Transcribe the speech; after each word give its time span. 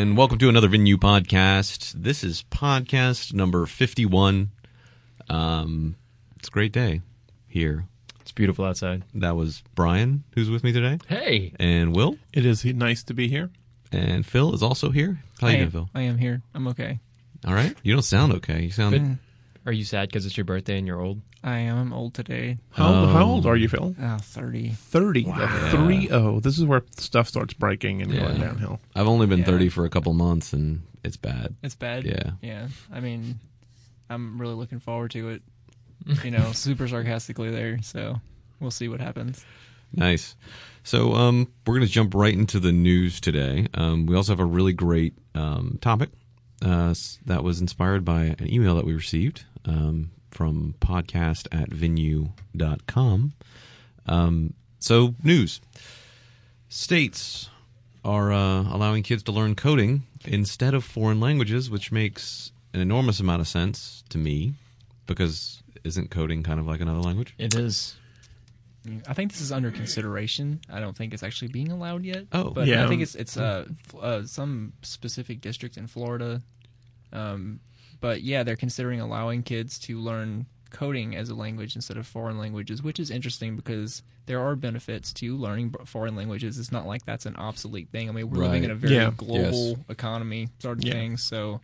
and 0.00 0.16
welcome 0.16 0.38
to 0.38 0.48
another 0.48 0.66
Venue 0.68 0.96
podcast. 0.96 1.92
This 1.92 2.24
is 2.24 2.42
podcast 2.50 3.34
number 3.34 3.66
51. 3.66 4.50
Um, 5.28 5.96
it's 6.38 6.48
a 6.48 6.50
great 6.50 6.72
day 6.72 7.02
here. 7.46 7.84
It's 8.22 8.32
beautiful 8.32 8.64
outside. 8.64 9.04
That 9.14 9.36
was 9.36 9.62
Brian, 9.74 10.24
who's 10.34 10.48
with 10.48 10.64
me 10.64 10.72
today, 10.72 10.98
Hey. 11.06 11.52
and 11.60 11.94
Will, 11.94 12.16
It 12.32 12.46
is 12.46 12.64
nice 12.64 13.02
to 13.04 13.14
be 13.14 13.28
here. 13.28 13.50
and 13.92 14.24
Phil 14.24 14.54
is 14.54 14.62
also 14.62 14.88
here. 14.90 15.20
How 15.38 15.48
are 15.48 15.50
you 15.50 15.56
I 15.56 15.58
doing, 15.58 15.66
am, 15.66 15.70
Phil? 15.72 15.90
I 15.94 16.00
am 16.02 16.16
here. 16.16 16.40
I'm 16.54 16.66
okay. 16.68 16.98
All 17.46 17.52
right. 17.52 17.76
You 17.82 17.92
don't 17.92 18.02
sound 18.02 18.32
okay. 18.34 18.62
You 18.62 18.70
sound. 18.70 19.18
Good. 19.64 19.70
Are 19.70 19.72
you 19.72 19.84
sad 19.84 20.08
because 20.08 20.26
it's 20.26 20.36
your 20.36 20.44
birthday 20.44 20.78
and 20.78 20.86
you're 20.86 21.00
old? 21.00 21.20
I 21.42 21.58
am. 21.60 21.78
I'm 21.78 21.92
old 21.92 22.14
today. 22.14 22.58
How, 22.70 22.84
how 23.06 23.22
Um, 23.24 23.30
old 23.30 23.46
are 23.46 23.56
you, 23.56 23.68
Phil? 23.68 23.94
Ah, 24.00 24.18
30. 24.20 24.70
30. 24.70 25.26
A 25.28 25.70
3 25.70 26.08
0. 26.08 26.40
This 26.40 26.58
is 26.58 26.64
where 26.64 26.82
stuff 26.98 27.28
starts 27.28 27.54
breaking 27.54 28.02
and 28.02 28.12
going 28.12 28.40
downhill. 28.40 28.80
I've 28.94 29.06
only 29.08 29.26
been 29.26 29.40
Yeah. 29.40 29.44
30 29.46 29.68
for 29.70 29.84
a 29.84 29.90
couple 29.90 30.12
months, 30.12 30.52
and 30.52 30.82
it's 31.04 31.16
bad. 31.16 31.54
It's 31.62 31.74
bad. 31.74 32.04
Yeah. 32.04 32.32
Yeah. 32.42 32.68
I 32.92 33.00
mean, 33.00 33.38
I'm 34.10 34.40
really 34.40 34.54
looking 34.54 34.80
forward 34.80 35.12
to 35.12 35.30
it. 35.30 35.42
You 36.24 36.30
know, 36.30 36.52
super 36.52 36.88
sarcastically 36.88 37.50
there. 37.50 37.80
So 37.82 38.20
we'll 38.60 38.70
see 38.70 38.88
what 38.88 39.00
happens. 39.00 39.44
Nice. 39.92 40.36
So 40.84 41.14
um, 41.14 41.48
we're 41.66 41.74
going 41.74 41.86
to 41.86 41.92
jump 41.92 42.14
right 42.14 42.32
into 42.34 42.60
the 42.60 42.72
news 42.72 43.20
today. 43.20 43.66
Um, 43.74 44.06
we 44.06 44.14
also 44.16 44.32
have 44.32 44.40
a 44.40 44.44
really 44.44 44.72
great 44.72 45.14
um, 45.34 45.78
topic 45.80 46.10
uh, 46.62 46.94
that 47.26 47.42
was 47.42 47.60
inspired 47.60 48.04
by 48.04 48.36
an 48.38 48.52
email 48.52 48.74
that 48.76 48.84
we 48.84 48.94
received 48.94 49.44
um, 49.64 50.10
from 50.30 50.74
podcast 50.80 51.46
at 51.52 51.68
venue.com. 51.70 53.32
Um, 54.06 54.54
so, 54.78 55.14
news. 55.22 55.60
States 56.68 57.50
are 58.04 58.32
uh, 58.32 58.62
allowing 58.72 59.02
kids 59.02 59.22
to 59.24 59.32
learn 59.32 59.54
coding 59.54 60.04
instead 60.24 60.74
of 60.74 60.84
foreign 60.84 61.20
languages, 61.20 61.68
which 61.70 61.92
makes 61.92 62.52
an 62.72 62.80
enormous 62.80 63.20
amount 63.20 63.40
of 63.40 63.48
sense 63.48 64.04
to 64.08 64.18
me 64.18 64.54
because 65.06 65.62
isn't 65.84 66.10
coding 66.10 66.42
kind 66.42 66.60
of 66.60 66.66
like 66.66 66.80
another 66.80 67.00
language? 67.00 67.34
It 67.38 67.54
is. 67.54 67.96
I 69.06 69.12
think 69.12 69.30
this 69.32 69.40
is 69.40 69.52
under 69.52 69.70
consideration. 69.70 70.60
I 70.70 70.80
don't 70.80 70.96
think 70.96 71.12
it's 71.12 71.22
actually 71.22 71.48
being 71.48 71.70
allowed 71.70 72.04
yet. 72.04 72.26
Oh. 72.32 72.50
but 72.50 72.66
Yeah. 72.66 72.84
I 72.84 72.88
think 72.88 73.02
it's 73.02 73.14
it's 73.14 73.36
uh, 73.36 73.66
uh 74.00 74.24
some 74.24 74.72
specific 74.82 75.40
district 75.40 75.76
in 75.76 75.86
Florida. 75.86 76.42
Um, 77.12 77.60
but 78.00 78.22
yeah, 78.22 78.42
they're 78.42 78.56
considering 78.56 79.00
allowing 79.00 79.42
kids 79.42 79.78
to 79.80 79.98
learn 79.98 80.46
coding 80.70 81.16
as 81.16 81.28
a 81.30 81.34
language 81.34 81.74
instead 81.74 81.96
of 81.96 82.06
foreign 82.06 82.38
languages, 82.38 82.82
which 82.82 83.00
is 83.00 83.10
interesting 83.10 83.56
because 83.56 84.02
there 84.26 84.40
are 84.40 84.54
benefits 84.54 85.12
to 85.14 85.36
learning 85.36 85.74
foreign 85.84 86.14
languages. 86.14 86.58
It's 86.58 86.70
not 86.70 86.86
like 86.86 87.04
that's 87.04 87.26
an 87.26 87.34
obsolete 87.36 87.88
thing. 87.90 88.08
I 88.08 88.12
mean, 88.12 88.30
we're 88.30 88.38
living 88.44 88.64
in 88.64 88.70
a 88.70 88.74
very 88.76 88.94
Yeah. 88.94 89.10
global 89.16 89.70
Yes. 89.70 89.74
economy 89.88 90.48
sort 90.60 90.78
of 90.78 90.84
Yeah. 90.84 90.92
thing. 90.92 91.16
So 91.16 91.60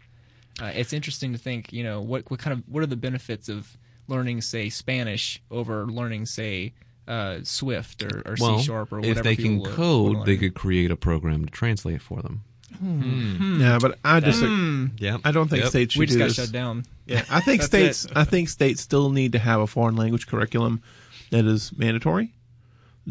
uh, 0.61 0.73
it's 0.75 0.93
interesting 0.93 1.33
to 1.33 1.39
think, 1.39 1.73
you 1.73 1.85
know, 1.85 2.01
what 2.01 2.29
what 2.31 2.41
kind 2.41 2.53
of 2.59 2.65
what 2.67 2.83
are 2.83 2.87
the 2.87 2.97
benefits 2.97 3.49
of 3.49 3.77
learning, 4.09 4.41
say, 4.41 4.69
Spanish 4.71 5.41
over 5.51 5.87
learning, 5.87 6.27
say, 6.27 6.73
uh, 7.07 7.39
Swift 7.45 8.03
or, 8.03 8.23
or 8.27 8.37
well, 8.41 8.59
C 8.59 8.65
sharp 8.65 8.93
or 8.93 8.97
whatever. 9.01 9.19
if 9.21 9.23
they 9.25 9.37
can 9.37 9.61
code, 9.63 10.25
they 10.27 10.37
could 10.37 10.55
create 10.55 10.91
a 10.91 10.97
program 10.97 11.45
to 11.45 11.51
translate 11.51 12.03
for 12.03 12.23
them. 12.23 12.43
Hmm. 12.79 13.01
Hmm. 13.37 13.61
Yeah, 13.61 13.79
but 13.81 13.99
I 14.05 14.21
just 14.21 14.41
hmm. 14.43 14.87
Yeah, 14.99 15.19
I 15.25 15.31
don't 15.33 15.49
think 15.49 15.63
Yep. 15.63 15.71
states 15.71 15.93
should 15.95 16.01
we 16.01 16.07
just 16.07 16.17
do 16.17 16.19
got 16.21 16.27
this. 16.29 16.37
shut 16.37 16.53
down. 16.53 16.85
Yeah, 17.07 17.25
I 17.31 17.41
think 17.41 17.63
states. 17.73 18.05
it. 18.07 18.13
I 18.17 18.25
think 18.25 18.49
states 18.49 18.81
still 18.83 19.11
need 19.11 19.33
to 19.33 19.39
have 19.39 19.61
a 19.61 19.67
foreign 19.67 19.97
language 19.97 20.27
curriculum 20.27 20.83
that 21.31 21.45
is 21.45 21.73
mandatory, 21.77 22.33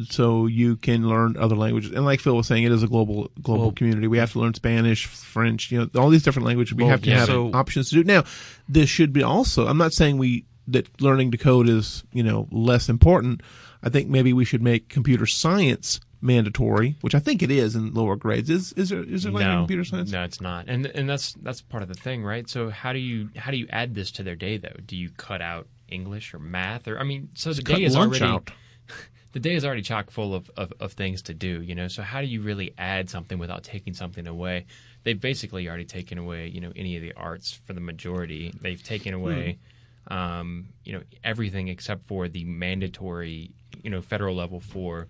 so 0.10 0.46
you 0.46 0.76
can 0.76 1.08
learn 1.08 1.38
other 1.38 1.56
languages. 1.56 1.92
And 1.92 2.04
like 2.06 2.20
Phil 2.20 2.36
was 2.36 2.48
saying, 2.48 2.64
it 2.66 2.72
is 2.72 2.84
a 2.84 2.88
global 2.88 3.32
global 3.42 3.64
Well- 3.66 3.72
community. 3.72 4.08
We 4.08 4.18
have 4.18 4.34
to 4.34 4.40
learn 4.40 4.54
Spanish, 4.54 5.06
French, 5.06 5.72
you 5.72 5.80
know, 5.80 5.90
all 6.02 6.10
these 6.10 6.24
different 6.24 6.46
languages. 6.46 6.74
We 6.76 6.84
Well, 6.84 6.92
have 6.92 7.02
to 7.04 7.10
yeah. 7.10 7.20
have 7.20 7.28
So- 7.28 7.52
options 7.54 7.90
to 7.90 7.96
do. 7.96 8.04
Now, 8.04 8.24
this 8.68 8.90
should 8.90 9.14
be 9.14 9.24
also. 9.24 9.68
I'm 9.68 9.78
not 9.78 9.94
saying 9.94 10.18
we 10.18 10.46
that 10.68 11.00
learning 11.02 11.32
to 11.32 11.38
code 11.38 11.70
is 11.70 12.04
you 12.12 12.24
know 12.24 12.48
less 12.52 12.90
important. 12.90 13.42
I 13.84 13.90
think 13.90 14.10
maybe 14.10 14.34
we 14.34 14.46
should 14.46 14.64
make 14.64 14.90
computer 14.90 15.26
science 15.28 16.00
mandatory, 16.26 16.96
which 17.02 17.16
I 17.16 17.20
think 17.20 17.44
it 17.44 17.52
is 17.52 17.76
in 17.76 17.94
lower 17.94 18.16
grades. 18.16 18.50
Is 18.50 18.74
is 18.74 18.90
there 18.90 19.04
is 19.04 19.24
there 19.24 19.32
like 19.32 19.46
no, 19.46 19.60
computer 19.60 19.84
science? 19.84 20.12
no, 20.12 20.24
it's 20.24 20.42
not. 20.42 20.66
And 20.68 20.86
and 20.88 21.08
that's 21.08 21.34
that's 21.42 21.62
part 21.62 21.84
of 21.84 21.90
the 21.90 21.96
thing, 21.96 22.24
right? 22.24 22.50
So 22.50 22.70
how 22.70 22.92
do 22.92 23.00
you 23.00 23.30
how 23.38 23.52
do 23.52 23.58
you 23.58 23.68
add 23.70 23.96
this 23.96 24.12
to 24.12 24.24
their 24.24 24.36
day 24.36 24.58
though? 24.58 24.76
Do 24.86 24.98
you 24.98 25.10
cut 25.12 25.42
out 25.42 25.68
English 25.88 26.34
or 26.34 26.40
math 26.40 26.88
or 26.88 27.00
I 27.00 27.04
mean, 27.04 27.30
so 27.36 27.54
the 27.54 27.62
Cut 27.62 27.78
day 27.78 27.84
is 27.84 27.96
already 27.96 28.24
out. 28.24 28.52
the 29.32 29.40
day 29.40 29.56
is 29.56 29.66
already 29.66 29.82
chock 29.82 30.10
full 30.12 30.34
of, 30.34 30.50
of, 30.58 30.74
of 30.80 30.94
things 30.94 31.22
to 31.24 31.34
do, 31.34 31.62
you 31.62 31.76
know. 31.76 31.88
So 31.88 32.02
how 32.02 32.22
do 32.22 32.28
you 32.28 32.42
really 32.42 32.74
add 32.78 33.10
something 33.10 33.38
without 33.38 33.64
taking 33.64 33.94
something 33.94 34.28
away? 34.28 34.66
They've 35.04 35.20
basically 35.20 35.68
already 35.68 35.86
taken 35.86 36.18
away, 36.18 36.48
you 36.48 36.62
know, 36.62 36.72
any 36.76 36.96
of 36.96 37.02
the 37.02 37.14
arts 37.14 37.52
for 37.52 37.74
the 37.74 37.82
majority. 37.82 38.54
They've 38.60 38.82
taken 38.82 39.14
away, 39.14 39.60
um, 40.08 40.70
you 40.84 40.94
know, 40.94 41.02
everything 41.24 41.68
except 41.68 42.08
for 42.08 42.28
the 42.28 42.44
mandatory, 42.46 43.52
you 43.84 43.90
know, 43.90 44.02
federal 44.02 44.36
level 44.36 44.60
for 44.60 45.08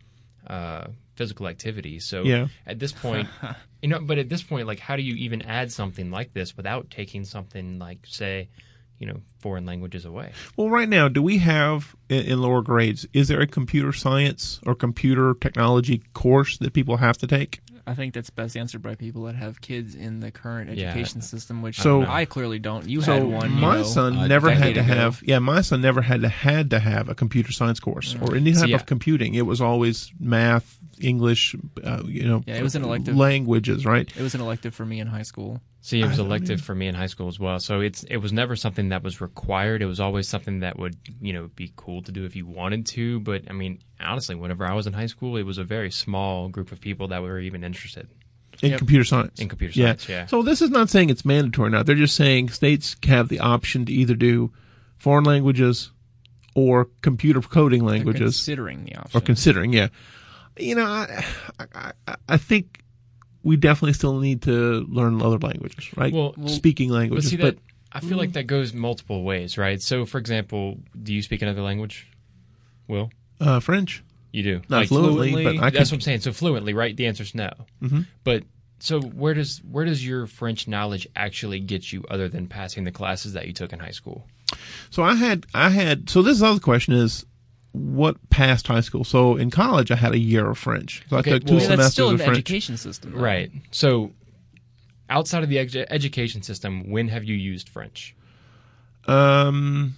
uh, 0.47 0.87
physical 1.15 1.47
activity. 1.47 1.99
So 1.99 2.23
Yeah. 2.23 2.47
at 2.65 2.79
this 2.79 2.91
point, 2.91 3.27
you 3.81 3.89
know, 3.89 3.99
but 3.99 4.17
at 4.17 4.29
this 4.29 4.43
point, 4.43 4.67
like, 4.67 4.79
how 4.79 4.95
do 4.95 5.01
you 5.01 5.15
even 5.15 5.41
add 5.41 5.71
something 5.71 6.11
like 6.11 6.33
this 6.33 6.55
without 6.57 6.89
taking 6.89 7.25
something 7.25 7.79
like, 7.79 7.99
say, 8.05 8.49
you 8.99 9.07
know, 9.07 9.19
foreign 9.39 9.65
languages 9.65 10.05
away? 10.05 10.31
Well, 10.57 10.69
right 10.69 10.87
now, 10.87 11.07
do 11.07 11.21
we 11.21 11.37
have 11.39 11.95
in, 12.09 12.25
in 12.25 12.41
lower 12.41 12.61
grades? 12.61 13.05
Is 13.13 13.27
there 13.27 13.41
a 13.41 13.47
computer 13.47 13.91
science 13.91 14.59
or 14.65 14.75
computer 14.75 15.33
technology 15.33 16.01
course 16.13 16.57
that 16.59 16.73
people 16.73 16.97
have 16.97 17.17
to 17.19 17.27
take? 17.27 17.59
I 17.87 17.93
think 17.93 18.13
that's 18.15 18.29
best 18.31 18.57
answered 18.57 18.81
by 18.81 18.95
people 18.95 19.23
that 19.25 19.35
have 19.35 19.61
kids 19.61 19.93
in 19.93 20.19
the 20.19 20.31
current 20.31 20.75
Yeah. 20.75 20.87
education 20.87 21.21
system, 21.21 21.61
which 21.61 21.79
So- 21.79 22.03
I 22.03 22.25
clearly 22.25 22.57
don't. 22.59 22.87
You 22.89 23.01
so 23.01 23.13
had 23.13 23.23
one. 23.23 23.51
you 23.51 23.57
my 23.57 23.77
know. 23.77 23.83
son 23.83 24.17
a 24.17 24.27
never 24.27 24.49
had 24.49 24.59
decade 24.59 24.75
to 24.75 24.81
ago. 24.81 24.93
have. 24.95 25.23
Yeah, 25.25 25.39
my 25.39 25.61
son 25.61 25.81
never 25.81 26.01
had 26.01 26.21
to 26.21 26.29
had 26.29 26.69
to 26.71 26.79
have 26.79 27.09
a 27.09 27.15
computer 27.15 27.51
science 27.51 27.79
course 27.79 28.15
or 28.21 28.35
any 28.35 28.53
So, 28.53 28.61
type 28.61 28.69
yeah. 28.69 28.75
of 28.77 28.85
computing. 28.87 29.35
It 29.35 29.45
was 29.45 29.61
always 29.61 30.11
math, 30.19 30.79
English, 30.99 31.55
uh, 31.83 32.01
you 32.07 32.23
know, 32.27 32.41
Yeah, 32.47 32.55
it 32.55 32.63
was 32.63 32.75
an 32.75 32.83
elective. 32.83 33.15
languages, 33.15 33.85
right? 33.85 34.09
It 34.17 34.21
was 34.23 34.33
an 34.33 34.41
elective 34.41 34.73
for 34.73 34.85
me 34.85 34.99
in 34.99 35.07
high 35.07 35.21
school. 35.23 35.61
See, 35.85 36.01
it 36.01 36.07
was 36.07 36.19
I- 36.19 36.23
elective 36.23 36.61
for 36.61 36.73
me 36.73 36.87
in 36.87 36.95
high 36.95 37.05
school 37.05 37.27
as 37.27 37.39
well. 37.39 37.59
So 37.59 37.79
it's 37.79 38.03
it 38.05 38.17
was 38.17 38.33
never 38.33 38.55
something 38.55 38.89
that 38.89 39.03
was 39.03 39.21
required. 39.21 39.83
It 39.83 39.85
was 39.85 39.99
always 39.99 40.27
something 40.27 40.61
that 40.61 40.79
would 40.79 40.95
you 41.21 41.31
know 41.31 41.51
be 41.55 41.71
cool 41.75 42.01
to 42.01 42.11
do 42.11 42.25
if 42.25 42.35
you 42.35 42.47
wanted 42.47 42.87
to. 42.87 43.19
But 43.19 43.43
I 43.49 43.53
mean, 43.53 43.77
honestly, 43.99 44.33
whenever 44.33 44.65
I 44.65 44.73
was 44.73 44.87
in 44.87 44.93
high 44.93 45.05
school, 45.05 45.37
it 45.37 45.43
was 45.43 45.59
a 45.59 45.63
very 45.63 45.91
small 45.91 46.49
group 46.49 46.71
of 46.71 46.81
people 46.81 47.09
that 47.09 47.21
were 47.21 47.39
even 47.39 47.63
interested 47.63 48.07
In 48.63 48.71
Yep. 48.71 48.79
computer 48.79 49.03
science. 49.03 49.39
in 49.39 49.47
computer 49.47 49.73
science. 49.73 50.09
Yeah. 50.09 50.25
So 50.25 50.41
this 50.41 50.59
is 50.63 50.71
not 50.71 50.89
saying 50.89 51.11
it's 51.11 51.23
mandatory 51.23 51.69
now. 51.69 51.83
They're 51.83 51.93
just 51.95 52.15
saying 52.15 52.49
states 52.49 52.95
have 53.05 53.29
the 53.29 53.39
option 53.39 53.85
to 53.85 53.93
either 53.93 54.15
do 54.15 54.51
foreign 54.97 55.25
languages 55.25 55.91
or 56.55 56.85
computer 57.03 57.41
coding 57.41 57.81
They're 57.85 57.95
languages. 57.97 58.37
considering 58.37 58.85
the 58.85 58.95
option. 58.95 59.17
or 59.17 59.21
considering. 59.21 59.71
Yeah, 59.71 59.89
you 60.57 60.73
know, 60.73 60.85
I, 60.87 61.23
I, 61.59 61.91
I- 62.07 62.15
I 62.27 62.37
think 62.37 62.79
we 63.45 63.55
definitely 63.55 63.93
still 63.93 64.19
need 64.19 64.41
to 64.41 64.85
learn 64.89 65.21
other 65.21 65.37
languages, 65.37 65.95
right? 65.95 66.11
Well- 66.11 66.33
speaking 66.47 66.89
But 66.89 66.95
languages, 66.95 67.29
see 67.29 67.37
but 67.37 67.57
I 67.93 68.01
feel 68.01 68.17
like 68.17 68.33
that 68.33 68.47
goes 68.47 68.73
multiple 68.73 69.23
ways, 69.23 69.57
right? 69.57 69.81
So, 69.81 70.05
for 70.05 70.17
example, 70.17 70.79
do 71.01 71.13
you 71.13 71.21
speak 71.21 71.41
another 71.41 71.61
language? 71.61 72.07
Will 72.89 73.09
uh, 73.39 73.61
French, 73.61 74.03
you 74.33 74.43
do? 74.43 74.61
not 74.67 74.79
Like, 74.79 74.87
fluently, 74.89 75.29
fluently? 75.31 75.57
but 75.57 75.63
I 75.63 75.69
That's 75.69 75.91
what 75.91 75.97
I'm 75.97 76.01
saying. 76.01 76.19
So 76.21 76.33
fluently, 76.33 76.73
right? 76.73 76.97
The 76.97 77.07
answer 77.07 77.23
is 77.23 77.33
no. 77.33 77.51
Mm-hmm. 77.81 78.01
But 78.25 78.43
so 78.79 78.99
where 78.99 79.33
does 79.33 79.61
where 79.71 79.85
does 79.85 80.05
your 80.05 80.27
French 80.27 80.67
knowledge 80.67 81.07
actually 81.15 81.59
get 81.61 81.93
you, 81.93 82.03
other 82.09 82.27
than 82.27 82.47
passing 82.47 82.83
the 82.83 82.91
classes 82.91 83.33
that 83.33 83.47
you 83.47 83.53
took 83.53 83.71
in 83.71 83.79
high 83.79 83.91
school? 83.91 84.27
So 84.89 85.03
I 85.03 85.15
had, 85.15 85.45
I 85.53 85.69
had. 85.69 86.09
So 86.09 86.21
this 86.21 86.41
other 86.41 86.59
question 86.59 86.93
is, 86.95 87.25
what 87.75 88.17
passed 88.29 88.67
high 88.67 88.81
school? 88.81 89.03
So 89.03 89.35
in 89.35 89.49
college, 89.51 89.91
I 89.91 89.95
had 89.95 90.13
a 90.13 90.19
year 90.19 90.49
of 90.49 90.57
French. 90.57 91.03
So 91.09 91.17
Okay, 91.17 91.31
I 91.31 91.33
took 91.39 91.47
two 91.47 91.55
well- 91.55 91.65
I 91.65 91.69
mean, 91.69 91.77
that's 91.79 91.91
still 91.93 92.07
of 92.07 92.11
in 92.13 92.17
the 92.17 92.23
French. 92.23 92.37
education 92.37 92.77
system, 92.77 93.11
though. 93.13 93.19
Right. 93.21 93.51
So 93.71 94.11
outside 95.09 95.43
of 95.43 95.49
the 95.49 95.57
edu- 95.57 95.85
education 95.89 96.41
system, 96.41 96.89
when 96.89 97.07
have 97.09 97.23
you 97.23 97.35
used 97.35 97.69
French? 97.69 98.15
Um, 99.07 99.95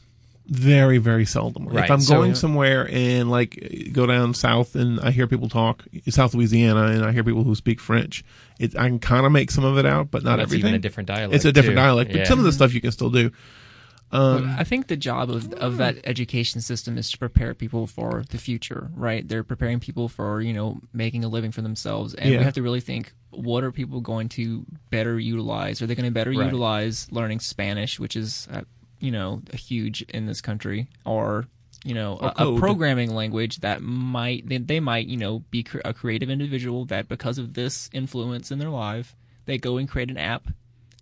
very 0.48 0.98
very 0.98 1.26
seldom. 1.26 1.68
Right, 1.68 1.86
If 1.86 1.92
I'm 1.92 2.00
so- 2.02 2.16
going 2.16 2.36
somewhere 2.36 2.90
and 2.92 3.30
like 3.30 3.90
go 3.92 4.06
down 4.06 4.34
south 4.34 4.76
and 4.76 5.00
I 5.02 5.12
hear 5.12 5.28
people 5.28 5.50
talk 5.50 5.84
South 6.10 6.34
Louisiana 6.34 6.88
and 6.88 7.04
I 7.06 7.12
hear 7.12 7.24
people 7.24 7.44
who 7.44 7.56
speak 7.56 7.80
French, 7.80 8.24
it 8.60 8.76
I 8.78 8.88
can 8.88 9.00
kind 9.00 9.26
of 9.26 9.32
make 9.32 9.52
some 9.52 9.64
of 9.66 9.78
it 9.78 9.86
out, 9.86 10.10
but 10.12 10.24
not 10.24 10.38
That's 10.38 10.48
everything. 10.50 10.70
even 10.70 10.76
a 10.76 10.80
different 10.80 11.08
dialect. 11.08 11.36
it's 11.36 11.46
a 11.46 11.52
different 11.52 11.76
too. 11.78 11.82
dialect, 11.84 12.12
but 12.12 12.20
Yeah. 12.20 12.24
some 12.26 12.40
of 12.40 12.46
the 12.46 12.52
stuff 12.54 12.74
you 12.74 12.82
can 12.82 12.92
still 12.92 13.10
do. 13.10 13.32
Um, 14.12 14.56
I 14.58 14.64
think 14.64 14.88
the 14.88 14.96
job 14.96 15.30
of, 15.30 15.52
of 15.54 15.78
that 15.78 15.98
education 16.06 16.62
system 16.62 16.98
is 16.98 17.12
to 17.12 17.18
prepare 17.18 17.54
people 17.54 17.88
for 17.88 18.24
the 18.30 18.38
future, 18.38 18.90
right? 18.96 19.28
They're 19.28 19.44
preparing 19.44 19.80
people 19.80 20.08
for, 20.08 20.42
you 20.42 20.54
know, 20.54 20.80
making 20.94 21.24
a 21.26 21.28
living 21.28 21.52
for 21.52 21.62
themselves. 21.62 22.14
And 22.14 22.32
Yeah. 22.32 22.38
we 22.40 22.46
have 22.46 22.54
to 22.54 22.62
really 22.62 22.80
think 22.80 23.14
what 23.32 23.64
are 23.66 23.72
people 23.72 24.00
going 24.00 24.30
to 24.30 24.66
better 24.90 25.20
utilize? 25.20 25.82
Are 25.82 25.88
they 25.88 25.96
going 25.96 26.06
to 26.06 26.12
better 26.12 26.32
Right. 26.32 26.46
utilize 26.46 27.08
learning 27.12 27.42
Spanish, 27.42 28.00
which 28.00 28.16
is, 28.16 28.48
uh, 28.52 28.62
you 29.00 29.12
know, 29.12 29.42
a 29.52 29.58
huge 29.58 30.04
in 30.04 30.26
this 30.26 30.42
country, 30.42 30.88
or 31.06 31.46
you 31.84 31.94
know, 31.94 32.18
a, 32.20 32.34
a 32.38 32.60
programming 32.60 33.14
language 33.14 33.58
that 33.60 33.82
might 33.82 34.48
they, 34.50 34.58
they 34.58 34.80
might 34.80 35.08
you 35.08 35.16
know 35.16 35.40
be 35.52 35.64
cr- 35.64 35.80
a 35.86 35.94
creative 35.94 36.30
individual 36.30 36.86
that 36.86 37.08
because 37.08 37.38
of 37.38 37.54
this 37.54 37.90
influence 37.94 38.52
in 38.52 38.58
their 38.60 38.70
life 38.72 39.16
they 39.46 39.58
go 39.58 39.78
and 39.78 39.88
create 39.88 40.10
an 40.10 40.18
app, 40.18 40.48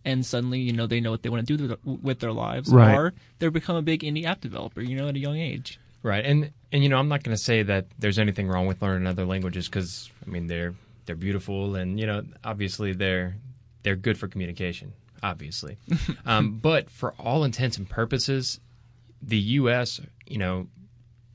and 0.05 0.25
suddenly 0.25 0.59
you 0.59 0.71
know 0.71 0.87
they 0.87 1.01
know 1.01 1.11
what 1.11 1.23
they 1.23 1.29
want 1.29 1.45
to 1.47 1.57
do 1.57 1.67
with- 1.83 2.01
with 2.01 2.19
their 2.19 2.31
lives, 2.31 2.71
Right. 2.71 2.95
or 2.95 3.13
they 3.39 3.49
become 3.49 3.75
a 3.75 3.81
big 3.81 4.01
indie 4.01 4.23
app 4.25 4.39
developer. 4.39 4.81
You 4.81 4.95
know, 4.95 5.09
at 5.09 5.15
a 5.15 5.19
young 5.19 5.37
age. 5.37 5.79
Right, 6.03 6.23
and 6.23 6.51
and 6.71 6.83
you 6.83 6.89
know, 6.89 6.97
I'm 6.97 7.07
not 7.09 7.23
going 7.23 7.35
to 7.35 7.41
say 7.43 7.63
that 7.63 7.87
there's 7.99 8.19
anything 8.19 8.47
wrong 8.47 8.67
with 8.67 8.81
learning 8.81 9.07
other 9.07 9.25
languages 9.25 9.67
because 9.67 10.09
I 10.25 10.29
mean 10.29 10.47
they're 10.47 10.75
they're 11.07 11.15
beautiful 11.15 11.75
and 11.75 11.99
you 11.99 12.05
know 12.05 12.23
obviously 12.43 12.93
they're 12.93 13.35
they're 13.83 13.95
good 13.95 14.17
for 14.17 14.27
communication, 14.27 14.93
obviously. 15.23 15.77
um, 16.25 16.59
but 16.59 16.89
for 16.89 17.13
all 17.19 17.43
intents 17.43 17.77
and 17.77 17.89
purposes, 17.89 18.59
the 19.21 19.37
U.S. 19.59 19.99
you 20.27 20.37
know 20.37 20.67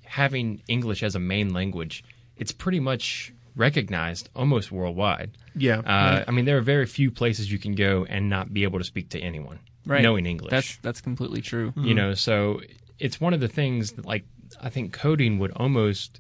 having 0.04 0.62
English 0.68 1.02
as 1.02 1.14
a 1.14 1.20
main 1.20 1.52
language, 1.52 2.02
it's 2.36 2.52
pretty 2.52 2.80
much 2.80 3.32
recognized 3.56 4.28
almost 4.34 4.70
worldwide. 4.72 5.36
Yeah. 5.54 5.78
Uh, 5.80 6.24
I 6.26 6.30
mean, 6.30 6.44
there 6.44 6.56
are 6.58 6.62
very 6.62 6.86
few 6.86 7.10
places 7.10 7.50
you 7.50 7.58
can 7.58 7.74
go 7.74 8.06
and 8.08 8.28
not 8.30 8.52
be 8.54 8.62
able 8.62 8.78
to 8.78 8.84
speak 8.84 9.10
to 9.10 9.18
anyone 9.20 9.58
Right. 9.86 10.02
knowing 10.02 10.26
English 10.26 10.50
That's 10.50 10.76
that's 10.82 11.00
completely 11.00 11.40
true. 11.40 11.72
you 11.76 11.94
know 11.94 12.14
so 12.14 12.60
it's 12.98 13.18
one 13.20 13.32
of 13.34 13.40
the 13.40 13.48
things 13.48 13.92
that 13.92 14.04
like 14.04 14.24
i 14.60 14.68
think 14.68 14.92
coding 14.92 15.38
would 15.38 15.50
almost 15.52 16.18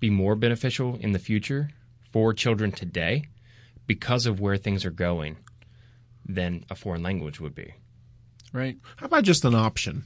be 0.00 0.10
more 0.10 0.36
beneficial 0.36 0.96
in 1.00 1.10
the 1.12 1.18
future 1.18 1.70
for 2.12 2.32
children 2.32 2.70
today 2.70 3.24
because 3.88 4.26
of 4.26 4.38
where 4.40 4.56
things 4.56 4.84
are 4.84 4.90
going 4.92 5.36
than 6.24 6.64
a 6.70 6.74
foreign 6.76 7.02
language 7.02 7.40
would 7.40 7.54
be 7.54 7.74
Right. 8.52 8.78
How 8.96 9.06
about 9.06 9.24
just 9.24 9.44
an 9.44 9.56
option? 9.56 10.04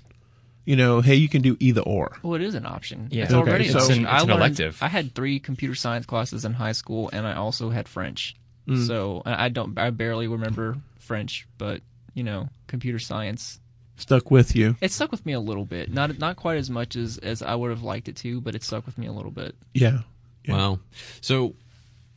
You 0.68 0.76
know, 0.76 1.00
hey, 1.00 1.14
you 1.14 1.30
can 1.30 1.40
do 1.40 1.56
either 1.60 1.80
or. 1.80 2.16
Well, 2.22 2.34
it 2.34 2.42
is 2.42 2.54
an 2.54 2.66
option. 2.66 3.08
Yeah. 3.10 3.24
it's 3.24 3.32
Okay, 3.32 3.50
already 3.50 3.68
so- 3.68 3.78
an 3.78 3.82
option. 3.84 3.90
It's 3.92 3.98
an- 4.00 4.06
I 4.06 4.14
it's 4.16 4.22
an 4.24 4.28
learned- 4.28 4.40
elective. 4.40 4.78
I 4.82 4.88
had 4.88 5.14
three 5.14 5.38
computer 5.40 5.74
science 5.74 6.04
classes 6.04 6.44
in 6.44 6.52
high 6.52 6.72
school, 6.72 7.08
and 7.12 7.26
I 7.26 7.34
also 7.36 7.70
had 7.70 7.88
French. 7.88 8.36
Mm. 8.68 8.86
So 8.86 9.22
I 9.24 9.46
I 9.46 9.48
don't, 9.48 9.78
I 9.78 9.88
barely 9.88 10.28
remember 10.28 10.76
French, 10.98 11.46
but 11.56 11.80
you 12.12 12.22
know, 12.22 12.50
computer 12.66 12.98
science. 12.98 13.60
Stuck 13.96 14.30
with 14.30 14.54
you. 14.54 14.76
It 14.82 14.92
stuck 14.92 15.10
with 15.10 15.24
me 15.24 15.32
a 15.32 15.40
little 15.40 15.64
bit. 15.64 15.90
Not 15.90 16.18
not 16.18 16.36
quite 16.36 16.58
as 16.58 16.68
much 16.68 16.96
as 16.96 17.16
as 17.16 17.40
I 17.40 17.54
would 17.54 17.70
have 17.70 17.82
liked 17.82 18.08
it 18.08 18.16
to, 18.16 18.40
but 18.42 18.54
it 18.54 18.62
stuck 18.62 18.84
with 18.84 18.98
me 18.98 19.06
a 19.06 19.12
little 19.12 19.30
bit. 19.32 19.54
Yeah. 19.72 20.00
Yeah. 20.44 20.54
Wow. 20.54 20.80
So 21.22 21.54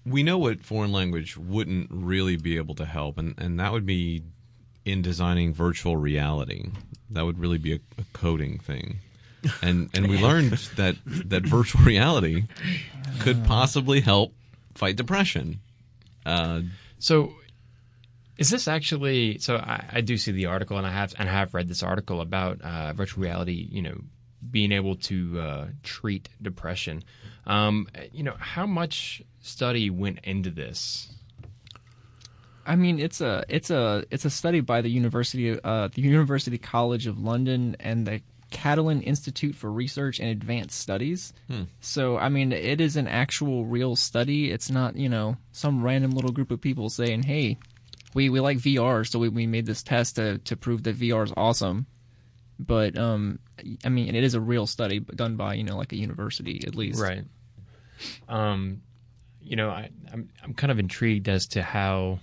we 0.05 0.23
know 0.23 0.37
what 0.37 0.61
foreign 0.61 0.91
language 0.91 1.37
wouldn't 1.37 1.87
really 1.89 2.35
be 2.35 2.57
able 2.57 2.75
to 2.75 2.85
help, 2.85 3.17
and, 3.17 3.33
and 3.37 3.59
that 3.61 3.71
would 3.71 3.85
be 3.85 4.23
in 4.85 5.01
designing 5.01 5.53
virtual 5.53 5.97
reality. 5.97 6.69
That 7.09 7.25
would 7.25 7.39
really 7.39 7.57
be 7.57 7.73
a, 7.73 7.79
a 7.97 8.05
coding 8.13 8.59
thing. 8.59 8.97
And 9.61 9.89
and 9.93 10.07
we 10.07 10.21
learned 10.21 10.51
that 10.77 10.95
that 11.05 11.43
virtual 11.43 11.83
reality 11.83 12.45
could 13.21 13.43
possibly 13.43 14.01
help 14.01 14.33
fight 14.75 14.95
depression. 14.95 15.59
Uh, 16.25 16.61
so 16.99 17.33
is 18.37 18.49
this 18.49 18.67
actually 18.67 19.37
so 19.37 19.57
I, 19.57 19.85
I 19.93 20.01
do 20.01 20.17
see 20.17 20.31
the 20.31 20.47
article 20.47 20.77
and 20.77 20.87
i 20.87 20.91
have 20.91 21.13
and 21.17 21.29
i 21.29 21.31
have 21.31 21.53
read 21.53 21.67
this 21.67 21.83
article 21.83 22.21
about 22.21 22.61
uh, 22.61 22.91
virtual 22.93 23.23
reality 23.23 23.67
you 23.71 23.81
know 23.81 24.01
being 24.49 24.71
able 24.71 24.95
to 24.95 25.39
uh, 25.39 25.67
treat 25.83 26.27
depression 26.41 27.03
um, 27.45 27.87
you 28.11 28.23
know 28.23 28.35
how 28.39 28.65
much 28.65 29.21
study 29.41 29.89
went 29.89 30.19
into 30.23 30.49
this 30.49 31.13
I 32.71 32.77
mean, 32.77 32.99
it's 32.99 33.19
a 33.19 33.43
it's 33.49 33.69
a 33.69 34.05
it's 34.11 34.23
a 34.23 34.29
study 34.29 34.61
by 34.61 34.79
the 34.79 34.87
University 34.87 35.59
uh, 35.61 35.89
the 35.93 36.01
University 36.01 36.57
College 36.57 37.05
of 37.05 37.19
London 37.19 37.75
and 37.81 38.07
the 38.07 38.21
Catalan 38.49 39.01
Institute 39.01 39.55
for 39.55 39.69
Research 39.69 40.21
and 40.21 40.29
Advanced 40.29 40.79
Studies. 40.79 41.33
So, 41.81 42.17
I 42.17 42.29
mean, 42.29 42.53
it 42.53 42.79
is 42.79 42.95
an 42.95 43.09
actual 43.09 43.65
real 43.65 43.97
study. 43.97 44.51
It's 44.51 44.71
not 44.71 44.95
you 44.95 45.09
know 45.09 45.35
some 45.51 45.83
random 45.83 46.11
little 46.11 46.31
group 46.31 46.49
of 46.49 46.61
people 46.61 46.89
saying, 46.89 47.23
"Hey, 47.23 47.57
we, 48.13 48.29
we 48.29 48.39
like 48.39 48.59
VR, 48.59 49.05
so 49.05 49.19
we, 49.19 49.27
we 49.27 49.47
made 49.47 49.65
this 49.65 49.83
test 49.83 50.15
to 50.15 50.37
to 50.37 50.55
prove 50.55 50.83
that 50.83 50.97
VR 50.97 51.25
is 51.25 51.33
awesome." 51.35 51.87
But 52.57 52.97
um, 52.97 53.39
I 53.83 53.89
mean, 53.89 54.15
it 54.15 54.23
is 54.23 54.33
a 54.33 54.39
real 54.39 54.65
study 54.65 54.99
done 55.01 55.35
by 55.35 55.55
you 55.55 55.65
know 55.65 55.75
like 55.75 55.91
a 55.91 55.97
university 55.97 56.63
at 56.65 56.73
least. 56.73 57.01
Right. 57.01 57.25
Um, 58.29 58.81
you 59.41 59.57
know, 59.57 59.69
I, 59.71 59.89
I'm 60.13 60.29
I'm 60.41 60.53
kind 60.53 60.71
of 60.71 60.79
intrigued 60.79 61.27
as 61.27 61.47
to 61.47 61.61
how 61.61 62.19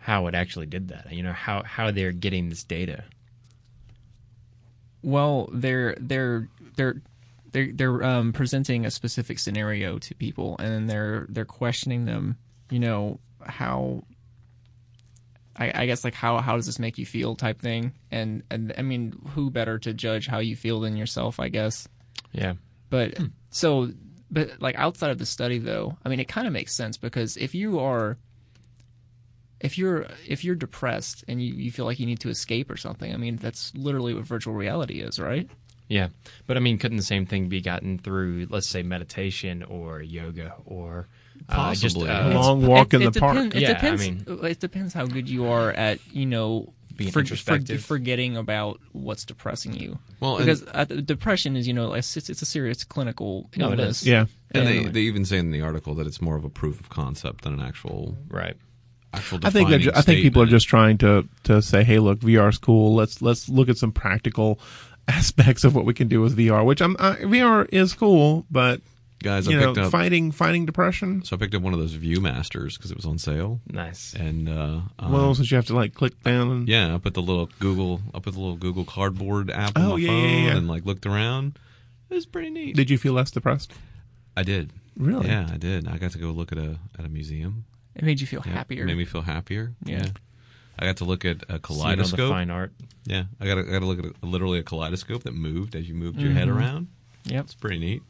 how 0.00 0.26
it 0.26 0.34
actually 0.34 0.66
did 0.66 0.88
that. 0.88 1.12
You 1.12 1.22
know, 1.22 1.32
how 1.32 1.62
how 1.62 1.90
they're 1.90 2.12
getting 2.12 2.48
this 2.48 2.64
data. 2.64 3.04
Well, 5.02 5.48
they're 5.52 5.96
they're 6.00 6.48
they're 6.76 7.02
they're 7.52 7.72
they're 7.72 8.02
um, 8.02 8.32
presenting 8.32 8.86
a 8.86 8.90
specific 8.90 9.38
scenario 9.38 9.98
to 9.98 10.14
people, 10.14 10.56
and 10.58 10.88
they're 10.88 11.26
they're 11.28 11.44
questioning 11.44 12.06
them. 12.06 12.36
You 12.70 12.80
know 12.80 13.20
how. 13.44 14.04
I, 15.56 15.82
I 15.82 15.86
guess 15.86 16.04
like 16.04 16.14
how 16.14 16.38
how 16.38 16.56
does 16.56 16.66
this 16.66 16.78
make 16.78 16.96
you 16.96 17.04
feel 17.04 17.36
type 17.36 17.60
thing, 17.60 17.92
and 18.10 18.42
and 18.50 18.72
I 18.78 18.82
mean 18.82 19.14
who 19.34 19.50
better 19.50 19.78
to 19.80 19.92
judge 19.92 20.26
how 20.26 20.38
you 20.38 20.56
feel 20.56 20.80
than 20.80 20.96
yourself, 20.96 21.38
I 21.38 21.48
guess. 21.48 21.86
Yeah. 22.32 22.54
But 22.88 23.18
so, 23.50 23.90
but 24.30 24.60
like 24.60 24.76
outside 24.76 25.10
of 25.10 25.18
the 25.18 25.26
study, 25.26 25.58
though, 25.58 25.98
I 26.04 26.08
mean, 26.08 26.20
it 26.20 26.28
kind 26.28 26.46
of 26.46 26.52
makes 26.52 26.74
sense 26.74 26.96
because 26.96 27.36
if 27.36 27.54
you 27.54 27.80
are, 27.80 28.16
if 29.60 29.76
you're 29.78 30.06
if 30.26 30.44
you're 30.44 30.54
depressed 30.54 31.24
and 31.28 31.42
you, 31.42 31.52
you 31.54 31.70
feel 31.70 31.84
like 31.84 31.98
you 32.00 32.06
need 32.06 32.20
to 32.20 32.28
escape 32.30 32.70
or 32.70 32.76
something, 32.76 33.12
I 33.12 33.16
mean, 33.16 33.36
that's 33.36 33.72
literally 33.74 34.14
what 34.14 34.24
virtual 34.24 34.54
reality 34.54 35.00
is, 35.00 35.18
right? 35.18 35.48
Yeah. 35.88 36.08
But 36.46 36.56
I 36.56 36.60
mean, 36.60 36.78
couldn't 36.78 36.98
the 36.98 37.02
same 37.02 37.26
thing 37.26 37.48
be 37.48 37.60
gotten 37.60 37.98
through, 37.98 38.46
let's 38.50 38.68
say, 38.68 38.82
meditation 38.82 39.62
or 39.64 40.00
yoga 40.02 40.54
or 40.64 41.08
uh, 41.48 41.74
just 41.74 41.96
Possibly. 41.96 42.08
uh, 42.10 42.30
A 42.30 42.34
long 42.34 42.66
walk 42.66 42.94
in 42.94 43.02
it, 43.02 43.12
the 43.12 43.18
it 43.18 43.20
park. 43.20 43.54
It 43.54 43.62
Yeah, 43.62 43.70
I 43.70 43.72
depends. 43.74 44.00
mean- 44.02 44.24
it 44.44 44.60
depends 44.60 44.94
how 44.94 45.06
good 45.06 45.28
you 45.28 45.46
are 45.46 45.72
at 45.72 45.98
you 46.12 46.26
know 46.26 46.72
Being 46.96 47.10
for, 47.10 47.20
introspective. 47.20 47.84
forgetting 47.84 48.36
about 48.36 48.78
what's 48.92 49.24
depressing 49.24 49.74
you. 49.74 49.98
Well, 50.20 50.36
and- 50.36 50.46
because 50.46 50.64
uh, 50.72 50.84
depression 50.84 51.56
is 51.56 51.66
you 51.66 51.74
know 51.74 51.92
it's, 51.94 52.16
it's 52.16 52.40
a 52.40 52.46
serious 52.46 52.84
clinical 52.84 53.50
No, 53.56 53.72
it 53.72 53.80
is. 53.80 53.80
illness. 53.80 54.02
is. 54.02 54.06
Yeah. 54.08 54.26
and 54.52 54.66
they, 54.68 54.84
they 54.84 55.00
even 55.00 55.24
say 55.24 55.38
in 55.38 55.50
the 55.50 55.60
article 55.62 55.94
that 55.96 56.06
it's 56.06 56.20
more 56.20 56.36
of 56.36 56.44
a 56.44 56.50
proof 56.50 56.78
of 56.78 56.88
concept 56.88 57.42
than 57.44 57.54
an 57.54 57.60
actual 57.60 58.16
right. 58.28 58.56
Actual. 59.12 59.40
I 59.42 59.50
think 59.50 59.68
they're 59.70 59.78
ju- 59.78 59.92
I 59.94 60.02
think 60.02 60.22
people 60.22 60.42
are 60.42 60.46
just 60.46 60.68
trying 60.68 60.98
to 60.98 61.26
to 61.44 61.60
say, 61.62 61.82
hey, 61.84 61.98
look, 61.98 62.20
VR 62.20 62.48
is 62.48 62.58
cool. 62.58 62.94
Let's 62.94 63.20
let's 63.22 63.48
look 63.48 63.68
at 63.68 63.76
some 63.78 63.92
practical 63.92 64.58
aspects 65.08 65.64
of 65.64 65.74
what 65.74 65.84
we 65.84 65.94
can 65.94 66.08
do 66.08 66.20
with 66.20 66.36
VR. 66.36 66.64
Which 66.64 66.80
I'm 66.80 66.96
uh, 66.98 67.16
VR 67.16 67.68
is 67.72 67.92
cool, 67.94 68.46
but 68.50 68.80
guys. 69.22 69.46
I 69.48 69.50
you 69.52 69.60
know, 69.60 69.74
picked 69.74 69.86
up 69.86 69.90
fighting 69.92 70.30
fighting 70.32 70.64
depression. 70.66 71.22
so 71.24 71.36
I 71.36 71.38
picked 71.38 71.54
up 71.54 71.62
one 71.62 71.72
of 71.74 71.78
those 71.80 71.96
ViewMasters 71.96 72.76
because 72.76 72.90
it 72.90 72.96
was 72.96 73.04
on 73.06 73.18
sale, 73.18 73.60
Nice. 73.70 74.14
and 74.14 74.48
uh, 74.48 74.80
um, 74.98 75.12
Well, 75.12 75.34
since 75.34 75.50
you 75.50 75.56
have 75.56 75.66
to 75.66 75.74
like 75.74 75.94
click 75.94 76.20
down 76.22 76.50
and 76.50 76.68
Yeah, 76.68 76.94
I 76.94 76.98
put 76.98 77.14
the 77.14 77.22
little 77.22 77.50
Google, 77.58 78.00
I 78.14 78.18
put 78.20 78.34
the 78.34 78.40
little 78.40 78.56
Google 78.56 78.84
Cardboard 78.84 79.50
app 79.50 79.76
on 79.76 79.84
Oh, 79.84 79.90
my 79.90 79.96
yeah, 79.98 80.08
phone 80.08 80.22
yeah, 80.30 80.46
yeah. 80.46 80.56
and 80.56 80.68
like 80.68 80.84
looked 80.86 81.06
around. 81.06 81.58
It 82.08 82.14
was 82.14 82.26
pretty 82.26 82.50
neat. 82.50 82.74
did 82.76 82.90
you 82.90 82.98
feel 82.98 83.12
less 83.12 83.30
depressed? 83.30 83.72
I 84.36 84.42
did. 84.42 84.72
Really? 84.96 85.28
Yeah, 85.28 85.48
I 85.52 85.56
did. 85.56 85.86
I 85.88 85.96
got 85.98 86.12
to 86.12 86.18
go 86.18 86.26
look 86.28 86.50
at 86.52 86.58
a 86.58 86.78
at 86.98 87.04
a 87.04 87.08
museum. 87.08 87.64
It 87.94 88.04
made 88.04 88.20
you 88.20 88.26
feel 88.26 88.42
Yeah, 88.46 88.52
happier. 88.52 88.84
Made 88.84 88.96
me 88.96 89.04
feel 89.04 89.22
happier. 89.22 89.72
Yeah. 89.84 90.06
I 90.78 90.86
got 90.86 90.96
to 90.98 91.04
look 91.04 91.24
at 91.24 91.36
a 91.36 91.38
Seeing 91.38 91.50
all 91.50 91.56
the 91.56 91.58
kaleidoscope. 91.60 92.30
fine 92.30 92.50
art. 92.50 92.72
Yeah, 93.04 93.24
I 93.40 93.46
got 93.46 93.56
to, 93.56 93.64
got 93.64 93.80
to 93.80 93.86
look 93.86 93.98
at 93.98 94.04
a, 94.06 94.26
literally 94.26 94.58
a 94.58 94.62
kaleidoscope 94.62 95.24
that 95.24 95.34
moved 95.34 95.74
as 95.74 95.88
you 95.88 95.94
moved 95.94 96.18
your 96.20 96.32
head 96.32 96.48
Mm-hmm. 96.48 96.58
around. 96.58 96.88
Yep. 97.24 97.44
It's 97.44 97.54
pretty 97.54 97.78
neat. 97.78 98.02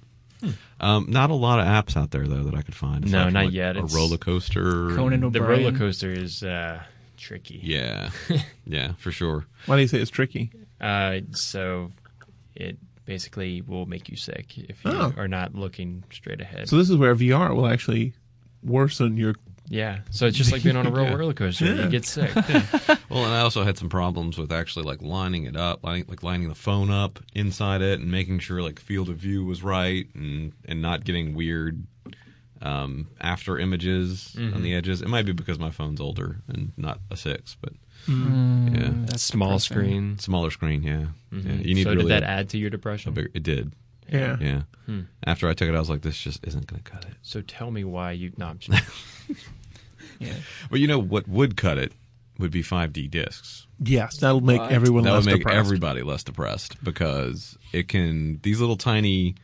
Um, 0.80 1.06
not 1.08 1.30
a 1.30 1.34
lot 1.34 1.58
of 1.60 1.66
apps 1.66 1.96
out 1.96 2.12
there 2.12 2.26
though 2.26 2.44
that 2.44 2.54
I 2.54 2.62
could 2.62 2.74
find. 2.74 3.10
No, 3.10 3.22
aside 3.22 3.32
not 3.32 3.44
like, 3.46 3.54
yet. 3.54 3.76
A 3.76 3.80
It's- 3.80 3.94
roller 3.94 4.16
coaster. 4.16 4.94
Conan 4.94 5.22
and- 5.24 5.32
The 5.32 5.42
roller 5.42 5.72
coaster 5.72 6.10
is 6.10 6.42
uh, 6.42 6.80
tricky. 7.16 7.60
Yeah, 7.62 8.10
yeah, 8.66 8.92
for 8.98 9.10
sure. 9.10 9.46
Why 9.66 9.76
do 9.76 9.82
you 9.82 9.88
say 9.88 9.98
it's 9.98 10.10
tricky? 10.10 10.50
Uh, 10.80 11.20
so 11.32 11.92
it 12.54 12.78
basically 13.04 13.60
will 13.62 13.84
make 13.86 14.08
you 14.08 14.16
sick 14.16 14.56
if 14.56 14.82
you 14.84 14.92
Oh. 14.92 15.12
are 15.16 15.28
not 15.28 15.54
looking 15.54 16.04
straight 16.12 16.40
ahead. 16.40 16.68
So 16.68 16.76
this 16.76 16.88
is 16.88 16.96
where 16.96 17.14
VR 17.14 17.54
will 17.54 17.66
actually 17.66 18.14
worsen 18.62 19.16
your. 19.16 19.34
Yeah. 19.70 20.00
So 20.10 20.26
it's 20.26 20.36
just 20.36 20.52
like 20.52 20.62
being 20.62 20.76
on 20.76 20.86
a 20.86 20.90
real 20.96 21.04
Yeah. 21.04 21.14
roller 21.14 21.32
coaster. 21.32 21.64
Yeah. 21.64 21.84
You 21.84 21.88
get 21.88 22.04
sick. 22.04 22.30
Well, 23.10 23.24
and 23.24 23.34
I 23.34 23.40
also 23.40 23.64
had 23.64 23.76
some 23.76 23.88
problems 23.88 24.38
with 24.38 24.52
actually 24.52 24.84
like 24.84 25.02
lining 25.02 25.42
it 25.44 25.56
up, 25.56 25.82
lining, 25.82 26.04
like 26.06 26.22
lining 26.22 26.48
the 26.48 26.54
phone 26.54 26.92
up 26.92 27.18
inside 27.34 27.82
it, 27.82 27.98
and 27.98 28.08
making 28.08 28.38
sure 28.38 28.62
like 28.62 28.78
field 28.78 29.08
of 29.08 29.16
view 29.16 29.44
was 29.44 29.64
right, 29.64 30.06
and 30.14 30.52
and 30.66 30.80
not 30.80 31.02
getting 31.04 31.34
weird 31.34 31.82
um, 32.62 33.08
after 33.20 33.58
images 33.58 34.34
on 34.36 34.42
Mm-hmm. 34.44 34.62
the 34.62 34.74
edges. 34.74 35.02
It 35.02 35.08
might 35.08 35.26
be 35.26 35.32
because 35.32 35.58
my 35.58 35.70
phone's 35.72 36.00
older 36.00 36.36
and 36.46 36.72
not 36.76 37.00
a 37.10 37.16
six, 37.16 37.56
but 37.60 37.72
Mm. 38.06 38.76
yeah, 38.80 38.90
That's 39.06 39.22
Small 39.22 39.58
depressing. 39.58 39.74
screen. 39.74 40.18
smaller 40.20 40.50
screen. 40.50 40.82
Yeah, 40.84 41.06
Mhm. 41.32 41.44
yeah. 41.46 41.52
You 41.66 41.74
need 41.74 41.82
so 41.84 41.90
really 41.90 42.02
did 42.04 42.10
that 42.12 42.22
a, 42.22 42.26
add 42.28 42.48
to 42.50 42.58
your 42.58 42.70
depression? 42.70 43.12
bigger. 43.12 43.30
It 43.34 43.42
did. 43.42 43.72
Yeah. 44.10 44.36
Yeah. 44.40 44.62
Hmm. 44.86 45.00
After 45.24 45.48
I 45.48 45.54
took 45.54 45.68
it, 45.68 45.74
I 45.74 45.78
was 45.80 45.90
like, 45.90 46.00
this 46.02 46.16
just 46.18 46.46
isn't 46.46 46.66
going 46.66 46.80
to 46.82 46.90
cut 46.90 47.04
it. 47.04 47.14
So 47.22 47.42
tell 47.42 47.70
me 47.72 47.82
why 47.84 48.12
you. 48.12 48.32
No, 48.38 48.46
I'm 48.46 48.58
just, 48.58 48.82
Yeah. 50.20 50.34
But 50.70 50.78
you 50.78 50.86
know 50.86 50.98
what 51.00 51.26
would 51.26 51.56
cut 51.56 51.76
it 51.78 51.92
would 52.38 52.52
be 52.52 52.62
5D 52.62 53.10
discs. 53.10 53.66
Yes, 53.82 54.18
that'll 54.18 54.40
make 54.40 54.60
What? 54.60 54.70
everyone 54.72 55.02
that 55.04 55.12
less 55.12 55.24
would 55.24 55.32
make 55.32 55.40
depressed. 55.40 55.58
everybody 55.58 56.02
less 56.02 56.22
depressed 56.22 56.82
because 56.84 57.58
it 57.72 57.88
can 57.88 58.38
these 58.42 58.60
little 58.60 58.76
tiny 58.76 59.34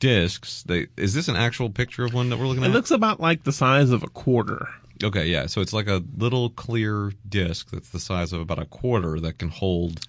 discs 0.00 0.62
they 0.64 0.88
is 0.96 1.14
this 1.14 1.28
an 1.28 1.36
actual 1.36 1.70
picture 1.70 2.04
of 2.04 2.12
one 2.12 2.28
that 2.28 2.38
we're 2.38 2.46
looking 2.46 2.62
It 2.64 2.66
at 2.66 2.70
It 2.70 2.74
looks 2.74 2.90
about 2.90 3.20
like 3.20 3.44
the 3.44 3.52
size 3.52 3.90
of 3.90 4.02
a 4.02 4.08
quarter. 4.08 4.68
Okay, 5.02 5.26
yeah. 5.26 5.46
So 5.46 5.60
it's 5.60 5.72
like 5.72 5.86
a 5.88 6.02
little 6.16 6.50
clear 6.50 7.12
disc 7.28 7.70
that's 7.70 7.90
the 7.90 8.00
size 8.00 8.32
of 8.32 8.40
about 8.40 8.58
a 8.58 8.64
quarter 8.66 9.20
that 9.20 9.38
can 9.38 9.48
hold 9.48 10.00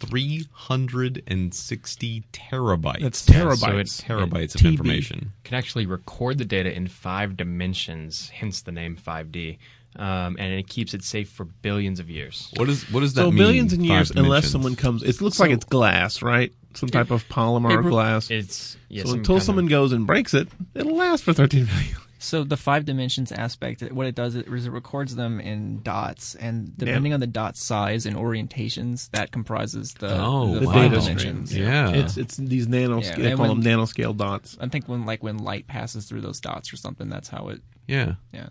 360 0.00 2.24
terabytes. 2.32 3.00
That's 3.02 3.28
Yeah, 3.28 3.40
terabytes. 3.42 3.58
so 3.58 3.68
it's- 3.78 4.00
terabytes 4.00 4.54
of 4.54 4.60
TB. 4.60 4.68
information. 4.72 5.32
can 5.44 5.56
actually 5.56 5.86
record 5.86 6.38
the 6.38 6.44
data 6.44 6.74
in 6.74 6.88
five 6.88 7.36
dimensions, 7.36 8.30
hence 8.30 8.62
the 8.62 8.72
name 8.72 8.96
5D, 8.96 9.58
um, 9.96 10.36
and 10.38 10.52
it 10.54 10.66
keeps 10.68 10.94
it 10.94 11.02
safe 11.04 11.28
for 11.28 11.44
billions 11.44 12.00
of 12.00 12.08
years. 12.10 12.48
What 12.56 12.68
is 12.68 12.88
what 12.90 13.00
does 13.00 13.14
that 13.14 13.22
so 13.22 13.30
mean? 13.30 13.38
billions 13.38 13.72
in 13.72 13.80
five 13.80 13.88
years, 13.88 14.10
unless 14.12 14.48
someone 14.50 14.76
comes. 14.76 15.02
It 15.02 15.20
looks 15.20 15.40
like 15.40 15.50
it's 15.50 15.64
glass, 15.64 16.22
right? 16.22 16.52
Some 16.74 16.88
type 16.88 17.10
of 17.10 17.28
polymer 17.28 17.76
or 17.76 17.80
it- 17.80 17.90
glass. 17.90 18.30
It's 18.30 18.76
yeah, 18.88 19.02
so 19.02 19.08
some 19.10 19.18
until 19.18 19.34
kind 19.34 19.40
of- 19.40 19.46
someone 19.46 19.66
goes 19.66 19.92
and 19.92 20.06
breaks 20.06 20.34
it, 20.34 20.48
it'll 20.74 20.96
last 20.96 21.24
for 21.24 21.32
13 21.32 21.66
million. 21.66 21.96
So 22.22 22.44
the 22.44 22.56
five 22.58 22.84
dimensions 22.84 23.32
aspect, 23.32 23.82
what 23.92 24.06
it 24.06 24.14
does 24.14 24.34
is 24.36 24.44
it 24.66 24.70
records 24.70 25.16
them 25.16 25.40
in 25.40 25.80
dots, 25.82 26.34
and 26.34 26.76
depending 26.76 27.14
on 27.14 27.20
the 27.20 27.26
dot 27.26 27.56
size 27.56 28.04
and 28.04 28.14
orientations, 28.14 29.10
that 29.12 29.32
comprises 29.32 29.94
the, 29.94 30.16
Oh, 30.20 30.52
the 30.54 30.60
The 30.60 30.66
five 30.66 30.74
data 30.90 31.00
dimensions. 31.00 31.50
stream. 31.50 31.64
Yeah. 31.66 31.90
It's 31.92 32.18
it's 32.18 32.36
these 32.36 32.68
nano. 32.68 33.00
Yeah, 33.00 33.16
they 33.16 33.30
and 33.30 33.36
call 33.38 33.48
when- 33.48 33.60
them 33.60 33.80
nanoscale 33.80 34.14
dots. 34.16 34.58
I 34.60 34.68
think 34.68 34.86
when 34.86 35.06
like 35.06 35.22
when 35.22 35.38
light 35.38 35.66
passes 35.66 36.04
through 36.04 36.20
those 36.20 36.40
dots 36.40 36.72
or 36.72 36.76
something, 36.76 37.08
that's 37.08 37.28
how 37.28 37.48
it. 37.48 37.62
Yeah. 37.88 38.16
Yeah, 38.34 38.50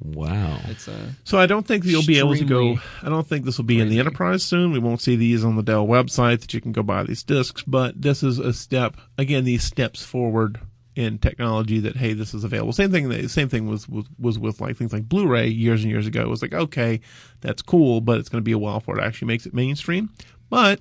Wow. 0.00 0.58
it's 0.68 0.88
a. 0.88 1.14
So 1.24 1.38
I 1.38 1.46
don't 1.46 1.66
think 1.66 1.84
you'll 1.84 2.06
be 2.06 2.18
able 2.18 2.34
to 2.36 2.44
go. 2.44 2.78
I 3.02 3.08
don't 3.08 3.26
think 3.26 3.44
this 3.44 3.58
will 3.58 3.64
be 3.64 3.80
in 3.80 3.88
the 3.88 3.98
enterprise 3.98 4.42
soon. 4.42 4.72
We 4.72 4.78
won't 4.78 5.00
see 5.00 5.16
these 5.16 5.44
on 5.44 5.56
the 5.56 5.62
Dell 5.62 5.86
website 5.86 6.40
that 6.40 6.52
you 6.54 6.60
can 6.60 6.72
go 6.72 6.82
buy 6.82 7.02
these 7.04 7.22
discs. 7.22 7.62
But 7.62 8.00
this 8.00 8.22
is 8.22 8.38
a 8.38 8.52
step. 8.52 8.96
Again, 9.18 9.44
these 9.44 9.64
steps 9.64 10.02
forward 10.04 10.60
in 10.96 11.18
technology. 11.18 11.78
That 11.78 11.94
hey, 11.96 12.12
this 12.14 12.34
is 12.34 12.42
available. 12.42 12.72
Same 12.72 12.90
thing. 12.90 13.28
Same 13.28 13.48
thing 13.48 13.68
was 13.68 13.88
was, 13.88 14.06
was 14.18 14.38
with 14.38 14.60
like 14.60 14.76
things 14.76 14.92
like 14.92 15.08
Blu-ray 15.08 15.46
years 15.48 15.82
and 15.84 15.90
years 15.92 16.06
ago. 16.08 16.22
It 16.22 16.28
was 16.28 16.42
like 16.42 16.54
okay, 16.54 17.00
that's 17.40 17.62
cool, 17.62 18.00
but 18.00 18.18
it's 18.18 18.28
going 18.28 18.42
to 18.42 18.44
be 18.44 18.52
a 18.52 18.58
while 18.58 18.80
before 18.80 18.98
it 18.98 19.04
actually 19.04 19.28
makes 19.28 19.46
it 19.46 19.54
mainstream. 19.54 20.10
But 20.50 20.80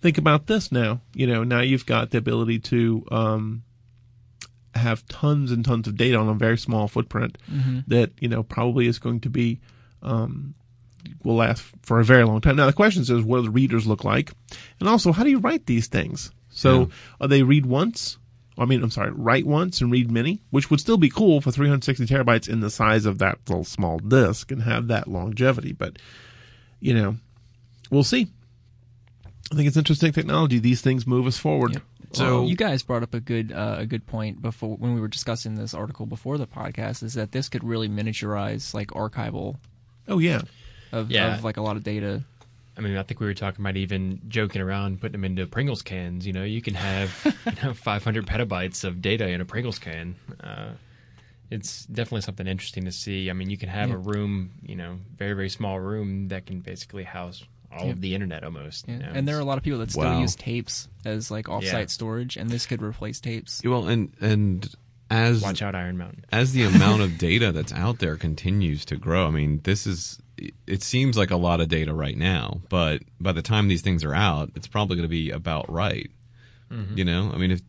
think 0.00 0.16
about 0.16 0.46
this 0.46 0.72
now. 0.72 1.00
You 1.14 1.26
know, 1.26 1.44
now 1.44 1.60
you've 1.60 1.84
got 1.86 2.10
the 2.10 2.18
ability 2.18 2.60
to. 2.60 3.04
Um, 3.10 3.62
have 4.74 5.06
tons 5.08 5.50
and 5.52 5.64
tons 5.64 5.88
of 5.88 5.96
data 5.96 6.18
on 6.18 6.28
a 6.28 6.34
very 6.34 6.58
small 6.58 6.86
footprint 6.86 7.38
that 7.86 8.10
you 8.20 8.28
know 8.28 8.42
probably 8.42 8.86
is 8.86 8.98
going 8.98 9.20
to 9.20 9.30
be 9.30 9.58
um, 10.02 10.54
will 11.24 11.36
last 11.36 11.64
for 11.80 11.98
a 11.98 12.04
very 12.04 12.24
long 12.24 12.42
time. 12.42 12.56
Now 12.56 12.66
the 12.66 12.74
question 12.74 13.00
is, 13.00 13.10
what 13.10 13.38
do 13.38 13.44
the 13.44 13.50
readers 13.50 13.86
look 13.86 14.04
like, 14.04 14.32
and 14.78 14.86
also 14.86 15.12
how 15.12 15.24
do 15.24 15.30
you 15.30 15.38
write 15.38 15.64
these 15.64 15.86
things? 15.86 16.30
So 16.50 16.80
Yeah. 16.80 16.86
are 17.22 17.28
they 17.28 17.42
read 17.42 17.64
once? 17.64 18.18
I 18.58 18.64
mean, 18.64 18.82
I'm 18.82 18.90
sorry, 18.90 19.10
write 19.10 19.46
once 19.46 19.80
and 19.80 19.90
read 19.92 20.10
many, 20.10 20.40
which 20.50 20.70
would 20.70 20.80
still 20.80 20.96
be 20.96 21.10
cool 21.10 21.40
for 21.40 21.50
360 21.50 22.06
terabytes 22.06 22.48
in 22.48 22.60
the 22.60 22.70
size 22.70 23.04
of 23.04 23.18
that 23.18 23.38
little 23.48 23.64
small 23.64 23.98
disk 23.98 24.50
and 24.50 24.62
have 24.62 24.88
that 24.88 25.08
longevity. 25.08 25.72
But 25.72 25.98
you 26.80 26.94
know, 26.94 27.16
we'll 27.90 28.04
see. 28.04 28.28
I 29.52 29.54
think 29.54 29.68
it's 29.68 29.76
interesting 29.76 30.12
technology. 30.12 30.58
These 30.58 30.80
things 30.80 31.06
move 31.06 31.26
us 31.26 31.38
forward. 31.38 31.74
Yep. 31.74 31.82
So- 32.12 32.46
you 32.46 32.56
guys 32.56 32.82
brought 32.82 33.02
up 33.02 33.12
a 33.14 33.20
good 33.20 33.52
uh, 33.52 33.76
a 33.80 33.86
good 33.86 34.06
point 34.06 34.40
before 34.40 34.76
when 34.76 34.94
we 34.94 35.00
were 35.00 35.08
discussing 35.08 35.56
this 35.56 35.74
article 35.74 36.06
before 36.06 36.38
the 36.38 36.46
podcast 36.46 37.02
is 37.02 37.14
that 37.14 37.32
this 37.32 37.48
could 37.48 37.62
really 37.62 37.88
miniaturize 37.88 38.72
like 38.72 38.88
archival 38.88 39.56
Oh 40.08 40.18
yeah, 40.18 40.42
of, 40.92 41.10
Yeah. 41.10 41.34
of 41.36 41.44
like 41.44 41.56
a 41.58 41.62
lot 41.62 41.76
of 41.76 41.82
data. 41.82 42.22
I 42.76 42.80
mean, 42.82 42.96
I 42.96 43.02
think 43.02 43.20
we 43.20 43.26
were 43.26 43.34
talking 43.34 43.62
about 43.64 43.76
even 43.76 44.20
joking 44.28 44.60
around, 44.60 45.00
putting 45.00 45.12
them 45.12 45.24
into 45.24 45.46
Pringles 45.46 45.82
cans. 45.82 46.26
You 46.26 46.32
know, 46.34 46.44
you 46.44 46.60
can 46.60 46.74
have 46.74 47.10
you 47.46 47.52
know 47.62 47.72
500 47.74 48.26
petabytes 48.26 48.84
of 48.84 49.00
data 49.00 49.26
in 49.28 49.40
a 49.40 49.44
Pringles 49.44 49.78
can. 49.78 50.16
Uh, 50.42 50.72
it's 51.50 51.86
definitely 51.86 52.22
something 52.22 52.46
interesting 52.46 52.84
to 52.84 52.92
see. 52.92 53.30
I 53.30 53.32
mean, 53.32 53.50
you 53.50 53.56
can 53.56 53.68
have 53.68 53.88
Yeah. 53.88 53.94
a 53.94 53.98
room, 53.98 54.50
you 54.62 54.74
know, 54.76 54.98
very 55.16 55.32
very 55.34 55.48
small 55.48 55.78
room 55.80 56.28
that 56.28 56.46
can 56.46 56.60
basically 56.60 57.04
house 57.04 57.44
all 57.72 57.86
Yeah. 57.86 57.92
of 57.92 58.00
the 58.00 58.14
internet 58.14 58.42
almost. 58.44 58.86
Yeah. 58.88 58.94
you 58.94 59.00
know, 59.02 59.12
and 59.14 59.28
there 59.28 59.36
are 59.36 59.40
a 59.40 59.44
lot 59.44 59.56
of 59.58 59.64
people 59.64 59.78
that 59.80 59.90
still 59.90 60.02
Wow. 60.04 60.20
use 60.20 60.34
tapes 60.34 60.88
as 61.04 61.30
like 61.30 61.46
offsite 61.46 61.62
Yeah. 61.62 61.86
storage, 61.86 62.36
and 62.36 62.50
this 62.50 62.66
could 62.66 62.82
replace 62.82 63.20
tapes. 63.20 63.62
Well, 63.64 63.86
and 63.88 64.12
and 64.20 64.68
as 65.08 65.40
watch 65.42 65.62
out 65.62 65.74
Iron 65.76 65.96
Mountain. 65.96 66.24
as 66.32 66.52
the 66.52 66.64
amount 66.64 67.00
of 67.02 67.16
data 67.16 67.52
that's 67.52 67.72
out 67.72 68.00
there 68.00 68.16
continues 68.16 68.84
to 68.86 68.96
grow, 68.96 69.28
I 69.28 69.30
mean, 69.30 69.60
this 69.62 69.86
is 69.86 70.18
it 70.66 70.82
seems 70.82 71.16
like 71.16 71.30
a 71.30 71.36
lot 71.36 71.60
of 71.60 71.68
data 71.68 71.94
right 71.94 72.16
now, 72.16 72.60
but 72.68 73.02
by 73.20 73.32
the 73.32 73.42
time 73.42 73.68
these 73.68 73.82
things 73.82 74.04
are 74.04 74.14
out, 74.14 74.50
it's 74.54 74.66
probably 74.66 74.96
going 74.96 75.04
to 75.04 75.08
be 75.08 75.30
about 75.30 75.70
right. 75.72 76.10
Mm-hmm. 76.70 76.98
You 76.98 77.04
know, 77.04 77.30
I 77.32 77.38
mean, 77.38 77.52
if 77.52 77.60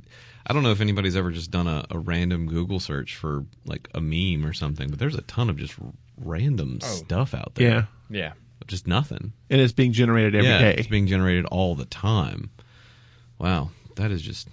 I 0.46 0.54
don't 0.54 0.64
know 0.64 0.72
if 0.72 0.82
anybody's 0.82 1.16
ever 1.16 1.32
just 1.32 1.52
done 1.52 1.68
a, 1.68 1.86
a 1.92 2.00
random 2.00 2.48
Google 2.48 2.80
search 2.80 3.16
for 3.16 3.46
like 3.66 3.88
a 3.94 4.02
meme 4.02 4.46
or 4.46 4.54
something, 4.54 4.90
but 4.90 4.98
there's 5.00 5.16
a 5.16 5.22
ton 5.24 5.50
of 5.50 5.58
just 5.58 5.76
random 6.18 6.80
Oh. 6.84 6.88
stuff 6.88 7.34
out 7.34 7.54
there. 7.56 7.68
yeah, 7.70 7.84
Yeah, 8.10 8.34
just 8.66 8.88
nothing. 8.88 9.34
and 9.50 9.62
it's 9.62 9.74
being 9.74 9.92
generated 9.94 10.36
every 10.36 10.50
yeah, 10.50 10.60
day. 10.60 10.76
it's 10.78 10.88
being 10.88 11.08
generated 11.08 11.46
all 11.46 11.76
the 11.76 11.86
time. 11.86 12.50
Wow, 13.40 13.70
that 13.96 14.10
is 14.12 14.22
just 14.22 14.48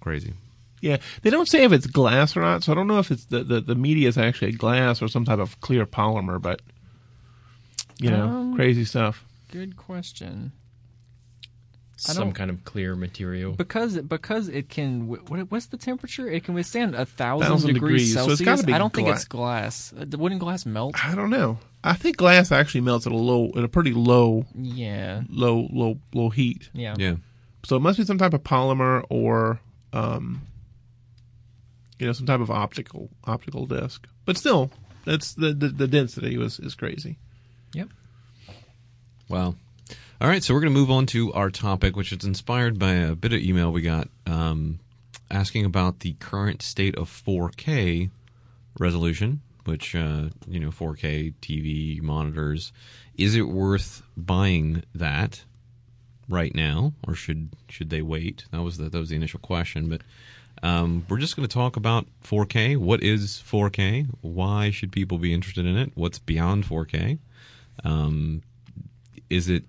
crazy. 0.00 0.32
Yeah, 0.80 0.98
they 1.22 1.30
don't 1.30 1.48
say 1.48 1.64
if 1.64 1.72
it's 1.72 1.86
glass 1.86 2.36
or 2.36 2.40
not, 2.42 2.62
so 2.62 2.72
I 2.72 2.74
don't 2.74 2.86
know 2.86 2.98
if 2.98 3.10
it's 3.10 3.24
the, 3.26 3.42
the, 3.42 3.60
the 3.60 3.74
media 3.74 4.08
is 4.08 4.16
actually 4.18 4.52
glass 4.52 5.02
or 5.02 5.08
some 5.08 5.24
type 5.24 5.38
of 5.38 5.60
clear 5.60 5.84
polymer, 5.86 6.40
but 6.40 6.60
you 7.98 8.10
know, 8.10 8.26
Um, 8.26 8.54
crazy 8.56 8.84
stuff. 8.84 9.24
Good 9.52 9.76
question. 9.76 10.52
Some 11.98 12.32
kind 12.32 12.50
of 12.50 12.62
clear 12.64 12.94
material. 12.94 13.52
Because 13.52 13.96
it, 13.96 14.06
because 14.06 14.48
it 14.48 14.68
can 14.68 15.08
what, 15.08 15.50
what's 15.50 15.66
the 15.66 15.78
temperature? 15.78 16.28
It 16.28 16.44
can 16.44 16.52
withstand 16.52 16.94
a 16.94 17.06
thousand, 17.06 17.48
Thousand 17.48 17.72
degrees, 17.72 18.10
degrees, 18.10 18.14
so 18.14 18.20
it's 18.32 18.38
Celsius. 18.40 18.44
gotta 18.60 18.66
be 18.66 18.74
I 18.74 18.78
don't 18.78 18.92
think 18.92 19.08
it's 19.08 19.24
glass. 19.24 19.94
Uh, 19.98 20.04
Wouldn't 20.18 20.40
glass 20.42 20.66
melt? 20.66 20.94
I 21.02 21.14
don't 21.14 21.30
know. 21.30 21.58
I 21.82 21.94
think 21.94 22.18
glass 22.18 22.52
actually 22.52 22.82
melts 22.82 23.06
at 23.06 23.12
a 23.12 23.16
low, 23.16 23.50
at 23.56 23.64
a 23.64 23.68
pretty 23.68 23.92
low, 23.94 24.44
Yeah, 24.54 25.22
low, 25.30 25.68
low, 25.72 25.98
low 26.12 26.28
heat. 26.28 26.68
yeah, 26.74 26.96
Yeah. 26.98 27.16
So 27.64 27.76
it 27.76 27.80
must 27.80 27.98
be 27.98 28.04
some 28.04 28.18
type 28.18 28.34
of 28.34 28.42
polymer 28.44 29.02
or, 29.08 29.60
um, 29.94 30.42
you 31.98 32.06
know, 32.06 32.12
some 32.12 32.26
type 32.26 32.40
of 32.40 32.50
optical 32.50 33.08
optical 33.24 33.64
disc. 33.66 34.06
But 34.26 34.36
still, 34.36 34.70
that's 35.06 35.32
the 35.32 35.54
the, 35.54 35.68
the 35.68 35.88
density 35.88 36.36
was 36.36 36.58
is 36.60 36.74
crazy. 36.74 37.16
Yep. 37.72 37.88
Wow. 39.28 39.54
All 40.18 40.28
right, 40.28 40.42
so 40.42 40.54
we're 40.54 40.60
going 40.60 40.72
to 40.72 40.78
move 40.78 40.90
on 40.90 41.04
to 41.06 41.32
our 41.34 41.50
topic, 41.50 41.94
which 41.94 42.10
is 42.10 42.24
inspired 42.24 42.78
by 42.78 42.92
a 42.92 43.14
bit 43.14 43.34
of 43.34 43.40
email 43.40 43.70
we 43.70 43.82
got 43.82 44.08
um, 44.26 44.78
asking 45.30 45.66
about 45.66 46.00
the 46.00 46.14
current 46.14 46.62
state 46.62 46.96
of 46.96 47.10
4K 47.10 48.10
resolution, 48.78 49.42
which, 49.64 49.94
uh, 49.94 50.30
you 50.48 50.58
know, 50.58 50.70
4K 50.70 51.34
TV 51.42 52.00
monitors. 52.00 52.72
Is 53.18 53.34
it 53.34 53.42
worth 53.42 54.02
buying 54.16 54.84
that 54.94 55.44
right 56.28 56.54
now, 56.54 56.92
or 57.06 57.14
should 57.14 57.50
should 57.68 57.90
they 57.90 58.02
wait? 58.02 58.46
That 58.52 58.62
was 58.62 58.78
the, 58.78 58.88
that 58.88 58.98
was 58.98 59.10
the 59.10 59.16
initial 59.16 59.40
question, 59.40 59.88
but 59.88 60.00
um, 60.62 61.04
we're 61.08 61.18
just 61.18 61.36
going 61.36 61.46
to 61.46 61.52
talk 61.52 61.76
about 61.76 62.06
4K. 62.24 62.76
What 62.76 63.02
is 63.02 63.42
4K? 63.46 64.06
Why 64.22 64.70
should 64.70 64.92
people 64.92 65.18
be 65.18 65.34
interested 65.34 65.66
in 65.66 65.76
it? 65.76 65.92
What's 65.94 66.18
beyond 66.18 66.64
4K? 66.64 67.18
Um, 67.84 68.42
is 69.30 69.48
it 69.48 69.64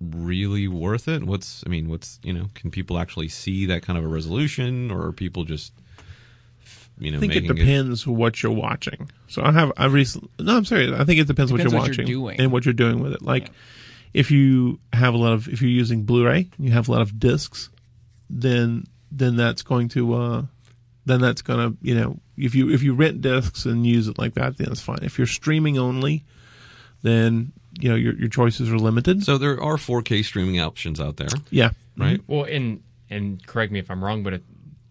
really 0.00 0.68
worth 0.68 1.08
it? 1.08 1.22
What's 1.24 1.62
I 1.66 1.70
mean, 1.70 1.88
what's 1.88 2.18
you 2.22 2.32
know, 2.32 2.48
can 2.54 2.70
people 2.70 2.98
actually 2.98 3.28
see 3.28 3.66
that 3.66 3.82
kind 3.82 3.98
of 3.98 4.04
a 4.04 4.08
resolution, 4.08 4.90
or 4.90 5.06
are 5.06 5.12
people 5.12 5.44
just 5.44 5.72
you 6.98 7.10
know 7.10 7.16
I 7.18 7.20
think 7.20 7.34
it 7.34 7.42
making 7.42 7.56
depends 7.56 8.06
what 8.06 8.42
you're 8.42 8.52
watching. 8.52 9.10
So 9.28 9.42
I 9.42 9.52
have 9.52 9.72
I 9.76 9.86
recently 9.86 10.28
no, 10.40 10.56
I'm 10.56 10.64
sorry. 10.64 10.92
I 10.94 11.04
think 11.04 11.20
it 11.20 11.26
depends, 11.26 11.50
Depends 11.50 11.52
what 11.52 11.58
you're 11.58 11.64
what 11.64 11.72
you're 11.72 11.80
watching 12.04 12.06
doing. 12.06 12.40
and 12.40 12.52
what 12.52 12.64
you're 12.64 12.74
doing 12.74 13.00
with 13.00 13.12
it. 13.12 13.22
Like 13.22 13.46
Yeah. 13.46 13.52
if 14.14 14.30
you 14.30 14.78
have 14.92 15.14
a 15.14 15.16
lot 15.16 15.32
of 15.32 15.48
if 15.48 15.62
you're 15.62 15.70
using 15.70 16.02
Blu-ray, 16.04 16.48
you 16.58 16.70
have 16.72 16.88
a 16.88 16.92
lot 16.92 17.00
of 17.02 17.18
discs, 17.18 17.70
then 18.28 18.86
then 19.10 19.36
that's 19.36 19.62
going 19.62 19.88
to 19.90 20.14
uh 20.14 20.42
then 21.04 21.20
that's 21.20 21.42
going 21.42 21.58
to, 21.72 21.76
you 21.82 21.94
know, 21.96 22.20
if 22.36 22.54
you 22.54 22.70
if 22.70 22.82
you 22.82 22.94
rent 22.94 23.20
discs 23.22 23.64
and 23.66 23.84
use 23.86 24.06
it 24.06 24.18
like 24.18 24.34
that, 24.34 24.56
then 24.58 24.68
it's 24.70 24.80
fine. 24.80 25.00
If 25.02 25.18
you're 25.18 25.26
streaming 25.26 25.76
only, 25.78 26.24
then 27.02 27.52
you 27.78 27.88
know 27.88 27.94
your 27.96 28.14
your 28.14 28.28
choices 28.28 28.70
are 28.70 28.78
limited. 28.78 29.24
So 29.24 29.38
there 29.38 29.62
are 29.62 29.76
4K 29.76 30.24
streaming 30.24 30.60
options 30.60 31.00
out 31.00 31.16
there, 31.16 31.28
yeah. 31.50 31.70
right? 31.96 32.20
Mm-hmm. 32.20 32.32
Well, 32.32 32.44
and 32.44 32.82
and 33.10 33.46
correct 33.46 33.72
me 33.72 33.78
if 33.78 33.90
I'm 33.90 34.02
wrong, 34.02 34.22
but 34.22 34.34
it, 34.34 34.42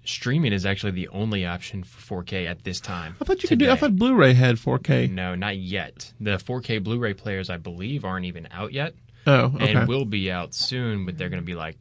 streaming 0.03 0.53
is 0.53 0.65
actually 0.65 0.91
the 0.91 1.07
only 1.09 1.45
option 1.45 1.83
for 1.83 2.23
4K 2.23 2.47
at 2.47 2.63
this 2.63 2.79
time. 2.79 3.15
I 3.21 3.25
thought 3.25 3.41
you 3.43 3.49
could 3.49 3.59
do 3.59 3.69
I 3.69 3.75
thought 3.75 3.95
Blu-ray 3.95 4.33
had 4.33 4.57
4K. 4.57 5.11
No, 5.11 5.35
not 5.35 5.57
yet. 5.57 6.11
The 6.19 6.37
4K 6.37 6.83
Blu-ray 6.83 7.13
players, 7.13 7.49
I 7.49 7.57
believe, 7.57 8.05
aren't 8.05 8.25
even 8.25 8.47
out 8.51 8.73
yet, 8.73 8.93
Oh, 9.27 9.51
okay. 9.55 9.73
and 9.73 9.87
will 9.87 10.05
be 10.05 10.31
out 10.31 10.53
soon. 10.53 11.05
But 11.05 11.17
they're 11.17 11.29
going 11.29 11.41
to 11.41 11.45
be 11.45 11.55
like 11.55 11.77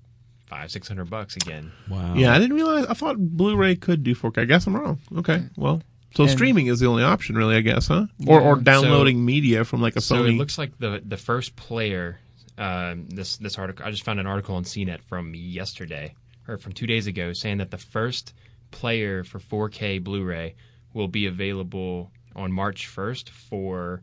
five, 0.46 0.70
six 0.70 0.88
hundred 0.88 1.08
bucks 1.08 1.36
again. 1.36 1.72
Wow. 1.88 2.14
Yeah, 2.14 2.34
I 2.34 2.38
didn't 2.38 2.56
realize. 2.56 2.86
I 2.86 2.94
thought 2.94 3.16
Blu-ray 3.18 3.76
could 3.76 4.02
do 4.02 4.14
4K. 4.14 4.42
I 4.42 4.44
guess 4.44 4.66
I'm 4.66 4.76
wrong. 4.76 4.98
Okay, 5.18 5.44
well, 5.56 5.82
so 6.14 6.24
And- 6.24 6.32
streaming 6.32 6.66
is 6.66 6.80
the 6.80 6.86
only 6.86 7.02
option, 7.04 7.36
really. 7.36 7.56
I 7.56 7.60
guess, 7.60 7.86
huh? 7.88 8.06
Or 8.26 8.40
or 8.40 8.56
Yeah. 8.56 8.62
downloading 8.62 9.24
media 9.24 9.64
from 9.64 9.80
like 9.80 9.96
a 9.96 10.00
So 10.00 10.16
Sony. 10.22 10.30
it 10.34 10.38
looks 10.38 10.58
like 10.58 10.78
the 10.78 11.02
the 11.04 11.16
first 11.16 11.56
player. 11.56 12.18
Um, 12.58 13.08
this 13.08 13.36
this 13.38 13.56
article, 13.58 13.86
I 13.86 13.90
just 13.90 14.02
found 14.04 14.20
an 14.20 14.26
article 14.26 14.54
on 14.54 14.64
CNET 14.64 15.00
from 15.02 15.34
yesterday 15.34 16.14
or 16.46 16.58
from 16.58 16.72
two 16.72 16.86
days 16.86 17.06
ago, 17.06 17.32
saying 17.32 17.58
that 17.58 17.70
the 17.70 17.78
first 17.78 18.34
player 18.70 19.24
for 19.24 19.38
4K 19.38 19.98
Blu-ray 19.98 20.54
will 20.92 21.08
be 21.08 21.26
available 21.26 22.10
on 22.36 22.52
March 22.52 22.86
1st 22.86 23.30
for 23.30 24.02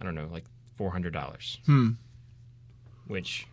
I 0.00 0.04
don't 0.04 0.14
know, 0.14 0.28
like 0.30 0.44
four 0.76 0.90
hundred 0.92 1.12
dollars. 1.12 1.58
Hmm. 1.66 1.92
Which 3.06 3.46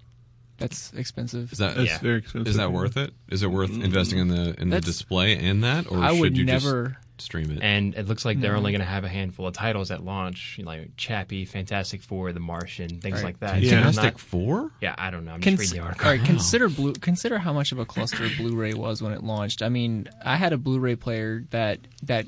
That's 0.58 0.94
expensive. 0.94 1.52
Is 1.52 1.58
that 1.60 1.76
That's 1.76 1.90
Yeah. 1.90 1.98
very 2.00 2.20
expensive. 2.20 2.48
is 2.48 2.56
that 2.58 2.72
worth 2.72 2.96
it? 2.98 3.14
Is 3.30 3.44
it 3.44 3.48
worth 3.52 3.72
investing 3.72 4.20
in 4.20 4.28
the 4.30 4.56
in 4.60 4.70
the 4.70 4.80
display 4.82 5.38
and 5.38 5.64
that, 5.64 5.92
or 5.92 6.00
I 6.00 6.12
should 6.12 6.20
would 6.22 6.38
you 6.38 6.46
never. 6.46 6.84
just 6.90 7.00
stream 7.18 7.50
it? 7.52 7.60
and 7.62 7.94
it 7.96 8.08
looks 8.08 8.26
like 8.26 8.40
they're 8.42 8.52
No. 8.54 8.58
only 8.58 8.72
mm-hmm. 8.72 8.80
going 8.80 8.88
to 8.88 8.92
have 8.94 9.04
a 9.06 9.10
handful 9.10 9.48
of 9.48 9.54
titles 9.54 9.90
at 9.92 10.04
launch, 10.04 10.60
like 10.64 10.96
Chappie, 10.98 11.46
Fantastic 11.46 12.02
Four, 12.02 12.32
The 12.34 12.40
Martian, 12.42 13.00
things 13.02 13.16
Right. 13.16 13.24
like 13.26 13.40
that. 13.40 13.62
Yeah. 13.62 13.70
So 13.72 13.76
I'm 13.78 13.84
Fantastic 13.84 14.14
not- 14.16 14.20
Four? 14.22 14.72
yeah, 14.82 14.96
I 14.98 15.12
don't 15.12 15.24
know. 15.26 15.32
I'm 15.34 15.42
Cons- 15.42 15.60
just 15.60 15.72
reading 15.74 15.82
the 15.84 15.88
article. 15.90 16.12
right, 16.12 16.24
consider 16.24 16.68
blue. 16.80 16.94
Consider 16.94 17.38
how 17.38 17.54
much 17.54 17.72
of 17.72 17.80
a 17.80 17.86
cluster 17.86 18.28
Blu-ray 18.38 18.74
was 18.74 19.02
when 19.02 19.12
it 19.14 19.24
launched. 19.24 19.62
I 19.62 19.70
mean, 19.70 20.08
I 20.24 20.36
had 20.38 20.52
a 20.54 20.58
Blu-ray 20.58 20.96
player 20.98 21.44
that 21.52 21.80
that 22.04 22.26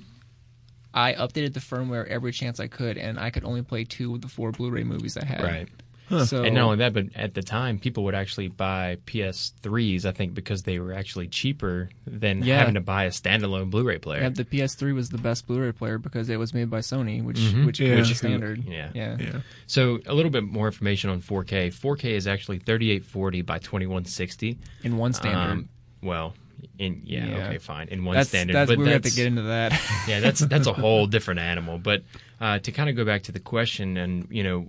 I 0.94 1.14
updated 1.14 1.54
the 1.54 1.60
firmware 1.60 2.08
every 2.08 2.32
chance 2.32 2.60
I 2.60 2.68
could, 2.68 2.98
and 2.98 3.20
I 3.20 3.30
could 3.30 3.44
only 3.44 3.62
play 3.62 3.84
two 3.84 4.16
of 4.16 4.22
the 4.22 4.28
four 4.28 4.52
Blu-ray 4.52 4.84
movies 4.84 5.16
I 5.18 5.26
had. 5.26 5.44
Right. 5.44 5.68
So 6.10 6.44
And 6.44 6.56
not 6.56 6.64
only 6.64 6.78
that, 6.78 6.94
but 6.94 7.08
at 7.16 7.34
the 7.34 7.42
time, 7.42 7.80
people 7.80 8.04
would 8.06 8.16
actually 8.16 8.48
buy 8.48 8.98
PS3s, 9.06 10.06
I 10.06 10.12
think, 10.12 10.34
because 10.34 10.64
they 10.64 10.80
were 10.80 10.94
actually 10.94 11.28
cheaper 11.28 11.90
than 12.06 12.44
Yeah. 12.44 12.60
having 12.60 12.76
to 12.76 12.82
buy 12.82 13.04
a 13.06 13.10
standalone 13.10 13.70
Blu-ray 13.70 13.98
player. 13.98 14.22
yeah, 14.22 14.30
the 14.30 14.46
PS3 14.46 14.94
was 14.94 15.10
the 15.10 15.18
best 15.18 15.48
Blu-ray 15.48 15.74
player 15.74 15.98
because 15.98 16.30
it 16.30 16.38
was 16.38 16.54
made 16.54 16.70
by 16.70 16.80
Sony, 16.80 17.24
which 17.24 17.38
Mhm. 17.40 17.66
which 17.66 17.80
Yeah. 17.80 17.96
was 17.96 18.08
Which- 18.08 18.18
standard. 18.18 18.64
yeah. 18.66 18.90
yeah. 18.94 19.18
Yeah. 19.20 19.40
So 19.66 20.00
a 20.06 20.14
little 20.14 20.32
bit 20.32 20.44
more 20.44 20.68
information 20.68 21.10
on 21.10 21.20
4K. 21.20 21.70
4K 21.72 22.16
is 22.16 22.26
actually 22.28 22.60
3840 22.60 23.42
by 23.42 23.60
2160. 23.60 24.58
in 24.84 24.98
one 24.98 25.12
standard. 25.14 25.52
Um, 25.52 25.70
well, 26.02 26.34
in 26.80 27.02
yeah, 27.06 27.26
Yeah. 27.26 27.48
okay, 27.48 27.58
fine, 27.58 27.88
in 27.90 28.04
one 28.06 28.16
that's 28.16 28.30
standard. 28.30 28.54
that's 28.54 28.70
but 28.70 28.78
we're 28.80 28.88
have 28.88 29.02
to 29.04 29.12
get 29.12 29.26
into 29.28 29.44
that. 29.44 29.74
yeah, 30.08 30.20
that's 30.22 30.40
that's 30.40 30.68
a 30.68 30.74
whole 30.84 31.06
different 31.08 31.40
animal. 31.40 31.78
But 31.80 32.04
uh, 32.40 32.60
to 32.60 32.72
kind 32.72 32.90
of 32.90 32.96
go 32.96 33.04
back 33.06 33.24
to 33.24 33.32
the 33.32 33.40
question, 33.40 33.98
and 33.98 34.28
you 34.32 34.44
know, 34.44 34.68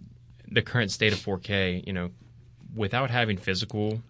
the 0.51 0.63
current 0.63 0.91
state 0.91 1.13
of 1.13 1.19
4K, 1.19 1.87
you 1.87 1.93
know, 1.93 2.11
without 2.75 3.11
having 3.11 3.37
physical 3.37 4.01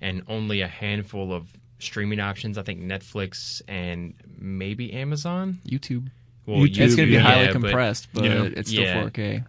and 0.00 0.22
only 0.28 0.60
a 0.60 0.68
handful 0.68 1.32
of 1.32 1.48
streaming 1.78 2.20
options, 2.20 2.58
I 2.58 2.62
think 2.62 2.80
Netflix 2.80 3.62
and 3.68 4.14
maybe 4.38 4.92
Amazon. 4.92 5.60
YouTube. 5.66 6.08
Well, 6.46 6.58
YouTube, 6.58 6.78
It's 6.80 6.94
going 6.96 7.06
to 7.08 7.12
be 7.12 7.12
yeah, 7.12 7.20
highly 7.20 7.46
but- 7.46 7.52
compressed, 7.52 8.08
but 8.12 8.24
you 8.24 8.30
know, 8.30 8.44
it's 8.56 8.70
still 8.70 8.82
yeah. 8.84 9.02
4K. 9.04 9.44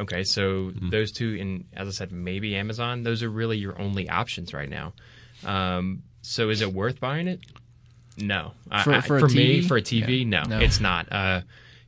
Okay, 0.00 0.24
so 0.24 0.72
those 0.90 1.12
two, 1.12 1.36
and 1.38 1.64
as 1.74 1.86
I 1.86 1.90
said, 1.90 2.12
maybe 2.12 2.56
Amazon. 2.56 3.02
Those 3.02 3.22
are 3.22 3.28
really 3.28 3.58
your 3.58 3.78
only 3.80 4.08
options 4.08 4.54
right 4.54 4.68
now. 4.70 4.94
Um, 5.44 6.02
so 6.22 6.48
is 6.48 6.62
it 6.62 6.72
worth 6.72 6.98
buying 6.98 7.28
it? 7.28 7.40
No. 8.16 8.52
For- 8.84 8.92
I- 8.94 9.00
for 9.02 9.18
a 9.18 9.28
me, 9.28 9.60
TV? 9.60 9.68
for 9.68 9.76
a 9.76 9.82
TV, 9.82 10.20
Yeah. 10.20 10.24
no, 10.24 10.42
No. 10.44 10.60
it's 10.60 10.80
not. 10.80 11.10
Uh, 11.12 11.42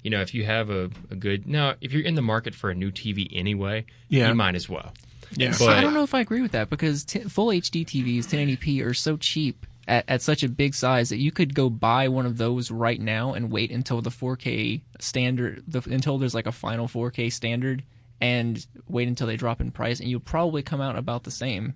you 0.04 0.10
know, 0.10 0.20
if 0.20 0.32
you 0.34 0.44
have 0.44 0.70
a, 0.70 0.84
a 1.10 1.16
good 1.16 1.48
now, 1.48 1.74
if 1.80 1.92
you're 1.92 2.04
in 2.04 2.14
the 2.14 2.22
market 2.22 2.54
for 2.54 2.70
a 2.70 2.74
new 2.74 2.92
TV 2.92 3.26
anyway, 3.32 3.84
Yeah. 4.08 4.28
you 4.28 4.34
might 4.36 4.54
as 4.54 4.68
well. 4.68 4.92
Yeah. 5.32 5.52
But- 5.58 5.70
I 5.70 5.80
don't 5.80 5.94
know 5.94 6.04
if 6.04 6.14
I 6.14 6.20
agree 6.20 6.42
with 6.42 6.52
that 6.52 6.70
because 6.70 7.04
t- 7.04 7.20
full 7.20 7.48
HD 7.48 7.84
TVs, 7.84 8.26
1080p, 8.26 8.84
are 8.84 8.94
so 8.94 9.16
cheap 9.16 9.66
at, 9.88 10.04
at 10.06 10.22
such 10.22 10.42
a 10.44 10.48
big 10.48 10.74
size 10.74 11.08
that 11.08 11.18
you 11.18 11.32
could 11.32 11.54
go 11.54 11.68
buy 11.68 12.06
one 12.08 12.24
of 12.26 12.36
those 12.36 12.70
right 12.70 13.00
now 13.00 13.32
and 13.34 13.50
wait 13.50 13.70
until 13.72 14.00
the 14.00 14.10
4K 14.10 14.82
standard, 15.00 15.64
the, 15.66 15.82
until 15.90 16.18
there's 16.18 16.34
like 16.34 16.46
a 16.46 16.52
final 16.52 16.86
4K 16.86 17.32
standard, 17.32 17.82
and 18.20 18.64
wait 18.88 19.08
until 19.08 19.26
they 19.26 19.36
drop 19.36 19.60
in 19.60 19.70
price, 19.72 19.98
and 20.00 20.08
you'll 20.08 20.20
probably 20.20 20.62
come 20.62 20.80
out 20.80 20.96
about 20.96 21.24
the 21.24 21.30
same. 21.30 21.74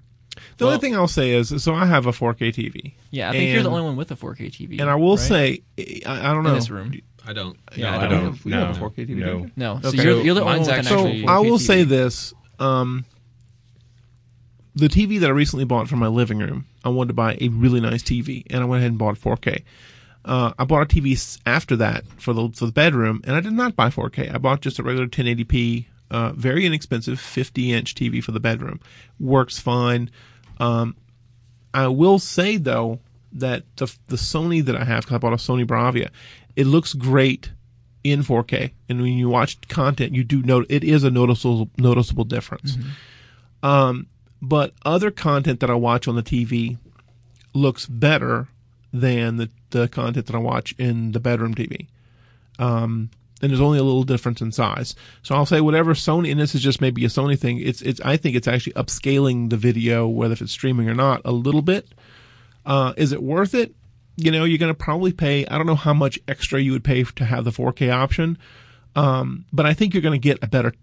The 0.59 0.67
Well- 0.67 0.75
only 0.75 0.81
thing 0.81 0.95
I'll 0.95 1.09
say 1.09 1.31
is, 1.33 1.63
so 1.63 1.75
I 1.75 1.87
have 1.87 2.07
a 2.07 2.13
4K 2.13 2.53
TV. 2.55 2.95
Yeah, 3.11 3.29
I 3.31 3.33
think 3.33 3.53
you're 3.53 3.63
the 3.65 3.71
only 3.71 3.83
one 3.83 3.97
with 3.97 4.11
a 4.13 4.17
4K 4.17 4.51
TV. 4.53 4.81
And 4.81 4.89
I 4.89 4.95
will 4.95 5.17
right? 5.17 5.27
say, 5.27 5.63
I, 6.07 6.31
I 6.31 6.35
don't 6.35 6.45
know. 6.45 6.51
in 6.51 6.55
this 6.55 6.71
room. 6.71 6.93
I 7.29 7.33
don't. 7.35 7.59
Yeah, 7.77 7.91
no, 7.91 7.97
I 7.97 7.97
I 7.97 8.01
don't. 8.01 8.11
don't. 8.11 8.25
have- 8.35 8.45
we 8.45 8.51
don't 8.53 8.67
have 8.69 8.77
a 8.77 8.81
No. 8.81 8.89
4K 8.91 9.07
TV. 9.07 9.09
No. 9.17 9.27
do 9.27 9.39
we? 9.45 9.53
No, 9.57 9.81
so 9.83 9.91
you're, 9.91 10.23
you're 10.23 10.35
the 10.35 10.41
only 10.41 10.53
Mine's 10.55 10.69
one 10.69 10.79
actually- 10.79 11.09
actual 11.23 11.29
So 11.29 11.33
I 11.35 11.39
will 11.41 11.59
TV. 11.59 11.67
say 11.67 11.85
this: 11.85 12.33
um, 12.59 13.05
the 14.75 14.89
TV 14.89 15.21
that 15.21 15.29
I 15.29 15.33
recently 15.33 15.65
bought 15.65 15.89
for 15.89 15.97
my 15.97 16.07
living 16.07 16.39
room, 16.39 16.67
I 16.85 16.89
wanted 16.89 17.09
to 17.09 17.15
buy 17.15 17.37
a 17.41 17.49
really 17.49 17.81
nice 17.81 18.03
TV, 18.03 18.45
and 18.51 18.63
I 18.63 18.65
went 18.65 18.81
ahead 18.81 18.91
and 18.93 18.99
bought 18.99 19.17
4K. 19.17 19.63
Uh, 20.25 20.53
I 20.59 20.65
bought 20.65 20.83
a 20.83 20.87
TV 21.01 21.39
after 21.47 21.77
that 21.77 22.05
for 22.19 22.33
the 22.33 22.49
for 22.51 22.67
the 22.67 22.73
bedroom, 22.73 23.21
and 23.25 23.35
I 23.37 23.41
did 23.41 23.53
not 23.53 23.77
buy 23.77 23.89
4K. 23.91 24.35
I 24.35 24.39
bought 24.39 24.61
just 24.61 24.79
a 24.79 24.83
regular 24.83 25.07
1080p, 25.09 25.87
uh, 26.11 26.33
very 26.33 26.65
inexpensive 26.67 27.19
50 27.21 27.73
inch 27.73 27.95
TV 27.95 28.23
for 28.23 28.33
the 28.33 28.41
bedroom. 28.41 28.81
Works 29.21 29.59
fine. 29.59 30.11
Um, 30.59 30.97
I 31.75 31.89
will 31.89 32.19
say 32.19 32.57
though 32.57 33.01
that 33.33 33.65
the 33.77 33.95
the 34.09 34.17
Sony 34.17 34.65
that 34.65 34.75
I 34.77 34.85
have, 34.85 35.07
'cause 35.07 35.15
I 35.15 35.19
bought 35.19 35.33
a 35.33 35.37
Sony 35.37 35.65
Bravia, 35.67 36.09
it 36.59 36.67
looks 36.67 36.93
great 36.93 37.53
in 38.03 38.25
4K, 38.25 38.73
and 38.89 39.01
when 39.01 39.13
you 39.13 39.29
watch 39.29 39.61
content, 39.69 40.13
you 40.13 40.25
do 40.25 40.43
note 40.43 40.67
it 40.69 40.83
is 40.83 41.05
a 41.05 41.11
noticeable 41.11 41.71
noticeable 41.79 42.25
difference. 42.25 42.77
Um, 43.63 44.09
but 44.43 44.73
other 44.85 45.13
content 45.13 45.61
that 45.61 45.71
I 45.71 45.75
watch 45.75 46.09
on 46.09 46.17
the 46.17 46.23
TV 46.23 46.77
looks 47.55 47.87
better 47.87 48.49
than 48.93 49.37
the 49.37 49.51
the 49.71 49.87
content 49.87 50.27
that 50.27 50.35
I 50.35 50.41
watch 50.41 50.75
in 50.79 51.13
the 51.13 51.21
bedroom 51.21 51.55
TV. 51.55 51.87
Um, 52.59 53.11
and 53.41 53.53
there's 53.53 53.61
only 53.61 53.79
a 53.79 53.85
little 53.85 54.03
difference 54.03 54.41
in 54.41 54.51
size. 54.51 54.97
So 55.23 55.37
I'll 55.37 55.47
say 55.47 55.61
whatever 55.61 55.95
Sony, 55.95 56.33
and 56.33 56.41
this 56.41 56.57
is 56.57 56.61
just 56.61 56.81
maybe 56.81 57.05
a 57.05 57.09
Sony 57.09 57.39
thing. 57.39 57.61
It's 57.61 57.83
it's 57.83 58.01
I 58.01 58.17
think 58.17 58.35
it's 58.35 58.49
actually 58.49 58.73
upscaling 58.73 59.51
the 59.51 59.57
video, 59.57 60.09
whether 60.09 60.33
if 60.33 60.43
it's 60.43 60.51
streaming 60.51 60.89
or 60.89 60.95
not, 60.95 61.21
a 61.25 61.31
little 61.31 61.63
bit. 61.63 61.87
Uh, 62.67 62.95
is 62.97 63.13
it 63.13 63.23
worth 63.23 63.55
it? 63.55 63.77
You 64.21 64.33
know, 64.33 64.45
you're 64.45 64.59
going 64.59 64.75
to 64.75 64.79
probably 64.79 65.13
pay. 65.13 65.47
I 65.47 65.57
don't 65.57 65.67
know 65.67 65.77
how 65.77 65.95
much 65.95 66.19
extra 66.27 66.61
you 66.61 66.73
would 66.73 66.85
pay 66.85 67.05
to 67.05 67.25
have 67.25 67.45
the 67.45 67.51
4K 67.51 67.93
option, 67.93 68.37
um, 68.97 69.45
but 69.53 69.65
I 69.65 69.75
think 69.75 69.95
you're 69.95 70.03
going 70.03 70.21
to 70.21 70.29
get 70.29 70.43
a 70.43 70.49
better. 70.49 70.75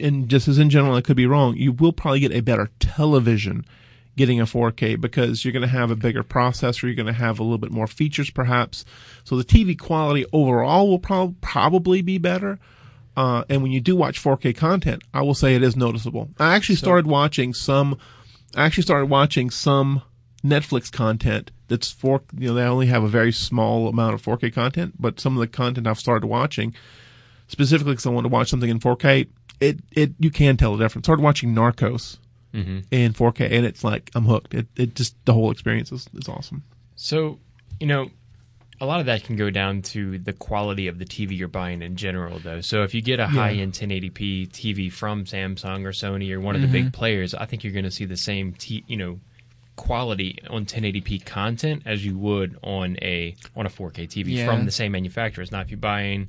And 0.00 0.28
just 0.28 0.48
as 0.48 0.58
in 0.58 0.70
general, 0.70 0.94
I 0.94 1.00
could 1.00 1.16
be 1.16 1.26
wrong. 1.26 1.56
You 1.56 1.72
will 1.72 1.92
probably 1.92 2.20
get 2.20 2.32
a 2.32 2.40
better 2.40 2.70
television 2.78 3.64
getting 4.16 4.40
a 4.40 4.44
4K 4.44 5.00
because 5.00 5.44
you're 5.44 5.52
going 5.52 5.62
to 5.62 5.68
have 5.68 5.90
a 5.90 5.96
bigger 5.96 6.22
processor. 6.22 6.82
You're 6.82 6.94
going 6.94 7.06
to 7.06 7.12
have 7.12 7.38
a 7.38 7.42
little 7.42 7.58
bit 7.58 7.70
more 7.70 7.86
features, 7.86 8.30
perhaps. 8.30 8.84
So 9.24 9.36
the 9.36 9.44
TV 9.44 9.78
quality 9.78 10.26
overall 10.32 10.88
will 10.88 10.98
prob- 10.98 11.40
probably 11.40 12.02
be 12.02 12.18
better. 12.18 12.58
Uh, 13.16 13.44
and 13.48 13.62
when 13.62 13.72
you 13.72 13.80
do 13.80 13.96
watch 13.96 14.22
4K 14.22 14.56
content, 14.56 15.02
I 15.14 15.22
will 15.22 15.34
say 15.34 15.54
it 15.54 15.62
is 15.62 15.76
noticeable. 15.76 16.28
I 16.38 16.54
actually 16.54 16.76
started 16.76 17.06
watching 17.06 17.54
some. 17.54 17.98
I 18.54 18.64
actually 18.64 18.84
started 18.84 19.06
watching 19.06 19.50
some 19.50 20.02
Netflix 20.44 20.90
content 20.90 21.50
that's 21.68 21.90
for 21.90 22.22
you 22.36 22.48
know 22.48 22.54
they 22.54 22.62
only 22.64 22.86
have 22.86 23.04
a 23.04 23.08
very 23.08 23.32
small 23.32 23.88
amount 23.88 24.14
of 24.14 24.22
4K 24.22 24.52
content, 24.52 24.94
but 24.98 25.20
some 25.20 25.34
of 25.36 25.40
the 25.40 25.46
content 25.46 25.86
I've 25.86 25.98
started 25.98 26.26
watching 26.26 26.74
specifically 27.46 27.92
because 27.92 28.06
I 28.06 28.10
want 28.10 28.24
to 28.24 28.28
watch 28.28 28.50
something 28.50 28.70
in 28.70 28.80
4K. 28.80 29.28
It 29.60 29.80
it 29.92 30.12
you 30.18 30.30
can 30.30 30.56
tell 30.56 30.76
the 30.76 30.84
difference. 30.84 31.06
Started 31.06 31.22
watching 31.22 31.54
Narcos 31.54 32.18
Mm-hmm. 32.54 32.78
in 32.90 33.12
4K, 33.12 33.52
and 33.52 33.66
it's 33.66 33.84
like 33.84 34.10
I'm 34.14 34.24
hooked. 34.24 34.54
It 34.54 34.66
it 34.74 34.94
just 34.94 35.14
the 35.26 35.34
whole 35.34 35.50
experience 35.50 35.92
is, 35.92 36.08
is 36.14 36.28
awesome. 36.28 36.62
So, 36.96 37.38
you 37.78 37.86
know, 37.86 38.08
a 38.80 38.86
lot 38.86 39.00
of 39.00 39.06
that 39.06 39.22
can 39.24 39.36
go 39.36 39.50
down 39.50 39.82
to 39.82 40.18
the 40.18 40.32
quality 40.32 40.86
of 40.88 40.98
the 40.98 41.04
TV 41.04 41.36
you're 41.36 41.46
buying 41.46 41.82
in 41.82 41.96
general, 41.96 42.38
though. 42.38 42.62
So 42.62 42.84
if 42.84 42.94
you 42.94 43.02
get 43.02 43.20
a 43.20 43.26
high-end 43.26 43.74
1080p 43.74 44.48
TV 44.48 44.90
from 44.90 45.24
Samsung 45.26 45.84
or 45.84 45.90
Sony 45.90 46.32
or 46.32 46.40
one 46.40 46.54
of 46.56 46.62
the 46.62 46.68
big 46.68 46.92
players, 46.92 47.34
I 47.34 47.44
think 47.44 47.64
you're 47.64 47.72
going 47.74 47.84
to 47.84 47.90
see 47.90 48.06
the 48.06 48.16
same, 48.16 48.54
t- 48.54 48.82
you 48.86 48.96
know, 48.96 49.20
quality 49.78 50.38
on 50.50 50.66
1080p 50.66 51.24
content 51.24 51.82
as 51.86 52.04
you 52.04 52.18
would 52.18 52.58
on 52.62 52.98
a 53.00 53.34
on 53.56 53.64
a 53.64 53.70
4K 53.70 54.06
TV 54.08 54.36
Yeah. 54.36 54.46
from 54.46 54.66
the 54.66 54.70
same 54.72 54.92
manufacturers. 54.92 55.50
Now, 55.50 55.60
if 55.62 55.70
you're 55.70 55.78
buying, 55.78 56.28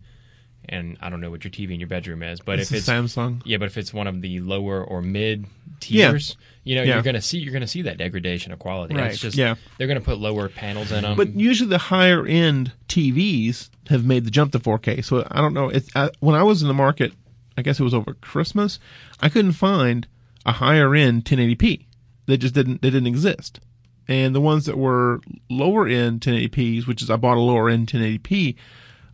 and 0.69 0.97
I 1.01 1.09
don't 1.09 1.19
know 1.19 1.31
what 1.31 1.43
your 1.43 1.51
TV 1.51 1.73
in 1.73 1.79
your 1.79 1.88
bedroom 1.89 2.21
is, 2.23 2.39
but 2.39 2.59
It's 2.59 2.71
if 2.71 2.77
it's 2.79 2.88
Samsung. 2.88 3.41
yeah, 3.43 3.57
but 3.57 3.65
if 3.65 3.77
it's 3.77 3.93
one 3.93 4.07
of 4.07 4.21
the 4.21 4.39
lower 4.39 4.83
or 4.83 5.01
mid 5.01 5.45
Yeah. 5.88 6.09
tiers, 6.12 6.38
you 6.63 6.75
know, 6.75 6.83
Yeah. 6.83 6.93
you're 6.95 7.03
gonna 7.03 7.21
see 7.21 7.39
you're 7.39 7.53
gonna 7.53 7.67
see 7.67 7.81
that 7.83 7.97
degradation 7.97 8.51
of 8.51 8.59
quality. 8.59 8.95
Right. 8.95 9.12
It's 9.12 9.19
just 9.21 9.35
Yeah. 9.38 9.55
they're 9.77 9.88
gonna 9.88 9.99
put 10.01 10.19
lower 10.19 10.47
panels 10.47 10.91
in 10.91 11.01
them. 11.03 11.17
But 11.17 11.35
usually 11.35 11.69
the 11.69 11.77
higher 11.77 12.25
end 12.25 12.71
TVs 12.88 13.69
have 13.88 14.05
made 14.05 14.25
the 14.25 14.31
jump 14.31 14.51
to 14.51 14.59
4K. 14.59 15.01
So 15.01 15.27
I 15.31 15.41
don't 15.41 15.53
know. 15.53 15.69
It's 15.69 15.89
I, 15.95 16.12
when 16.19 16.35
I 16.35 16.43
was 16.43 16.62
in 16.62 16.67
the 16.67 16.73
market, 16.73 17.13
I 17.57 17.62
guess 17.62 17.79
it 17.79 17.83
was 17.83 17.93
over 17.93 18.13
Christmas. 18.15 18.79
I 19.21 19.29
couldn't 19.29 19.53
find 19.53 20.07
a 20.45 20.51
higher 20.53 20.93
end 20.95 21.25
1080p. 21.25 21.85
They 22.29 22.37
just 22.37 22.53
didn't. 22.53 22.81
They 22.81 22.89
didn't 22.89 23.07
exist. 23.07 23.59
And 24.07 24.33
the 24.33 24.41
ones 24.41 24.65
that 24.65 24.77
were 24.77 25.21
lower 25.49 25.87
end 25.87 26.21
1080ps, 26.21 26.87
which 26.87 27.01
is 27.01 27.09
I 27.09 27.15
bought 27.15 27.37
a 27.37 27.41
lower 27.41 27.69
end 27.69 27.87
1080p. 27.87 28.55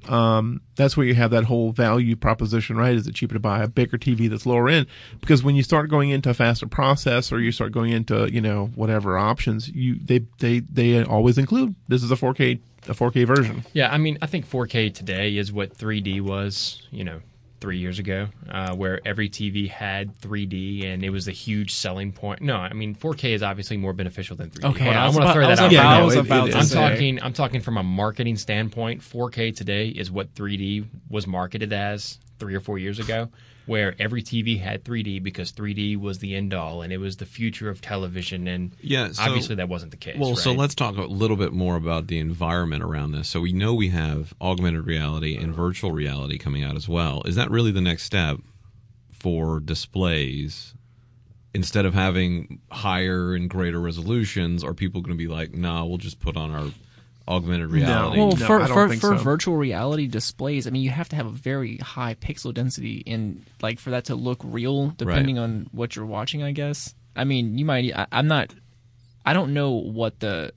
Um, 0.08 0.62
that's 0.76 0.96
where 0.96 1.06
you 1.06 1.16
have 1.16 1.32
that 1.32 1.46
whole 1.46 1.72
value 1.72 2.16
proposition, 2.16 2.78
right? 2.78 2.96
Is 2.96 3.08
it 3.08 3.16
cheaper 3.16 3.34
to 3.34 3.40
buy 3.40 3.64
a 3.64 3.68
bigger 3.68 3.98
TV 3.98 4.30
that's 4.30 4.46
lower 4.46 4.70
end? 4.70 4.88
Because 5.20 5.44
when 5.44 5.56
you 5.56 5.64
start 5.64 5.90
going 5.90 6.12
into 6.12 6.30
a 6.30 6.34
faster 6.34 6.68
process 6.68 7.32
or 7.32 7.40
you 7.40 7.52
start 7.52 7.72
going 7.72 7.92
into, 7.92 8.32
you 8.32 8.40
know, 8.40 8.68
whatever 8.76 9.18
options, 9.18 9.68
you, 9.70 9.98
they, 10.04 10.20
they, 10.40 10.60
they 10.60 11.04
always 11.04 11.38
include 11.38 11.74
this 11.88 12.04
is 12.04 12.12
a 12.12 12.16
4K, 12.16 12.60
a 12.88 12.94
4K 12.94 13.26
version. 13.26 13.66
yeah, 13.74 13.92
I 13.92 13.98
mean, 13.98 14.18
I 14.22 14.28
think 14.28 14.48
4K 14.48 14.94
today 14.94 15.38
is 15.38 15.52
what 15.52 15.76
3D 15.76 16.22
was, 16.22 16.84
you 16.92 17.04
know, 17.04 17.22
three 17.62 17.78
years 17.78 18.00
ago, 18.00 18.28
uh, 18.50 18.76
where 18.76 19.00
every 19.06 19.30
TV 19.30 19.70
had 19.70 20.20
3D 20.20 20.86
and 20.86 21.04
it 21.04 21.10
was 21.10 21.28
a 21.28 21.32
huge 21.32 21.74
selling 21.74 22.12
point. 22.12 22.42
No, 22.42 22.58
I 22.58 22.74
mean 22.74 22.96
4K 22.96 23.34
is 23.34 23.44
obviously 23.44 23.78
more 23.78 23.94
beneficial 23.94 24.36
than 24.36 24.50
3D. 24.50 24.72
Okay, 24.72 24.90
I 24.90 25.12
going 25.12 25.28
to 25.28 25.34
throw 25.34 25.48
that 25.48 25.60
out. 25.60 25.72
Yeah, 25.72 25.80
right 25.80 25.90
no, 25.92 25.96
now. 25.98 26.02
I 26.02 26.06
was 26.06 26.16
about 26.16 26.56
I'm 26.56 26.68
talking. 26.68 27.22
I'm 27.22 27.34
talking 27.34 27.62
from 27.62 27.78
a 27.78 27.84
marketing 27.84 28.36
standpoint. 28.38 29.02
4K 29.02 29.56
today 29.56 29.88
is 29.88 30.12
what 30.12 30.34
3D 30.36 30.86
was 31.10 31.28
marketed 31.28 31.74
as 31.74 32.20
three 32.40 32.56
or 32.56 32.60
four 32.60 32.78
years 32.78 33.00
ago, 33.00 33.30
where 33.66 33.96
every 34.00 34.22
TV 34.22 34.60
had 34.60 34.84
3D 34.84 35.24
because 35.24 35.52
3D 35.52 35.98
was 35.98 36.20
the 36.20 36.36
end 36.36 36.54
all 36.54 36.82
and 36.82 36.94
it 36.94 36.98
was 36.98 37.18
the 37.18 37.26
future 37.26 37.70
of 37.70 37.82
television. 37.82 38.48
And 38.48 38.72
Yeah, 38.82 39.12
so- 39.12 39.24
obviously 39.24 39.56
that 39.56 39.70
wasn't 39.70 39.92
the 39.92 39.98
case. 39.98 40.18
Well, 40.20 40.36
so 40.36 40.52
let's 40.52 40.76
talk 40.76 40.98
a 40.98 41.02
little 41.04 41.38
bit 41.38 41.52
more 41.54 41.76
about 41.76 42.08
the 42.08 42.20
environment 42.20 42.84
around 42.84 43.12
this. 43.14 43.28
So 43.28 43.42
we 43.42 43.54
know 43.54 43.74
we 43.74 43.90
have 43.90 44.34
augmented 44.40 44.86
reality 44.86 45.36
and 45.36 45.54
virtual 45.54 45.92
reality 45.92 46.38
coming 46.38 46.64
out 46.64 46.76
as 46.76 46.88
well. 46.88 47.22
Is 47.26 47.36
that 47.36 47.50
really 47.50 47.72
the 47.72 47.82
next 47.82 48.04
step 48.04 48.40
for 49.12 49.60
displays? 49.60 50.74
Instead 51.54 51.86
of 51.86 51.94
having 51.94 52.60
higher 52.70 53.34
and 53.34 53.50
greater 53.50 53.80
resolutions, 53.80 54.62
are 54.64 54.74
people 54.74 55.00
going 55.02 55.18
to 55.18 55.18
be 55.18 55.30
like, 55.30 55.54
"Nah, 55.54 55.86
we'll 55.86 55.98
just 55.98 56.20
put 56.20 56.36
on 56.36 56.52
our 56.52 56.70
augmented 57.28 57.70
reality"? 57.72 58.20
Well, 58.20 58.32
No, 58.36 58.46
for 58.46 58.62
I 58.62 58.68
don't 58.68 58.76
for, 58.76 58.90
think 58.90 59.02
for 59.02 59.18
so. 59.18 59.24
virtual 59.24 59.56
reality 59.58 60.08
displays, 60.08 60.68
I 60.68 60.70
mean, 60.70 60.82
you 60.84 60.90
have 60.92 61.10
to 61.10 61.16
have 61.16 61.26
a 61.26 61.32
very 61.32 61.78
high 61.78 62.16
pixel 62.16 62.54
density 62.54 62.98
in 63.06 63.46
like 63.62 63.80
for 63.80 63.92
that 63.92 64.06
to 64.06 64.16
look 64.16 64.40
real, 64.44 64.90
depending 64.90 65.38
on 65.40 65.68
what 65.72 65.96
you're 65.96 66.06
watching. 66.06 66.44
I 66.44 66.52
guess. 66.52 66.94
I 67.16 67.24
mean, 67.24 67.58
you 67.58 67.66
might. 67.66 67.96
I, 67.96 68.08
I'm 68.12 68.28
not. 68.28 68.54
I 69.26 69.34
don't 69.34 69.54
know 69.54 69.72
what 69.72 70.20
the 70.20 70.54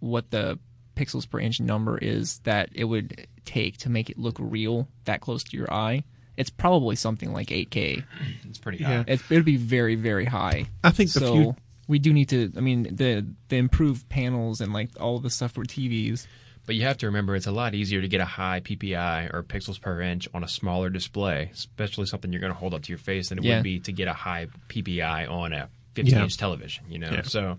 what 0.00 0.30
the 0.30 0.58
pixels 0.96 1.28
per 1.28 1.40
inch 1.40 1.60
number 1.60 1.96
is 1.98 2.38
that 2.40 2.68
it 2.74 2.84
would 2.84 3.26
take 3.44 3.78
to 3.78 3.88
make 3.90 4.10
it 4.10 4.18
look 4.18 4.36
real 4.38 4.86
that 5.04 5.20
close 5.20 5.42
to 5.44 5.56
your 5.56 5.72
eye. 5.72 6.04
It's 6.36 6.50
probably 6.50 6.96
something 6.96 7.32
like 7.32 7.48
8K. 7.48 8.04
it's 8.48 8.58
pretty 8.58 8.78
Yeah. 8.78 8.98
high. 8.98 9.04
It 9.08 9.20
would 9.30 9.44
be 9.44 9.56
very 9.56 9.94
very 9.96 10.24
high. 10.24 10.66
I 10.84 10.90
think 10.90 11.12
the 11.12 11.20
so. 11.20 11.56
We 11.92 11.98
do 12.00 12.12
need 12.12 12.28
to. 12.30 12.50
I 12.56 12.60
mean, 12.60 12.82
the 12.94 13.24
the 13.48 13.56
improved 13.56 14.08
panels 14.08 14.60
and 14.60 14.72
like 14.72 14.90
all 15.00 15.18
the 15.20 15.30
stuff 15.30 15.52
for 15.52 15.64
TVs. 15.64 16.26
But 16.64 16.76
you 16.76 16.82
have 16.82 16.96
to 16.98 17.06
remember 17.06 17.34
it's 17.34 17.48
a 17.48 17.52
lot 17.52 17.74
easier 17.74 18.00
to 18.00 18.06
get 18.08 18.20
a 18.20 18.24
high 18.24 18.60
PPI 18.60 19.34
or 19.34 19.42
pixels 19.42 19.80
per 19.80 20.00
inch 20.00 20.28
on 20.32 20.44
a 20.44 20.48
smaller 20.48 20.90
display, 20.90 21.50
especially 21.52 22.06
something 22.06 22.32
you're 22.32 22.40
going 22.40 22.52
to 22.52 22.58
hold 22.58 22.72
up 22.72 22.82
to 22.82 22.88
your 22.88 22.98
face 22.98 23.30
than 23.30 23.38
it 23.38 23.44
Yeah. 23.44 23.56
would 23.56 23.64
be 23.64 23.80
to 23.80 23.92
get 23.92 24.06
a 24.06 24.12
high 24.12 24.46
PPI 24.68 25.28
on 25.28 25.52
a 25.52 25.68
15 25.94 26.14
Yeah. 26.14 26.22
inch 26.22 26.36
television. 26.36 26.84
You 26.88 27.00
know, 27.00 27.10
Yeah. 27.10 27.22
so. 27.22 27.58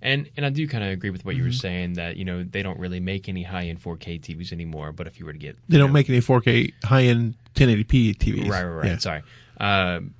And 0.00 0.28
and 0.36 0.44
I 0.46 0.50
do 0.50 0.66
kind 0.68 0.82
of 0.84 0.90
agree 0.90 1.10
with 1.10 1.24
what 1.24 1.34
you 1.36 1.42
were 1.42 1.48
Mm-hmm. 1.50 1.56
saying 1.58 1.92
that 1.94 2.16
you 2.16 2.24
know 2.24 2.42
they 2.44 2.62
don't 2.62 2.78
really 2.78 3.00
make 3.00 3.28
any 3.28 3.42
high 3.42 3.64
end 3.66 3.80
4K 3.82 4.20
TVs 4.20 4.52
anymore. 4.52 4.92
But 4.92 5.06
if 5.08 5.18
you 5.18 5.26
were 5.26 5.32
to 5.32 5.38
get 5.38 5.56
they 5.68 5.78
don't 5.78 5.88
know, 5.88 5.92
make 5.92 6.08
any 6.08 6.20
4K 6.20 6.72
high 6.84 7.04
end 7.04 7.34
1080p 7.56 8.16
TVs. 8.16 8.48
Right, 8.48 8.62
right, 8.64 8.70
right. 8.82 8.86
Yeah. 8.86 8.98
Sorry. 8.98 9.22
Um, 9.58 10.14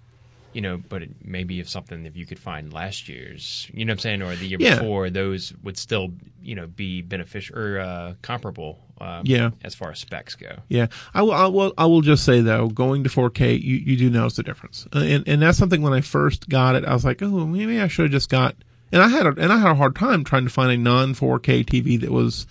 you 0.53 0.61
know, 0.61 0.77
but 0.89 1.03
maybe 1.25 1.61
if 1.61 1.69
something, 1.69 2.05
if 2.07 2.17
you 2.17 2.27
could 2.27 2.39
find 2.39 2.73
last 2.73 3.09
year's, 3.09 3.69
you 3.73 3.85
know 3.85 3.91
what 3.93 3.95
I'm 3.95 3.99
saying, 4.01 4.23
or 4.23 4.35
the 4.37 4.47
year 4.47 4.59
Yeah. 4.61 4.75
before, 4.79 5.09
those 5.11 5.53
would 5.63 5.77
still, 5.79 6.13
you 6.43 6.55
know, 6.55 6.67
be 6.67 7.01
beneficial 7.03 7.59
or 7.59 7.81
uh, 7.81 8.15
comparable 8.23 8.79
um, 9.01 9.23
Yeah. 9.25 9.51
as 9.65 9.75
far 9.75 9.91
as 9.91 9.99
specs 9.99 10.35
go. 10.35 10.57
Yeah, 10.69 10.87
I 11.15 11.23
will. 11.23 11.33
I 11.33 11.47
will. 11.47 11.73
I 11.79 11.87
will 11.87 12.03
just 12.03 12.25
say 12.25 12.41
though, 12.41 12.69
going 12.69 13.03
to 13.05 13.11
4K, 13.11 13.61
you, 13.61 13.77
you 13.77 13.97
do 13.97 14.11
notice 14.11 14.37
the 14.37 14.43
difference, 14.43 14.87
Uh, 14.95 14.99
and 15.01 15.27
and 15.27 15.43
that's 15.43 15.59
something 15.59 15.83
when 15.83 15.93
I 15.93 16.01
first 16.03 16.49
got 16.49 16.77
it, 16.77 16.85
I 16.85 16.93
was 16.93 17.05
like, 17.05 17.23
oh, 17.23 17.47
maybe 17.47 17.81
I 17.81 17.89
should 17.89 18.05
have 18.05 18.13
just 18.13 18.29
got. 18.31 18.55
And 18.93 19.03
I 19.03 19.09
had 19.09 19.25
a, 19.27 19.31
and 19.31 19.51
I 19.53 19.59
had 19.59 19.71
a 19.71 19.75
hard 19.75 19.97
time 19.97 20.23
trying 20.23 20.45
to 20.45 20.51
find 20.51 20.71
a 20.71 20.77
non 20.77 21.15
4K 21.15 21.65
TV 21.65 21.99
that 22.01 22.11
was 22.13 22.47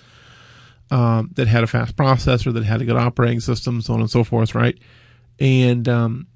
um, 0.89 1.29
that 1.35 1.47
had 1.47 1.63
a 1.63 1.67
fast 1.67 1.95
processor, 1.95 2.53
that 2.53 2.63
had 2.63 2.81
a 2.81 2.85
good 2.85 2.97
operating 2.97 3.39
system, 3.39 3.79
so 3.81 3.93
on 3.93 4.01
and 4.01 4.09
so 4.09 4.23
forth, 4.23 4.53
right? 4.55 4.77
And 5.39 5.87
um, 5.87 6.27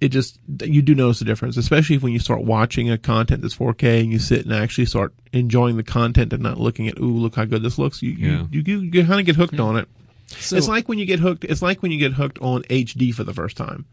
it 0.00 0.08
just 0.08 0.38
you 0.62 0.82
do 0.82 0.94
notice 0.94 1.18
the 1.20 1.24
difference, 1.24 1.56
especially 1.56 1.98
when 1.98 2.12
you 2.12 2.18
start 2.18 2.42
watching 2.42 2.90
a 2.90 2.98
content 2.98 3.42
that's 3.42 3.54
4K 3.56 4.00
and 4.00 4.12
you 4.12 4.18
sit 4.18 4.44
and 4.44 4.54
actually 4.54 4.86
start 4.86 5.14
enjoying 5.32 5.76
the 5.76 5.82
content 5.82 6.32
and 6.32 6.42
not 6.42 6.58
looking 6.58 6.88
at, 6.88 6.98
ooh, 6.98 7.16
look 7.16 7.36
how 7.36 7.44
good 7.44 7.62
this 7.62 7.78
looks. 7.78 8.02
You 8.02 8.10
Yeah. 8.12 8.46
you, 8.50 8.62
you, 8.66 8.80
you 8.80 9.06
kind 9.06 9.20
of 9.20 9.26
get 9.26 9.36
hooked 9.36 9.58
on 9.60 9.76
it. 9.76 9.88
So, 10.28 10.56
it's 10.56 10.68
like 10.68 10.88
when 10.88 10.98
you 10.98 11.06
get 11.06 11.20
hooked. 11.20 11.44
It's 11.44 11.62
like 11.62 11.82
when 11.82 11.92
you 11.92 11.98
get 11.98 12.12
hooked 12.12 12.38
on 12.40 12.62
HD 12.64 13.14
for 13.14 13.22
the 13.24 13.32
first 13.34 13.56
time. 13.56 13.86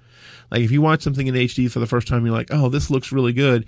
Like 0.51 0.61
if 0.61 0.71
you 0.71 0.81
watch 0.81 1.01
something 1.03 1.27
in 1.27 1.35
HD 1.35 1.69
for 1.69 1.79
the 1.79 1.85
first 1.87 2.07
time, 2.07 2.25
you're 2.25 2.35
like, 2.35 2.49
"Oh, 2.51 2.69
this 2.69 2.89
looks 2.89 3.11
really 3.11 3.33
good," 3.33 3.65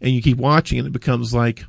and 0.00 0.12
you 0.12 0.22
keep 0.22 0.38
watching, 0.38 0.78
and 0.78 0.86
it 0.86 0.92
becomes 0.92 1.34
like 1.34 1.64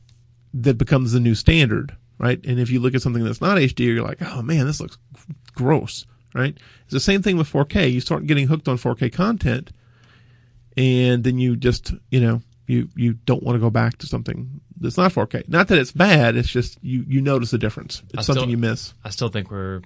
that 0.54 0.78
becomes 0.78 1.12
the 1.12 1.20
new 1.20 1.36
standard, 1.36 1.96
right? 2.20 2.40
And 2.46 2.60
if 2.60 2.70
you 2.70 2.80
look 2.80 2.96
at 2.96 3.02
something 3.02 3.24
that's 3.24 3.42
not 3.42 3.58
HD, 3.58 3.86
you're 3.86 4.04
like, 4.04 4.22
"Oh 4.22 4.42
man, 4.42 4.66
this 4.68 4.80
looks 4.80 4.98
gross," 5.54 6.06
right? 6.34 6.56
It's 6.84 6.94
the 6.94 7.00
same 7.00 7.22
thing 7.22 7.38
with 7.38 7.52
4K. 7.52 7.92
You 7.92 8.00
start 8.00 8.28
getting 8.28 8.48
hooked 8.48 8.68
on 8.68 8.78
4K 8.78 9.12
content, 9.12 9.72
and 10.78 11.24
then 11.24 11.38
you 11.38 11.56
just, 11.56 11.94
you 12.10 12.20
know, 12.20 12.42
you 12.68 12.90
you 12.96 13.14
don't 13.14 13.44
want 13.44 13.56
to 13.56 13.60
go 13.60 13.70
back 13.70 13.98
to 14.00 14.08
something 14.08 14.62
that's 14.78 14.98
not 14.98 15.12
4K. 15.12 15.48
Not 15.48 15.68
that 15.70 15.78
it's 15.78 15.92
bad. 15.92 16.36
It's 16.36 16.50
just 16.50 16.78
you 16.82 17.06
you 17.08 17.22
notice 17.22 17.52
the 17.52 17.58
difference. 17.58 18.02
It's 18.14 18.20
I 18.20 18.22
something 18.34 18.50
you 18.50 18.58
miss. 18.58 18.94
I 19.04 19.10
still 19.10 19.30
think 19.30 19.52
we're 19.52 19.82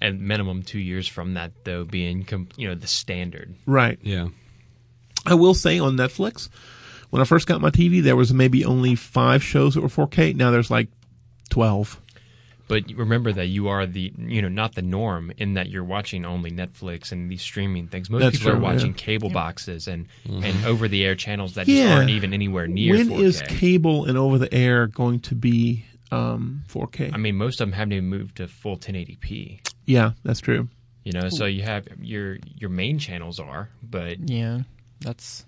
at 0.00 0.14
minimum 0.18 0.62
two 0.62 0.78
years 0.78 1.08
from 1.08 1.34
that, 1.34 1.52
though, 1.64 1.84
being, 1.84 2.24
com- 2.24 2.48
you 2.56 2.68
know, 2.68 2.74
the 2.74 2.86
standard. 2.86 3.54
Right. 3.66 3.98
yeah. 4.02 4.28
I 5.24 5.34
will 5.34 5.54
say 5.54 5.78
on 5.80 5.96
Netflix, 5.96 6.48
when 7.10 7.20
I 7.20 7.24
first 7.24 7.46
got 7.46 7.60
my 7.60 7.70
TV, 7.70 8.02
there 8.02 8.14
was 8.14 8.32
maybe 8.32 8.64
only 8.64 8.94
five 8.94 9.42
shows 9.42 9.74
that 9.74 9.80
were 9.80 9.88
4K. 9.88 10.36
Now 10.36 10.50
there's 10.50 10.70
like 10.70 10.88
12. 11.50 12.00
But 12.68 12.84
remember 12.94 13.32
that 13.32 13.46
you 13.46 13.68
are 13.68 13.86
the, 13.86 14.12
you 14.18 14.42
know, 14.42 14.48
not 14.48 14.74
the 14.74 14.82
norm 14.82 15.32
in 15.38 15.54
that 15.54 15.68
you're 15.68 15.84
watching 15.84 16.24
only 16.24 16.50
Netflix 16.50 17.12
and 17.12 17.30
these 17.30 17.42
streaming 17.42 17.86
things. 17.86 18.10
Most 18.10 18.22
That's 18.22 18.38
people 18.38 18.52
are 18.52 18.58
watching 18.58 18.88
yeah. 18.90 18.96
cable 18.96 19.30
boxes 19.30 19.86
and, 19.86 20.08
Mm-hmm. 20.26 20.42
and 20.44 20.64
over 20.66 20.88
the 20.88 21.04
air 21.04 21.14
channels 21.14 21.54
that 21.54 21.68
Yeah. 21.68 21.84
just 21.84 21.92
aren't 21.96 22.10
even 22.10 22.34
anywhere 22.34 22.66
near 22.66 22.94
When 22.96 23.08
4K. 23.10 23.20
is 23.22 23.42
cable 23.42 24.06
and 24.06 24.18
over 24.18 24.38
the 24.38 24.52
air 24.52 24.88
going 24.88 25.20
to 25.20 25.34
be 25.36 25.84
um, 26.10 26.64
4K? 26.68 27.12
I 27.14 27.16
mean, 27.18 27.36
most 27.36 27.60
of 27.60 27.68
them 27.68 27.72
haven't 27.72 27.92
even 27.92 28.08
moved 28.08 28.36
to 28.38 28.48
full 28.48 28.76
1080p. 28.76 29.60
yeah, 29.86 30.12
that's 30.24 30.40
true. 30.40 30.68
You 31.04 31.12
know, 31.12 31.28
so 31.28 31.44
you 31.44 31.62
have 31.62 31.86
your 32.00 32.38
your 32.56 32.68
main 32.68 32.98
channels 32.98 33.38
are, 33.38 33.68
but 33.80 34.28
yeah, 34.28 34.62
that's 35.00 35.44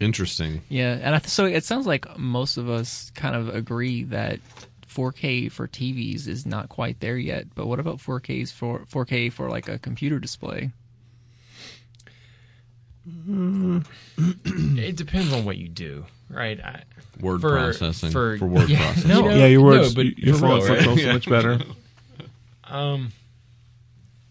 Interesting. 0.00 0.60
yeah, 0.68 0.98
and 1.02 1.14
I 1.14 1.18
th- 1.18 1.28
so 1.30 1.46
it 1.46 1.64
sounds 1.64 1.86
like 1.86 2.18
most 2.18 2.56
of 2.58 2.68
us 2.68 3.10
kind 3.14 3.34
of 3.34 3.48
agree 3.54 4.04
that 4.04 4.40
4K 4.96 5.50
for 5.52 5.68
TVs 5.68 6.26
is 6.26 6.46
not 6.46 6.68
quite 6.68 7.00
there 7.00 7.18
yet. 7.18 7.54
But 7.54 7.66
what 7.66 7.78
about 7.80 7.98
4Ks 7.98 8.52
for 8.52 8.80
4K 8.86 9.32
for 9.32 9.50
like 9.50 9.68
a 9.68 9.78
computer 9.78 10.18
display? 10.18 10.70
it 13.06 14.96
depends 14.96 15.32
on 15.32 15.44
what 15.44 15.56
you 15.58 15.68
do, 15.68 16.04
right? 16.28 16.58
I, 16.60 16.82
Word 17.20 17.40
For- 17.40 17.50
processing 17.50 18.10
for- 18.10 18.36
for, 18.38 18.46
word 18.46 18.68
yeah. 18.68 18.78
processing. 18.78 19.08
No, 19.10 19.28
yeah, 19.30 19.46
your 19.46 19.60
no, 19.60 19.66
words, 19.66 19.94
but 19.94 20.18
your 20.18 20.34
for 20.36 20.46
real, 20.46 20.58
look 20.58 20.68
right? 20.68 20.82
so- 20.82 20.96
so 20.96 21.12
much 21.12 21.28
better. 21.30 21.58
um, 22.64 23.12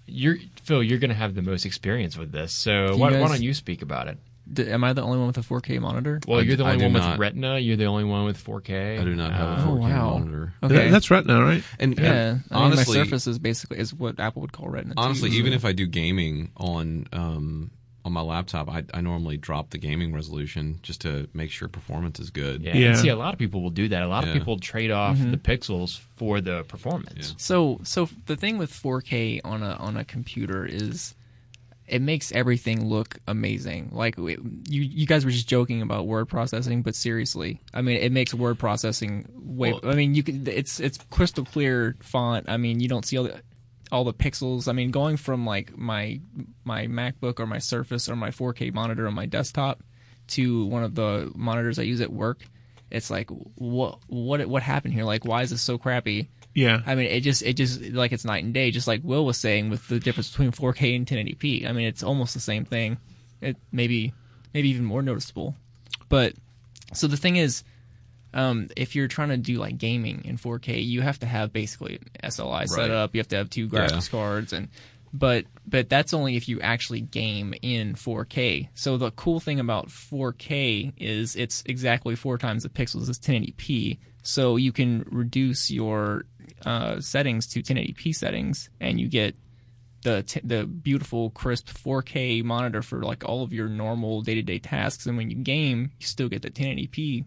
you're 0.07 0.35
Phil. 0.63 0.83
You're 0.83 0.99
going 0.99 1.09
to 1.09 1.15
have 1.15 1.35
the 1.35 1.41
most 1.41 1.65
experience 1.65 2.17
with 2.17 2.31
this, 2.31 2.51
so 2.53 2.93
you 2.93 2.97
why, 2.99 3.11
why 3.19 3.27
don't 3.27 3.41
you 3.41 3.53
speak 3.53 3.81
about 3.81 4.07
it? 4.07 4.17
D- 4.51 4.69
am 4.69 4.83
I 4.83 4.93
the 4.93 5.01
only 5.01 5.17
one 5.17 5.27
with 5.27 5.37
a 5.37 5.41
4K 5.41 5.79
monitor? 5.79 6.19
Well, 6.27 6.39
I 6.39 6.43
you're 6.43 6.55
the 6.55 6.65
I 6.65 6.73
only 6.73 6.79
do 6.79 6.83
one 6.85 6.93
not. 6.93 7.11
with 7.13 7.19
Retina. 7.19 7.57
You're 7.59 7.77
the 7.77 7.85
only 7.85 8.03
one 8.03 8.25
with 8.25 8.37
4K. 8.43 8.99
I 8.99 9.03
do 9.03 9.15
not 9.15 9.31
have 9.31 9.47
a 9.49 9.51
Uh, 9.61 9.65
4K 9.65 9.69
Oh, 9.69 9.75
wow. 9.75 10.17
monitor. 10.19 10.53
Okay, 10.63 10.75
That- 10.75 10.91
that's 10.91 11.09
Retina, 11.11 11.43
right? 11.43 11.63
And, 11.79 11.97
yeah. 11.97 12.03
and 12.05 12.43
I 12.51 12.55
mean, 12.55 12.63
honestly, 12.73 12.97
my 12.97 13.03
Surface 13.05 13.27
is 13.27 13.39
basically 13.39 13.79
is 13.79 13.93
what 13.93 14.19
Apple 14.19 14.41
would 14.43 14.51
call 14.51 14.69
Retina. 14.69 14.93
too, 14.95 15.01
honestly, 15.01 15.31
so- 15.31 15.35
even 15.37 15.53
if 15.53 15.65
I 15.65 15.71
do 15.71 15.87
gaming 15.87 16.51
on 16.57 17.07
um, 17.11 17.71
on 18.03 18.13
my 18.13 18.21
laptop, 18.21 18.69
I, 18.69 18.83
I 18.93 19.01
normally 19.01 19.35
drop 19.35 19.71
the 19.71 19.79
gaming 19.79 20.13
resolution 20.13 20.77
just 20.83 21.01
to 21.01 21.27
make 21.33 21.49
sure 21.49 21.67
performance 21.67 22.19
is 22.19 22.29
good. 22.29 22.61
Yeah. 22.61 22.77
Yeah. 22.77 22.93
See, 22.93 23.07
a 23.09 23.15
lot 23.15 23.33
of 23.33 23.39
people 23.39 23.63
will 23.63 23.71
do 23.71 23.87
that. 23.87 24.03
A 24.03 24.07
lot 24.07 24.23
Yeah. 24.25 24.29
of 24.29 24.37
people 24.37 24.59
trade 24.59 24.91
off 24.91 25.17
the 25.17 25.37
pixels 25.37 25.99
for 26.15 26.39
the 26.39 26.63
performance. 26.65 27.33
So 27.37 27.79
so 27.83 28.07
the 28.27 28.35
thing 28.35 28.59
with 28.59 28.71
4K 28.71 29.41
on 29.43 29.63
a 29.63 29.71
on 29.77 29.97
a 29.97 30.05
computer 30.05 30.63
is 30.67 31.15
it 31.87 32.01
makes 32.01 32.31
everything 32.31 32.85
look 32.87 33.17
amazing. 33.27 33.89
Like 33.91 34.17
we- 34.17 34.37
you 34.67 34.81
you 34.81 35.05
guys 35.05 35.23
were 35.25 35.31
just 35.31 35.47
joking 35.47 35.81
about 35.81 36.07
word 36.07 36.25
processing, 36.27 36.81
but 36.81 36.95
seriously, 36.95 37.61
I 37.73 37.81
mean 37.81 37.97
it 37.97 38.11
makes 38.11 38.33
word 38.33 38.57
processing 38.59 39.27
way. 39.35 39.73
Well- 39.73 39.81
I 39.91 39.95
mean 39.95 40.15
you 40.15 40.23
can 40.23 40.47
it's 40.47 40.79
it's 40.79 40.97
crystal 41.11 41.45
clear 41.45 41.95
font. 42.01 42.45
I 42.49 42.57
mean 42.57 42.79
you 42.79 42.87
don't 42.87 43.05
see 43.05 43.17
all 43.17 43.25
the 43.25 43.41
all 43.91 44.03
the 44.03 44.13
pixels. 44.13 44.67
I 44.67 44.71
mean 44.71 44.89
going 44.91 45.17
from 45.17 45.45
like 45.45 45.77
my 45.77 46.19
my 46.63 46.87
MacBook 46.87 47.39
or 47.39 47.45
my 47.45 47.59
Surface 47.59 48.09
or 48.09 48.15
my 48.15 48.31
4K 48.31 48.73
monitor 48.73 49.07
on 49.07 49.13
my 49.13 49.27
desktop 49.27 49.83
to 50.29 50.65
one 50.65 50.83
of 50.83 50.95
the 50.95 51.31
monitors 51.35 51.77
I 51.77 51.83
use 51.83 52.01
at 52.01 52.11
work. 52.11 52.41
It's 52.89 53.11
like 53.11 53.29
what 53.29 53.99
what 54.07 54.43
what 54.47 54.63
happened 54.63 54.93
here? 54.95 55.03
Like 55.03 55.23
why 55.25 55.43
is 55.43 55.51
this 55.51 55.61
so 55.61 55.77
crappy? 55.77 56.29
Yeah. 56.55 56.81
I 56.85 56.95
mean, 56.95 57.07
it 57.07 57.19
just 57.19 57.43
it 57.43 57.53
just 57.53 57.81
like 57.81 58.13
it's 58.13 58.25
night 58.25 58.43
and 58.43 58.53
day. 58.53 58.71
Just 58.71 58.87
like 58.87 59.01
Will 59.03 59.25
was 59.25 59.37
saying 59.37 59.69
with 59.69 59.87
the 59.89 59.99
difference 59.99 60.31
between 60.31 60.51
4K 60.51 60.95
and 60.95 61.05
1080p. 61.05 61.67
I 61.67 61.73
mean, 61.73 61.85
it's 61.85 62.01
almost 62.01 62.33
the 62.33 62.39
same 62.39 62.65
thing. 62.65 62.97
It 63.41 63.57
maybe 63.71 64.13
maybe 64.53 64.69
even 64.69 64.85
more 64.85 65.01
noticeable. 65.01 65.55
But 66.07 66.33
so 66.93 67.07
the 67.07 67.17
thing 67.17 67.35
is, 67.35 67.63
um, 68.33 68.69
if 68.77 68.95
you're 68.95 69.09
trying 69.09 69.29
to 69.29 69.37
do 69.37 69.57
like 69.57 69.77
gaming 69.77 70.23
in 70.23 70.37
4K, 70.37 70.83
you 70.83 71.01
have 71.01 71.19
to 71.19 71.25
have 71.25 71.51
basically 71.51 71.99
SLI 72.23 72.67
set 72.67 72.89
up. 72.89 73.13
You 73.13 73.19
have 73.19 73.27
to 73.29 73.35
have 73.35 73.49
two 73.49 73.67
graphics 73.67 74.09
cards, 74.09 74.53
and 74.53 74.69
but 75.13 75.45
but 75.67 75.89
that's 75.89 76.13
only 76.13 76.37
if 76.37 76.47
you 76.47 76.61
actually 76.61 77.01
game 77.01 77.53
in 77.61 77.95
4K. 77.95 78.69
So 78.75 78.95
the 78.95 79.11
cool 79.11 79.41
thing 79.41 79.59
about 79.59 79.87
4K 79.89 80.93
is 80.97 81.35
it's 81.35 81.63
exactly 81.65 82.15
four 82.15 82.37
times 82.37 82.63
the 82.63 82.69
pixels 82.69 83.09
as 83.09 83.19
1080p. 83.19 83.97
So 84.23 84.55
you 84.55 84.71
can 84.71 85.05
reduce 85.11 85.69
your 85.69 86.25
uh, 86.65 86.99
settings 86.99 87.47
to 87.47 87.61
1080p 87.61 88.13
settings, 88.13 88.69
and 88.79 88.99
you 88.99 89.07
get 89.07 89.35
the 90.03 90.23
t- 90.23 90.41
the 90.43 90.65
beautiful 90.65 91.31
crisp 91.31 91.67
4K 91.67 92.43
monitor 92.43 92.81
for 92.81 93.03
like 93.03 93.27
all 93.27 93.43
of 93.43 93.51
your 93.51 93.67
normal 93.67 94.21
day 94.21 94.35
to 94.35 94.41
day 94.41 94.59
tasks. 94.59 95.05
And 95.05 95.17
when 95.17 95.29
you 95.29 95.37
game, 95.37 95.91
you 95.99 96.05
still 96.05 96.29
get 96.29 96.41
the 96.41 96.51
1080p. 96.51 97.25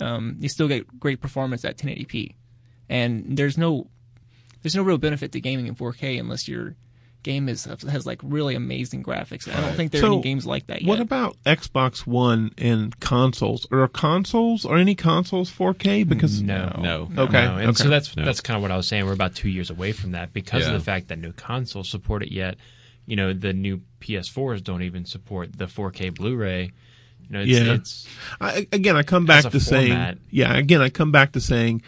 Um, 0.00 0.36
you 0.38 0.48
still 0.48 0.68
get 0.68 1.00
great 1.00 1.20
performance 1.20 1.64
at 1.64 1.76
1080p, 1.76 2.34
and 2.88 3.36
there's 3.36 3.58
no 3.58 3.88
there's 4.62 4.76
no 4.76 4.82
real 4.82 4.98
benefit 4.98 5.32
to 5.32 5.40
gaming 5.40 5.66
in 5.66 5.74
4K 5.74 6.20
unless 6.20 6.46
your 6.48 6.76
game 7.22 7.48
is 7.48 7.64
has 7.64 8.06
like 8.06 8.20
really 8.22 8.54
amazing 8.54 9.02
graphics. 9.02 9.48
I 9.48 9.56
don't 9.56 9.64
Right. 9.64 9.76
think 9.76 9.92
there 9.92 10.00
are 10.00 10.06
So, 10.06 10.12
any 10.14 10.22
games 10.22 10.46
like 10.46 10.66
that 10.68 10.82
yet. 10.82 10.88
What 10.88 11.00
about 11.00 11.36
Xbox 11.44 12.06
One 12.06 12.52
and 12.58 12.98
consoles? 13.00 13.66
Are 13.70 13.86
consoles 13.88 14.64
are 14.64 14.76
any 14.76 14.94
consoles 14.94 15.50
4K? 15.50 16.04
Because 16.08 16.40
No, 16.42 16.78
No. 16.80 17.22
Okay, 17.22 17.44
No. 17.44 17.56
And 17.56 17.68
okay. 17.70 17.82
so 17.84 17.88
that's 17.88 18.16
No. 18.16 18.24
that's 18.24 18.40
kind 18.40 18.56
of 18.56 18.62
what 18.62 18.70
I 18.70 18.76
was 18.76 18.86
saying. 18.88 19.04
We're 19.06 19.12
about 19.12 19.34
two 19.34 19.48
years 19.48 19.70
away 19.70 19.92
from 19.92 20.12
that 20.12 20.32
because 20.32 20.62
Yeah. 20.62 20.68
of 20.72 20.80
the 20.80 20.84
fact 20.84 21.08
that 21.08 21.18
no 21.18 21.32
consoles 21.32 21.88
support 21.88 22.22
it 22.22 22.32
yet. 22.32 22.56
You 23.06 23.16
know, 23.16 23.32
the 23.32 23.52
new 23.52 23.80
PS4s 24.00 24.62
don't 24.62 24.82
even 24.82 25.04
support 25.04 25.56
the 25.58 25.66
4K 25.66 26.10
Blu-ray. 26.10 26.70
You 27.22 27.28
know, 27.30 27.40
it's, 27.40 27.50
Yeah. 27.50 27.74
it's 27.74 28.06
I, 28.40 28.66
again, 28.72 28.96
I 28.96 29.02
come 29.02 29.26
back 29.26 29.40
As 29.40 29.46
a 29.46 29.50
to 29.50 29.60
saying, 29.60 30.18
yeah, 30.30 30.54
again, 30.56 30.80
I 30.80 30.88
come 30.90 31.12
back 31.12 31.32
to 31.32 31.40
saying, 31.40 31.82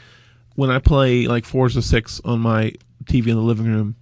when 0.57 0.71
I 0.71 0.79
play 0.79 1.27
like 1.27 1.45
Forza 1.47 1.81
Six 1.81 2.21
on 2.25 2.40
my 2.40 2.73
TV 3.07 3.31
in 3.31 3.37
the 3.37 3.42
living 3.42 3.66
room, 3.66 3.97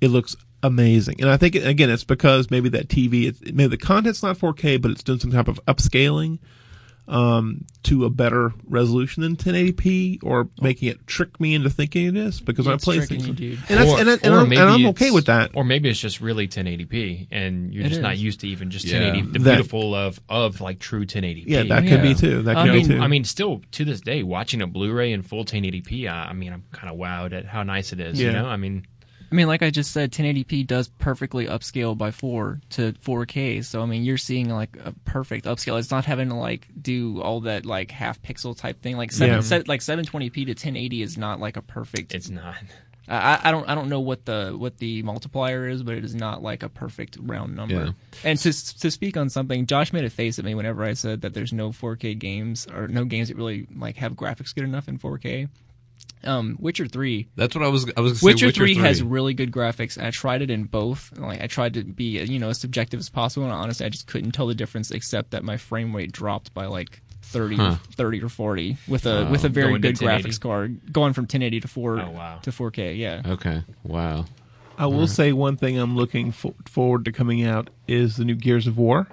it 0.00 0.08
looks 0.08 0.36
amazing. 0.64 1.20
And 1.20 1.30
I 1.30 1.36
think 1.36 1.54
again, 1.54 1.90
it's 1.90 2.04
because 2.04 2.50
maybe 2.50 2.68
that 2.70 2.88
TV, 2.88 3.26
it's, 3.26 3.40
maybe 3.42 3.68
the 3.68 3.76
content's 3.76 4.22
not 4.22 4.38
4K, 4.38 4.80
but 4.80 4.90
it's 4.90 5.02
doing 5.02 5.18
some 5.20 5.30
type 5.30 5.48
of 5.48 5.60
upscaling 5.66 6.38
um, 7.06 7.66
to 7.82 8.06
a 8.06 8.10
better 8.10 8.52
resolution 8.66 9.22
than 9.22 9.36
1080p, 9.36 10.20
or 10.22 10.48
making 10.60 10.88
it 10.88 11.06
trick 11.06 11.38
me 11.38 11.54
into 11.54 11.68
thinking 11.68 12.06
it 12.06 12.16
is 12.16 12.40
because 12.40 12.66
I 12.66 12.76
play 12.76 13.00
things. 13.00 13.28
You, 13.28 13.58
and, 13.68 13.88
or, 13.88 14.00
and, 14.00 14.08
I, 14.08 14.12
and, 14.22 14.34
I'm, 14.34 14.50
and 14.50 14.60
I'm 14.60 14.86
okay 14.86 15.10
with 15.10 15.26
that. 15.26 15.50
Or 15.54 15.64
maybe 15.64 15.90
it's 15.90 16.00
just 16.00 16.22
really 16.22 16.48
1080p, 16.48 17.28
and 17.30 17.74
you're 17.74 17.84
It 17.84 17.90
just 17.90 18.00
not 18.00 18.16
used 18.16 18.40
to 18.40 18.48
even 18.48 18.70
just 18.70 18.86
Yeah. 18.86 19.00
1080. 19.00 19.32
The 19.32 19.38
That- 19.40 19.54
beautiful 19.56 19.94
of 19.94 20.18
of 20.30 20.62
like 20.62 20.78
true 20.78 21.04
1080p. 21.04 21.44
Yeah, 21.46 21.64
that 21.64 21.84
Yeah. 21.84 21.90
could 21.90 22.02
be 22.02 22.14
too. 22.14 22.42
That 22.42 22.56
I 22.56 22.62
could 22.62 22.70
I 22.70 22.72
be 22.72 22.78
mean, 22.78 22.88
too. 22.88 22.98
I 23.00 23.06
mean, 23.06 23.24
still 23.24 23.60
to 23.72 23.84
this 23.84 24.00
day, 24.00 24.22
watching 24.22 24.62
a 24.62 24.66
Blu-ray 24.66 25.12
in 25.12 25.20
full 25.20 25.44
1080p, 25.44 26.08
I, 26.08 26.30
I 26.30 26.32
mean, 26.32 26.54
I'm 26.54 26.64
kind 26.72 26.90
of 26.90 26.98
wowed 26.98 27.34
at 27.34 27.44
how 27.44 27.62
nice 27.64 27.92
it 27.92 28.00
is. 28.00 28.18
Yeah. 28.18 28.28
You 28.28 28.32
know, 28.32 28.46
I 28.46 28.56
mean, 28.56 28.86
I 29.34 29.36
mean, 29.36 29.48
like 29.48 29.64
I 29.64 29.70
just 29.70 29.90
said, 29.90 30.12
1080p 30.12 30.64
does 30.64 30.86
perfectly 30.86 31.46
upscale 31.46 31.98
by 31.98 32.12
four 32.12 32.60
to 32.70 32.92
4K. 32.92 33.64
So 33.64 33.82
I 33.82 33.86
mean, 33.86 34.04
you're 34.04 34.16
seeing 34.16 34.48
like 34.48 34.76
a 34.84 34.92
perfect 35.04 35.46
upscale. 35.46 35.76
It's 35.80 35.90
not 35.90 36.04
having 36.04 36.28
to 36.28 36.36
like 36.36 36.68
do 36.80 37.20
all 37.20 37.40
that 37.40 37.66
like 37.66 37.90
half 37.90 38.22
pixel 38.22 38.56
type 38.56 38.80
thing. 38.80 38.96
Like 38.96 39.10
seven, 39.10 39.34
Yeah. 39.34 39.40
se- 39.40 39.64
like 39.66 39.80
720p 39.80 40.32
to 40.34 40.50
1080 40.52 41.02
is 41.02 41.18
not 41.18 41.40
like 41.40 41.56
a 41.56 41.62
perfect. 41.62 42.14
it's 42.14 42.30
not. 42.30 42.54
I, 43.08 43.40
I 43.42 43.50
don't 43.50 43.68
I 43.68 43.74
don't 43.74 43.88
know 43.88 43.98
what 43.98 44.24
the 44.24 44.54
what 44.56 44.78
the 44.78 45.02
multiplier 45.02 45.66
is, 45.66 45.82
but 45.82 45.96
it 45.96 46.04
is 46.04 46.14
not 46.14 46.40
like 46.40 46.62
a 46.62 46.68
perfect 46.68 47.18
round 47.20 47.56
number. 47.56 47.74
Yeah. 47.86 47.90
And 48.22 48.38
to 48.38 48.52
to 48.78 48.88
speak 48.88 49.16
on 49.16 49.30
something, 49.30 49.66
Josh 49.66 49.92
made 49.92 50.04
a 50.04 50.10
face 50.10 50.38
at 50.38 50.44
me 50.44 50.54
whenever 50.54 50.84
I 50.84 50.92
said 50.92 51.22
that 51.22 51.34
there's 51.34 51.52
no 51.52 51.70
4K 51.70 52.16
games 52.16 52.68
or 52.72 52.86
no 52.86 53.04
games 53.04 53.28
that 53.28 53.36
really 53.36 53.66
like 53.76 53.96
have 53.96 54.12
graphics 54.12 54.54
good 54.54 54.62
enough 54.62 54.86
in 54.86 54.96
4K. 55.00 55.48
Um, 56.22 56.56
Witcher 56.58 56.86
three 56.86 57.28
That's 57.36 57.54
what 57.54 57.62
I 57.64 57.68
was. 57.68 57.84
I 57.96 58.00
was. 58.00 58.20
Gonna 58.20 58.32
Witcher, 58.32 58.46
say, 58.48 58.52
3 58.52 58.74
has 58.76 59.02
really 59.02 59.34
good 59.34 59.50
graphics. 59.52 59.98
and 59.98 60.06
I 60.06 60.10
tried 60.10 60.40
it 60.40 60.50
in 60.50 60.64
both. 60.64 61.12
Like 61.18 61.42
I 61.42 61.46
tried 61.48 61.74
to 61.74 61.84
be 61.84 62.18
you 62.24 62.38
know 62.38 62.48
as 62.48 62.58
subjective 62.60 62.98
as 62.98 63.10
possible, 63.10 63.44
and 63.44 63.52
honestly, 63.52 63.84
I 63.84 63.90
just 63.90 64.06
couldn't 64.06 64.32
tell 64.32 64.46
the 64.46 64.54
difference 64.54 64.90
except 64.90 65.32
that 65.32 65.44
my 65.44 65.58
frame 65.58 65.94
rate 65.94 66.12
dropped 66.12 66.54
by 66.54 66.64
like 66.66 67.02
30, 67.24 67.56
Huh. 67.56 67.76
30 67.92 68.22
or 68.22 68.28
forty 68.30 68.78
with 68.88 69.04
a 69.04 69.28
with 69.30 69.44
a 69.44 69.48
very 69.50 69.78
good 69.78 69.96
graphics 69.96 70.40
card, 70.40 70.92
going 70.92 71.12
from 71.12 71.24
1080 71.24 71.60
to 71.60 71.68
four 71.68 72.00
Oh, 72.00 72.10
wow. 72.10 72.38
to 72.42 72.50
4K. 72.50 72.96
Yeah, 72.96 73.20
Okay. 73.26 73.62
Wow. 73.82 74.24
I 74.78 74.86
will 74.86 75.06
say 75.06 75.32
one 75.32 75.56
thing 75.56 75.78
I'm 75.78 75.94
looking 75.94 76.32
fo- 76.32 76.54
forward 76.66 77.04
to 77.04 77.12
coming 77.12 77.44
out 77.44 77.70
is 77.86 78.16
the 78.16 78.24
new 78.24 78.34
Gears 78.34 78.66
of 78.66 78.76
War 78.78 79.06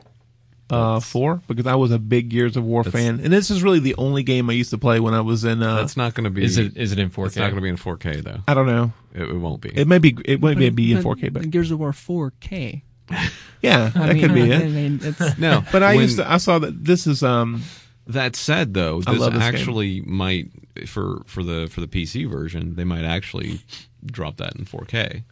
uh, 0.71 0.99
4 0.99 1.41
because 1.47 1.67
I 1.67 1.75
was 1.75 1.91
a 1.91 1.99
big 1.99 2.29
Gears 2.29 2.55
of 2.57 2.63
War 2.63 2.83
fan. 2.83 3.19
And 3.19 3.31
this 3.31 3.51
is 3.51 3.61
really 3.61 3.79
the 3.79 3.95
only 3.95 4.23
game 4.23 4.49
I 4.49 4.53
used 4.53 4.69
to 4.71 4.77
play 4.77 4.99
when 4.99 5.13
I 5.13 5.21
was 5.21 5.43
in 5.43 5.61
uh 5.61 5.75
That's 5.75 5.97
not 5.97 6.13
going 6.13 6.23
to 6.23 6.29
be. 6.29 6.43
Is 6.43 6.57
it 6.57 6.77
is 6.77 6.91
it 6.91 6.99
in 6.99 7.09
4K? 7.09 7.25
It's 7.27 7.35
not 7.35 7.43
going 7.51 7.55
to 7.57 7.61
be 7.61 7.69
in 7.69 7.77
4K 7.77 8.23
though. 8.23 8.39
I 8.47 8.53
don't 8.53 8.67
know. 8.67 8.93
It, 9.13 9.23
it 9.23 9.37
won't 9.37 9.61
be. 9.61 9.69
It 9.77 9.87
may 9.87 9.97
be 9.99 10.15
it 10.25 10.41
might 10.41 10.57
be 10.57 10.91
in 10.93 10.99
4K 11.03 11.33
but 11.33 11.49
Gears 11.51 11.71
of 11.71 11.79
War 11.79 11.91
4K. 11.91 12.81
yeah, 13.61 13.89
that 13.89 14.13
mean, 14.13 14.21
could 14.21 14.33
be 14.33 14.43
I 14.53 14.57
it. 14.57 14.69
mean, 14.71 14.99
it's, 15.03 15.37
no, 15.37 15.63
But 15.71 15.83
I 15.83 15.95
when- 15.95 16.03
used 16.03 16.17
to, 16.17 16.31
I 16.31 16.37
saw 16.37 16.59
that 16.59 16.85
this 16.85 17.05
is 17.07 17.21
um 17.23 17.61
That 18.07 18.35
said, 18.37 18.73
though, 18.73 19.01
I 19.05 19.11
this 19.11 19.19
love 19.19 19.33
this 19.33 19.41
game. 19.43 19.53
actually 19.55 20.01
might 20.01 20.49
for 20.87 21.21
for 21.25 21.43
the 21.43 21.67
for 21.69 21.81
the 21.81 21.87
PC 21.87 22.29
version, 22.29 22.75
they 22.75 22.85
might 22.85 23.03
actually 23.03 23.61
drop 24.05 24.37
that 24.37 24.55
in 24.55 24.65
4K. 24.65 25.23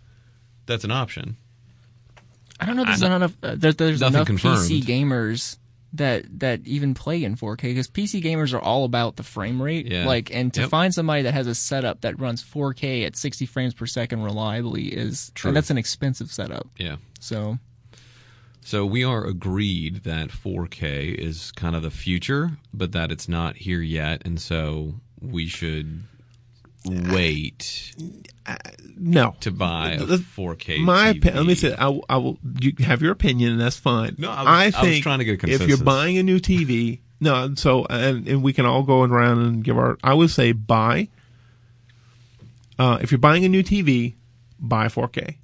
That's 0.66 0.84
an 0.84 0.92
option. 0.92 1.38
I 2.60 2.66
don't 2.66 2.76
know. 2.76 2.86
There's 2.86 3.02
not 3.02 3.12
enough. 3.16 3.36
Uh, 3.42 3.56
there, 3.58 3.72
there's 3.74 4.02
enough 4.02 4.28
confirmed. 4.28 4.58
PC 4.70 4.84
gamers 4.84 5.58
that 5.94 6.24
that 6.40 6.62
even 6.68 6.94
play 6.94 7.24
in 7.24 7.36
4K 7.36 7.62
because 7.64 7.88
PC 7.88 8.22
gamers 8.22 8.54
are 8.54 8.60
all 8.60 8.84
about 8.86 9.16
the 9.16 9.24
frame 9.24 9.62
rate. 9.62 9.88
Yeah. 9.92 10.06
Like, 10.06 10.30
and 10.34 10.54
to 10.54 10.62
Yep. 10.62 10.70
find 10.70 10.94
somebody 10.94 11.24
that 11.24 11.34
has 11.34 11.48
a 11.48 11.56
setup 11.56 12.02
that 12.02 12.20
runs 12.20 12.44
4K 12.44 13.06
at 13.06 13.16
60 13.16 13.46
frames 13.48 13.74
per 13.74 13.86
second 13.88 14.22
reliably 14.22 14.84
is 14.90 15.32
True. 15.34 15.50
and 15.50 15.56
that's 15.58 15.72
an 15.72 15.78
expensive 15.80 16.32
setup. 16.32 16.68
Yeah. 16.78 16.98
So 17.20 17.58
So 18.62 18.86
we 18.86 19.04
are 19.04 19.26
agreed 19.26 20.04
that 20.04 20.30
4K 20.30 21.16
is 21.16 21.52
kind 21.54 21.76
of 21.76 21.82
the 21.82 21.90
future, 21.90 22.52
but 22.74 22.92
that 22.92 23.12
it's 23.12 23.28
not 23.28 23.56
here 23.58 23.82
yet, 23.82 24.22
and 24.26 24.40
so 24.40 24.96
we 25.20 25.48
should 25.48 26.04
wait 26.86 27.94
no. 28.98 29.36
to 29.42 29.52
buy 29.52 29.92
a 29.92 30.06
The- 30.06 30.18
4K. 30.18 30.80
My 30.80 31.14
TV. 31.14 31.18
opinion, 31.18 31.38
let 31.38 31.46
me 31.48 31.56
say, 31.56 31.74
I, 31.76 31.88
will- 31.88 32.06
I 32.10 32.18
will. 32.18 32.38
You 32.60 32.74
have 32.80 33.02
your 33.02 33.12
opinion, 33.12 33.52
and 33.54 33.62
that's 33.62 33.78
fine. 33.78 34.16
No, 34.18 34.30
I 34.30 34.66
was- 34.66 34.76
I 34.76 34.82
was 34.82 34.90
think 34.90 35.04
trying 35.04 35.20
to 35.20 35.26
get 35.26 35.44
a 35.44 35.50
if 35.52 35.68
you're 35.68 35.78
buying 35.78 36.18
a 36.18 36.24
new 36.24 36.40
TV, 36.40 37.00
no. 37.20 37.54
So 37.56 37.86
and, 37.90 38.28
and 38.28 38.44
we 38.44 38.54
can 38.54 38.66
all 38.66 38.84
go 38.84 39.04
around 39.04 39.40
and 39.40 39.64
give 39.64 39.78
our. 39.78 39.98
I 40.04 40.14
would 40.14 40.30
say 40.32 40.52
buy. 40.52 41.10
Uh, 42.78 42.98
if 43.02 43.12
you're 43.12 43.20
buying 43.20 43.44
a 43.44 43.50
new 43.50 43.62
TV, 43.62 44.16
buy 44.58 44.88
4K. 44.88 45.36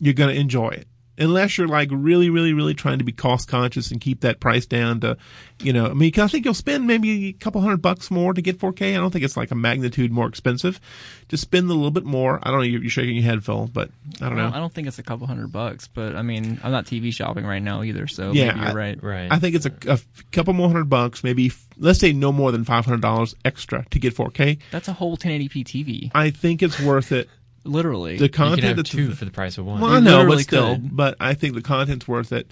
You're 0.00 0.14
gonna 0.14 0.32
enjoy 0.32 0.70
it. 0.70 0.88
Unless 1.20 1.58
you're 1.58 1.68
like 1.68 1.90
really, 1.92 2.30
really, 2.30 2.52
really 2.54 2.74
trying 2.74 2.98
to 2.98 3.04
be 3.04 3.12
cost 3.12 3.46
conscious 3.46 3.90
and 3.90 4.00
keep 4.00 4.22
that 4.22 4.40
price 4.40 4.64
down 4.66 5.00
to, 5.00 5.18
you 5.62 5.72
know, 5.72 5.86
I 5.86 5.92
mean, 5.92 6.10
'cause 6.10 6.24
I 6.24 6.28
think 6.28 6.44
you'll 6.46 6.54
spend 6.54 6.86
maybe 6.86 7.26
a 7.28 7.32
couple 7.34 7.60
hundred 7.60 7.82
bucks 7.82 8.10
more 8.10 8.32
to 8.32 8.40
get 8.40 8.58
4K. 8.58 8.94
I 8.94 8.98
don't 8.98 9.10
think 9.10 9.24
it's 9.24 9.36
like 9.36 9.50
a 9.50 9.54
magnitude 9.54 10.10
more 10.10 10.26
expensive. 10.26 10.80
Just 11.28 11.42
spend 11.42 11.66
a 11.70 11.74
little 11.74 11.90
bit 11.90 12.04
more. 12.04 12.40
I 12.42 12.50
don't 12.50 12.60
know. 12.60 12.64
You're, 12.64 12.80
you're 12.80 12.90
shaking 12.90 13.14
your 13.16 13.24
head, 13.24 13.44
Phil, 13.44 13.68
but 13.72 13.90
I 14.20 14.26
don't 14.28 14.36
know. 14.36 14.50
I 14.52 14.58
don't 14.58 14.72
think 14.72 14.88
it's 14.88 14.98
a 14.98 15.02
couple 15.02 15.26
hundred 15.26 15.52
bucks, 15.52 15.86
but 15.88 16.16
I 16.16 16.22
mean, 16.22 16.58
I'm 16.64 16.72
not 16.72 16.86
TV 16.86 17.12
shopping 17.12 17.44
right 17.46 17.62
now 17.62 17.82
either. 17.82 18.06
So 18.06 18.32
Yeah, 18.32 18.46
maybe 18.48 18.60
you're 18.60 18.68
I- 18.70 18.72
right. 18.72 19.02
Right. 19.02 19.28
I 19.30 19.38
think 19.38 19.54
it's 19.54 19.66
a, 19.66 19.72
a 19.88 20.00
couple 20.32 20.54
more 20.54 20.68
hundred 20.68 20.88
bucks, 20.88 21.22
maybe 21.22 21.52
let's 21.76 21.98
say 21.98 22.12
no 22.12 22.32
more 22.32 22.50
than 22.50 22.64
five 22.64 22.84
hundred 22.86 23.02
dollars 23.02 23.34
extra 23.44 23.84
to 23.90 23.98
get 23.98 24.14
4K. 24.16 24.58
That's 24.70 24.88
a 24.88 24.92
whole 24.94 25.16
1080p 25.18 25.64
TV, 25.64 26.10
I 26.14 26.30
think 26.30 26.62
it's 26.62 26.80
worth 26.80 27.12
it. 27.12 27.28
Literally. 27.64 28.16
The 28.16 28.24
you 28.24 28.28
can 28.30 28.46
content 28.48 28.66
have 28.66 28.76
that's 28.76 28.90
two 28.90 29.12
for 29.12 29.24
the 29.24 29.30
price 29.30 29.58
of 29.58 29.66
one. 29.66 29.80
well, 29.80 29.90
I 29.92 29.98
You 29.98 30.00
know, 30.02 30.26
but 30.26 30.40
still, 30.40 30.74
could. 30.76 30.96
but 30.96 31.16
I 31.20 31.34
think 31.34 31.54
the 31.54 31.62
content's 31.62 32.06
worth 32.08 32.32
it 32.32 32.50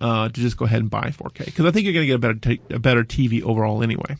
uh, 0.00 0.28
to 0.28 0.34
just 0.34 0.56
go 0.56 0.64
ahead 0.64 0.80
and 0.80 0.90
buy 0.90 1.10
4K 1.10 1.46
because 1.46 1.64
I 1.64 1.70
think 1.70 1.84
you're 1.84 1.94
going 1.94 2.04
to 2.04 2.06
get 2.06 2.16
a 2.16 2.18
better 2.18 2.34
t- 2.34 2.60
a 2.74 2.78
better 2.78 3.04
TV 3.04 3.42
overall 3.42 3.82
anyway. 3.82 4.16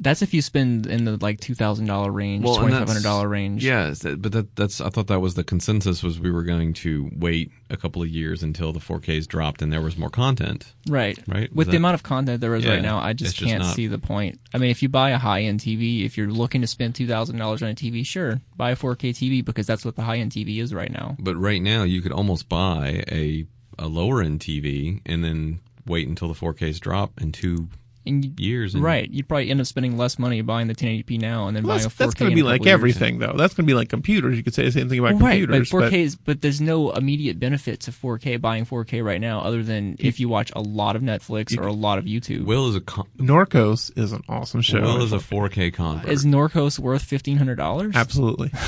That's 0.00 0.22
if 0.22 0.32
you 0.34 0.42
spend 0.42 0.86
in 0.86 1.04
the 1.04 1.16
like 1.20 1.40
two 1.40 1.54
thousand 1.54 1.86
dollar 1.86 2.10
range, 2.10 2.44
Well, 2.44 2.54
and 2.54 2.62
twenty 2.62 2.76
five 2.76 2.88
hundred 2.88 3.02
dollar 3.02 3.28
range. 3.28 3.64
Yeah, 3.64 3.94
but 4.02 4.32
that, 4.32 4.56
that's 4.56 4.80
I 4.80 4.90
thought 4.90 5.06
that 5.08 5.20
was 5.20 5.34
the 5.34 5.44
consensus 5.44 6.02
was 6.02 6.18
we 6.20 6.30
were 6.30 6.42
going 6.44 6.72
to 6.74 7.10
wait 7.16 7.50
a 7.70 7.76
couple 7.76 8.02
of 8.02 8.08
years 8.08 8.42
until 8.42 8.72
the 8.72 8.80
4Ks 8.80 9.26
dropped 9.28 9.60
and 9.60 9.72
there 9.72 9.82
was 9.82 9.96
more 9.98 10.08
content. 10.08 10.72
Right. 10.88 11.18
Right? 11.26 11.54
With 11.54 11.70
the 11.70 11.76
amount 11.76 11.94
of 11.94 12.02
content 12.02 12.40
there 12.40 12.54
is 12.54 12.64
Yeah, 12.64 12.72
right 12.74 12.82
now, 12.82 12.98
I 12.98 13.12
just 13.12 13.36
can't 13.36 13.62
not- 13.62 13.74
see 13.74 13.86
the 13.86 13.98
point. 13.98 14.40
I 14.54 14.58
mean, 14.58 14.70
if 14.70 14.82
you 14.82 14.88
buy 14.88 15.10
a 15.10 15.18
high 15.18 15.42
end 15.42 15.60
TV, 15.60 16.04
if 16.04 16.16
you're 16.16 16.30
looking 16.30 16.60
to 16.62 16.66
spend 16.66 16.94
two 16.94 17.06
thousand 17.06 17.38
dollars 17.38 17.62
on 17.62 17.70
a 17.70 17.74
TV, 17.74 18.06
sure, 18.06 18.40
buy 18.56 18.70
a 18.70 18.76
4K 18.76 19.10
TV 19.10 19.44
because 19.44 19.66
that's 19.66 19.84
what 19.84 19.96
the 19.96 20.02
high 20.02 20.16
end 20.18 20.32
TV 20.32 20.58
is 20.58 20.72
right 20.72 20.90
now. 20.90 21.16
But 21.18 21.36
right 21.36 21.60
now 21.62 21.82
you 21.82 22.00
could 22.00 22.12
almost 22.12 22.48
buy 22.48 23.04
a 23.10 23.46
a 23.78 23.86
lower 23.86 24.22
end 24.22 24.40
TV 24.40 25.00
and 25.06 25.22
then 25.22 25.60
wait 25.86 26.08
until 26.08 26.28
the 26.28 26.34
4Ks 26.34 26.80
drop 26.80 27.20
in 27.20 27.32
two 27.32 27.68
And 28.08 28.24
you, 28.24 28.32
years. 28.38 28.74
And 28.74 28.82
right, 28.82 29.08
you'd 29.10 29.28
probably 29.28 29.50
end 29.50 29.60
up 29.60 29.66
spending 29.66 29.96
less 29.96 30.18
money 30.18 30.40
buying 30.42 30.66
the 30.66 30.74
1080p 30.74 31.20
now 31.20 31.46
and 31.46 31.56
then 31.56 31.64
Well, 31.64 31.76
buying 31.76 31.86
a 31.86 31.90
4K. 31.90 31.96
that's 31.96 32.14
going 32.14 32.30
to 32.30 32.34
be 32.34 32.42
like 32.42 32.60
couple 32.60 32.66
years. 32.66 32.74
everything, 32.74 33.18
though. 33.18 33.34
That's 33.36 33.54
going 33.54 33.66
to 33.66 33.70
be 33.70 33.74
like 33.74 33.88
computers. 33.88 34.36
You 34.36 34.42
could 34.42 34.54
say 34.54 34.64
the 34.64 34.72
same 34.72 34.88
thing 34.88 34.98
about 34.98 35.14
Well, 35.14 35.24
right, 35.26 35.46
but 35.46 35.54
computers. 35.54 35.90
4K 35.92 35.92
is, 36.04 36.16
but 36.16 36.40
there's 36.40 36.60
no 36.60 36.90
immediate 36.92 37.38
benefit 37.38 37.80
to 37.80 37.90
4K 37.92 38.40
buying 38.40 38.64
4K 38.66 39.04
right 39.04 39.20
now, 39.20 39.40
other 39.40 39.62
than 39.62 39.96
if 39.98 40.18
you 40.18 40.28
watch 40.28 40.50
a 40.56 40.60
lot 40.60 40.96
of 40.96 41.02
Netflix 41.02 41.56
or 41.58 41.66
a 41.66 41.72
lot 41.72 41.98
of 41.98 42.04
YouTube. 42.06 42.44
Will 42.46 42.68
is 42.68 42.74
a 42.76 42.80
con- 42.80 43.06
Narcos 43.18 43.96
is 43.98 44.12
an 44.12 44.22
awesome 44.28 44.62
show. 44.62 44.80
Will 44.80 45.02
is 45.02 45.12
a 45.12 45.18
4K 45.18 45.72
convert. 45.74 46.08
is 46.10 46.24
Narcos 46.24 46.78
worth 46.78 47.02
fifteen 47.02 47.36
hundred 47.36 47.56
dollars? 47.56 47.94
Absolutely. 47.94 48.50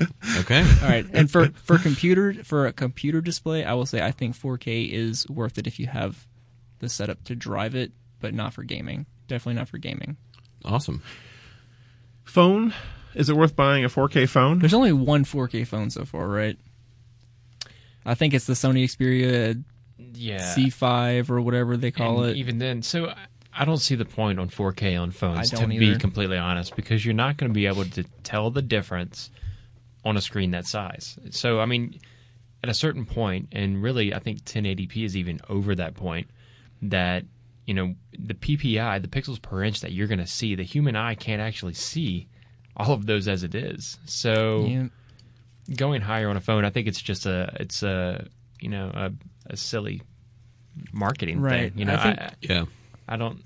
Okay. 0.40 0.60
All 0.82 0.88
right, 0.88 1.06
and 1.12 1.30
for 1.30 1.50
for 1.62 1.78
computer 1.78 2.34
for 2.42 2.66
a 2.66 2.72
computer 2.72 3.20
display, 3.20 3.64
I 3.64 3.74
will 3.74 3.86
say 3.86 4.02
I 4.04 4.10
think 4.10 4.36
4K 4.36 4.90
is 4.90 5.28
worth 5.28 5.56
it 5.58 5.66
if 5.68 5.78
you 5.78 5.86
have 5.86 6.26
the 6.80 6.88
setup 6.88 7.22
to 7.24 7.36
drive 7.36 7.76
it, 7.76 7.92
but 8.20 8.34
not 8.34 8.52
for 8.54 8.62
gaming. 8.62 9.06
Definitely 9.28 9.54
not 9.58 9.68
for 9.68 9.78
gaming. 9.78 10.16
Awesome. 10.64 11.02
Phone. 12.24 12.74
Is 13.14 13.28
it 13.28 13.36
worth 13.36 13.54
buying 13.54 13.84
a 13.84 13.88
4K 13.88 14.28
phone? 14.28 14.58
There's 14.58 14.74
only 14.74 14.92
one 14.92 15.24
4K 15.24 15.66
phone 15.66 15.90
so 15.90 16.04
far, 16.04 16.28
right? 16.28 16.58
I 18.04 18.14
think 18.14 18.34
it's 18.34 18.46
the 18.46 18.54
Sony 18.54 18.84
Xperia 18.84 19.62
Yeah. 20.14 20.54
Z5 20.54 21.30
or 21.30 21.40
whatever 21.40 21.76
they 21.76 21.90
call 21.90 22.22
And 22.24 22.32
it. 22.32 22.36
Even 22.38 22.58
then, 22.58 22.82
so 22.82 23.08
I- 23.08 23.26
I 23.56 23.64
don't 23.64 23.78
see 23.78 23.94
the 23.94 24.04
point 24.04 24.40
on 24.40 24.48
4K 24.48 24.96
on 25.00 25.12
phones, 25.12 25.50
to 25.50 25.56
don't 25.56 25.68
be 25.68 25.96
completely 25.96 26.36
honest, 26.36 26.74
because 26.74 27.04
you're 27.04 27.14
not 27.14 27.36
going 27.36 27.50
to 27.50 27.54
be 27.54 27.66
able 27.66 27.84
to 27.84 28.02
tell 28.24 28.50
the 28.50 28.62
difference 28.62 29.30
on 30.04 30.16
a 30.16 30.20
screen 30.20 30.50
that 30.50 30.66
size. 30.66 31.16
So, 31.30 31.60
I 31.60 31.66
mean, 31.66 32.00
at 32.64 32.68
a 32.68 32.74
certain 32.74 33.06
point, 33.06 33.48
and 33.52 33.80
really, 33.80 34.12
I 34.12 34.18
think 34.18 34.44
1080p 34.44 35.04
is 35.04 35.16
even 35.16 35.40
over 35.48 35.76
that 35.76 35.94
point, 35.94 36.26
that, 36.82 37.24
you 37.66 37.74
know, 37.74 37.94
the 38.18 38.34
PPI, 38.34 39.00
the 39.02 39.08
pixels 39.08 39.40
per 39.40 39.62
inch 39.64 39.80
that 39.80 39.92
you're 39.92 40.06
going 40.08 40.18
to 40.18 40.26
see, 40.26 40.54
the 40.54 40.62
human 40.62 40.96
eye 40.96 41.14
can't 41.14 41.40
actually 41.40 41.74
see 41.74 42.28
all 42.76 42.92
of 42.92 43.06
those 43.06 43.26
as 43.28 43.42
it 43.42 43.54
is. 43.54 43.98
So, 44.04 44.66
Yeah. 44.66 44.86
going 45.76 46.02
higher 46.02 46.28
on 46.28 46.36
a 46.36 46.40
phone, 46.40 46.64
I 46.64 46.70
think 46.70 46.88
it's 46.88 47.00
just 47.00 47.24
a, 47.26 47.56
it's 47.60 47.82
a, 47.82 48.26
you 48.60 48.68
know, 48.68 48.90
a, 48.92 49.12
a 49.52 49.56
silly 49.56 50.02
marketing 50.92 51.40
Right. 51.40 51.70
thing. 51.72 51.78
You 51.78 51.84
know, 51.86 51.94
I 51.94 52.02
think- 52.02 52.18
I, 52.20 52.32
Yeah. 52.40 52.64
I 53.08 53.16
don't. 53.16 53.42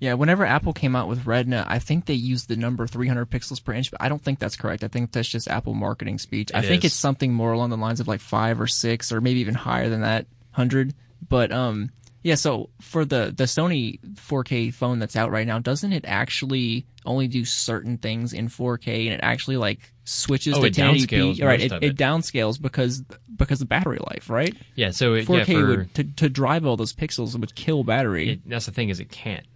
Yeah, 0.00 0.14
whenever 0.14 0.44
Apple 0.44 0.72
came 0.74 0.94
out 0.96 1.08
with 1.08 1.24
Retina, 1.24 1.64
I 1.66 1.78
think 1.78 2.04
they 2.04 2.14
used 2.14 2.48
the 2.48 2.56
number 2.56 2.86
300 2.86 3.30
pixels 3.30 3.62
per 3.64 3.72
inch, 3.72 3.90
but 3.90 4.02
I 4.02 4.08
don't 4.10 4.22
think 4.22 4.38
that's 4.38 4.56
correct. 4.56 4.84
I 4.84 4.88
think 4.88 5.12
that's 5.12 5.28
just 5.28 5.48
Apple 5.48 5.72
marketing 5.72 6.18
speech. 6.18 6.50
I 6.52 6.60
think 6.60 6.84
is. 6.84 6.90
it's 6.90 6.98
something 7.00 7.32
more 7.32 7.52
along 7.52 7.70
the 7.70 7.76
lines 7.78 8.00
of 8.00 8.08
like 8.08 8.20
5 8.20 8.60
or 8.60 8.66
6 8.66 9.12
or 9.12 9.20
maybe 9.22 9.40
even 9.40 9.54
higher 9.54 9.88
than 9.88 10.02
that, 10.02 10.26
100. 10.52 10.94
But 11.26 11.52
um 11.52 11.90
yeah, 12.24 12.34
so 12.34 12.70
for 12.80 13.04
the 13.04 13.32
the 13.36 13.44
Sony 13.44 14.00
4K 14.16 14.74
phone 14.74 14.98
that's 14.98 15.14
out 15.14 15.30
right 15.30 15.46
now, 15.46 15.58
doesn't 15.60 15.92
it 15.92 16.04
actually 16.06 16.86
only 17.06 17.28
do 17.28 17.44
certain 17.44 17.98
things 17.98 18.32
in 18.32 18.48
4K 18.48 19.04
and 19.04 19.14
it 19.14 19.20
actually 19.22 19.58
like 19.58 19.92
switches 20.04 20.56
Oh, 20.56 20.62
to 20.62 20.66
it 20.66 20.74
1080p? 20.74 21.06
downscales 21.06 21.44
right, 21.44 21.60
most 21.60 21.66
it, 21.66 21.72
of 21.72 21.82
it 21.82 21.86
it. 21.90 21.96
downscales 21.96 22.60
because 22.60 23.02
because 23.36 23.60
of 23.60 23.68
battery 23.68 23.98
life, 24.10 24.28
right? 24.30 24.56
Yeah, 24.74 24.90
so 24.90 25.14
it, 25.14 25.26
4K 25.28 25.46
yeah, 25.48 25.60
for, 25.60 25.66
would 25.68 25.94
to, 25.94 26.04
to 26.04 26.28
drive 26.30 26.64
all 26.66 26.76
those 26.76 26.92
pixels 26.94 27.38
would 27.38 27.54
kill 27.54 27.84
battery. 27.84 28.30
it, 28.30 28.40
that's 28.48 28.66
the 28.66 28.72
thing 28.72 28.88
is 28.88 28.98
it 29.00 29.10
can't. 29.10 29.46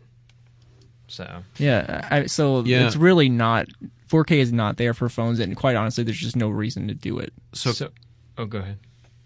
So 1.06 1.42
Yeah, 1.56 2.06
I, 2.10 2.26
so 2.26 2.62
Yeah. 2.64 2.86
it's 2.86 2.96
really 2.96 3.30
not 3.30 3.66
4K 4.10 4.32
is 4.32 4.52
not 4.52 4.76
there 4.76 4.92
for 4.92 5.08
phones, 5.08 5.38
and 5.38 5.56
quite 5.56 5.74
honestly, 5.76 6.04
there's 6.04 6.18
just 6.18 6.36
no 6.36 6.48
reason 6.50 6.88
to 6.88 6.94
do 6.94 7.18
it. 7.18 7.32
So, 7.54 7.72
so 7.72 7.88
oh, 8.36 8.44
go 8.44 8.58
ahead. 8.58 8.78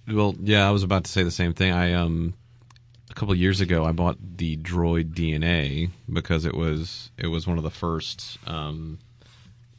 well, 0.09 0.35
yeah, 0.41 0.67
I 0.69 0.71
was 0.71 0.85
about 0.85 1.05
to 1.05 1.11
say 1.11 1.25
the 1.25 1.31
same 1.33 1.53
thing. 1.55 1.73
I 1.73 1.95
um 1.95 2.35
a 3.13 3.15
couple 3.15 3.33
of 3.33 3.39
years 3.39 3.61
ago 3.61 3.85
I 3.85 3.93
bought 3.93 4.17
the 4.39 4.57
Droid 4.57 5.13
DNA 5.15 5.91
because 6.11 6.45
it 6.45 6.55
was 6.55 7.11
it 7.19 7.27
was 7.29 7.47
one 7.47 7.59
of 7.59 7.65
the 7.65 7.71
first 7.71 8.39
um 8.47 8.99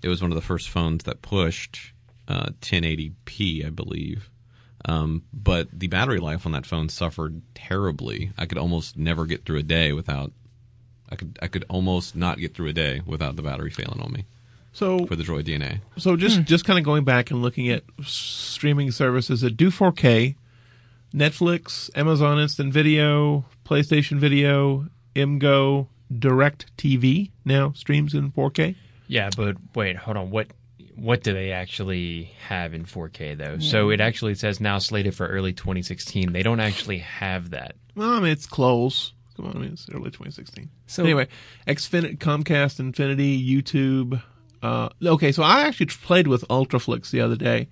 it 0.02 0.08
was 0.08 0.22
one 0.22 0.32
of 0.32 0.36
the 0.36 0.42
first 0.42 0.70
phones 0.70 1.04
that 1.06 1.22
pushed 1.22 1.94
uh 2.28 2.50
1080p, 2.62 3.66
I 3.66 3.70
believe. 3.70 4.30
Um, 4.86 5.24
but 5.32 5.68
the 5.72 5.88
battery 5.88 6.20
life 6.20 6.46
on 6.46 6.52
that 6.52 6.66
phone 6.66 6.90
suffered 6.90 7.42
terribly. 7.56 8.32
I 8.38 8.46
could 8.46 8.58
almost 8.58 8.98
never 8.98 9.26
get 9.26 9.46
through 9.46 9.60
a 9.60 9.64
day 9.64 9.94
without. 9.94 10.32
I 11.10 11.16
could 11.16 11.40
I 11.42 11.48
could 11.48 11.66
almost 11.70 12.16
not 12.16 12.38
get 12.38 12.54
through 12.54 12.68
a 12.68 12.74
day 12.74 13.02
without 13.06 13.36
the 13.36 13.42
battery 13.42 13.70
failing 13.70 14.02
on 14.02 14.12
me 14.12 14.26
So 14.74 15.06
for 15.06 15.16
the 15.16 15.24
Droid 15.24 15.44
DNA. 15.46 15.80
So 15.98 16.16
just 16.18 16.44
just 16.44 16.66
kind 16.66 16.78
of 16.78 16.86
going 16.86 17.04
back 17.04 17.32
and 17.32 17.42
looking 17.42 17.70
at 17.70 17.84
streaming 18.04 18.92
services 18.92 19.42
that 19.42 19.56
do 19.58 19.70
4K, 19.72 20.36
Netflix, 21.14 21.90
Amazon 21.96 22.40
Instant 22.40 22.74
Video, 22.74 23.46
PlayStation 23.66 24.18
Video, 24.18 24.88
MGO, 25.16 25.88
DirecTV 26.12 27.32
now 27.46 27.72
streams 27.74 28.14
in 28.14 28.32
4K. 28.32 28.76
Yeah, 29.08 29.30
but 29.36 29.58
wait, 29.76 29.96
hold 29.96 30.18
on. 30.18 30.32
What 30.32 30.48
what 30.96 31.24
do 31.24 31.34
they 31.34 31.52
actually 31.52 32.32
have 32.48 32.74
in 32.74 32.86
4K 32.86 33.38
though? 33.38 33.58
So 33.60 33.90
it 33.90 34.00
actually 34.00 34.36
says 34.36 34.60
now 34.60 34.78
slated 34.80 35.16
for 35.16 35.28
early 35.28 35.54
2016. 35.54 36.32
They 36.32 36.44
don't 36.44 36.60
actually 36.60 37.00
have 37.00 37.52
that. 37.52 37.76
Well, 37.96 38.12
I 38.12 38.20
mean 38.20 38.32
it's 38.32 38.46
close. 38.46 39.14
Come 39.36 39.48
on, 39.48 39.56
I 39.56 39.60
mean 39.60 39.74
it's 39.74 39.88
early 39.90 40.12
2016. 40.12 40.70
So 40.88 41.04
anyway, 41.04 41.28
Xfinity, 41.68 42.18
Comcast, 42.18 42.80
Infinity, 42.80 43.44
YouTube. 43.44 44.22
Uh, 44.62 44.90
okay, 45.04 45.32
so 45.32 45.44
I 45.44 45.62
actually 45.62 45.88
played 45.88 46.28
with 46.28 46.48
Ultraflix 46.48 47.10
the 47.12 47.22
other 47.22 47.36
day. 47.36 47.68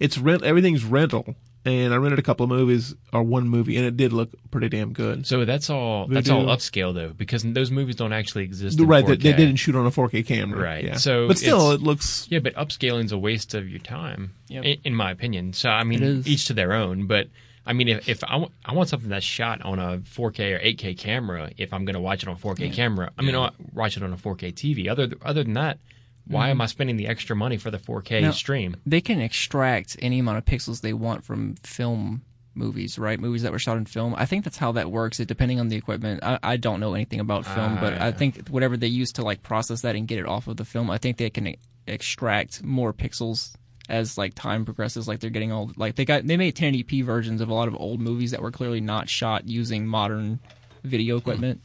It's 0.00 0.18
rent. 0.18 0.42
Everything's 0.42 0.84
rental, 0.84 1.36
and 1.64 1.94
I 1.94 1.96
rented 1.96 2.18
a 2.18 2.22
couple 2.22 2.44
of 2.44 2.50
movies 2.50 2.94
or 3.12 3.22
one 3.22 3.48
movie, 3.48 3.76
and 3.76 3.86
it 3.86 3.96
did 3.96 4.12
look 4.12 4.30
pretty 4.50 4.68
damn 4.68 4.92
good. 4.92 5.26
So 5.26 5.44
that's 5.44 5.70
all 5.70 6.06
that's 6.06 6.28
all 6.30 6.44
upscale 6.46 6.94
though, 6.94 7.08
because 7.10 7.42
those 7.42 7.70
movies 7.70 7.96
don't 7.96 8.12
actually 8.12 8.44
exist. 8.44 8.78
In 8.78 8.86
right, 8.86 9.04
4K. 9.04 9.08
they, 9.08 9.14
they 9.16 9.32
didn't 9.32 9.56
shoot 9.56 9.74
on 9.74 9.86
a 9.86 9.90
4K 9.90 10.26
camera. 10.26 10.60
Right, 10.62 10.84
Yeah. 10.84 10.96
so 10.96 11.28
but 11.28 11.38
still, 11.38 11.70
it 11.72 11.80
looks. 11.82 12.26
Yeah, 12.30 12.40
but 12.40 12.54
upscaling's 12.54 13.12
a 13.12 13.18
waste 13.18 13.54
of 13.54 13.68
your 13.68 13.80
time, 13.80 14.32
Yep. 14.48 14.64
in, 14.64 14.78
in 14.84 14.94
my 14.94 15.10
opinion. 15.10 15.52
So 15.52 15.70
I 15.70 15.84
mean, 15.84 16.22
each 16.26 16.46
to 16.46 16.52
their 16.54 16.72
own. 16.72 17.06
But 17.06 17.28
I 17.66 17.72
mean, 17.72 17.88
if, 17.88 18.08
if 18.10 18.22
I, 18.24 18.32
w- 18.32 18.50
I 18.64 18.74
want 18.74 18.90
something 18.90 19.08
that's 19.08 19.24
shot 19.24 19.62
on 19.62 19.78
a 19.78 19.96
4K 19.98 20.54
or 20.56 20.58
8K 20.58 20.98
camera, 20.98 21.50
if 21.56 21.72
I'm 21.72 21.86
going 21.86 21.94
to 21.94 22.00
watch 22.00 22.22
it 22.22 22.28
on 22.28 22.36
4K 22.36 22.74
camera, 22.74 23.10
I 23.18 23.22
mean, 23.22 23.34
I'll 23.34 23.52
watch 23.72 23.96
it 23.96 24.02
on 24.02 24.12
a 24.12 24.16
4K 24.18 24.52
TV. 24.52 24.90
Other 24.90 25.08
other 25.24 25.42
than 25.42 25.54
that, 25.54 25.78
why 26.26 26.48
am 26.50 26.60
I 26.60 26.66
spending 26.66 26.96
the 26.96 27.06
extra 27.06 27.36
money 27.36 27.56
for 27.56 27.70
the 27.70 27.78
4K 27.78 28.22
Now- 28.22 28.30
stream? 28.30 28.76
they 28.86 29.00
can 29.00 29.20
extract 29.20 29.96
any 30.00 30.18
amount 30.18 30.38
of 30.38 30.44
pixels 30.44 30.80
they 30.80 30.92
want 30.92 31.24
from 31.24 31.54
film 31.62 32.22
movies, 32.54 32.98
right? 32.98 33.18
Movies 33.18 33.42
that 33.42 33.50
were 33.52 33.58
shot 33.58 33.76
in 33.76 33.84
film. 33.84 34.14
I 34.16 34.26
think 34.26 34.44
that's 34.44 34.56
how 34.56 34.72
that 34.72 34.90
works. 34.90 35.18
It 35.20 35.26
depending 35.28 35.58
on 35.60 35.68
the 35.68 35.76
equipment. 35.76 36.20
I, 36.22 36.38
I 36.42 36.56
don't 36.56 36.78
know 36.80 36.94
anything 36.94 37.18
about 37.20 37.44
film, 37.46 37.74
but 37.80 37.94
I 37.94 38.08
Ah. 38.08 38.12
think 38.12 38.48
whatever 38.48 38.76
they 38.76 38.86
use 38.86 39.12
to 39.14 39.22
like 39.22 39.42
process 39.42 39.80
that 39.82 39.96
and 39.96 40.06
get 40.06 40.18
it 40.20 40.26
off 40.26 40.46
of 40.46 40.56
the 40.56 40.64
film, 40.64 40.88
I 40.90 40.98
think 40.98 41.16
they 41.16 41.30
can 41.30 41.48
e- 41.48 41.56
extract 41.88 42.62
more 42.62 42.92
pixels 42.92 43.54
as 43.88 44.16
like 44.16 44.34
time 44.34 44.64
progresses. 44.64 45.08
Like 45.08 45.18
they're 45.20 45.30
getting 45.30 45.50
old. 45.52 45.76
like 45.76 45.96
they 45.96 46.04
got 46.04 46.26
they 46.26 46.36
made 46.36 46.54
1080p 46.54 47.04
versions 47.04 47.40
of 47.40 47.48
a 47.48 47.54
lot 47.54 47.66
of 47.68 47.74
old 47.78 48.00
movies 48.00 48.30
that 48.30 48.40
were 48.40 48.52
clearly 48.52 48.80
not 48.80 49.08
shot 49.08 49.48
using 49.48 49.86
modern 49.86 50.38
video 50.84 51.16
equipment. 51.16 51.60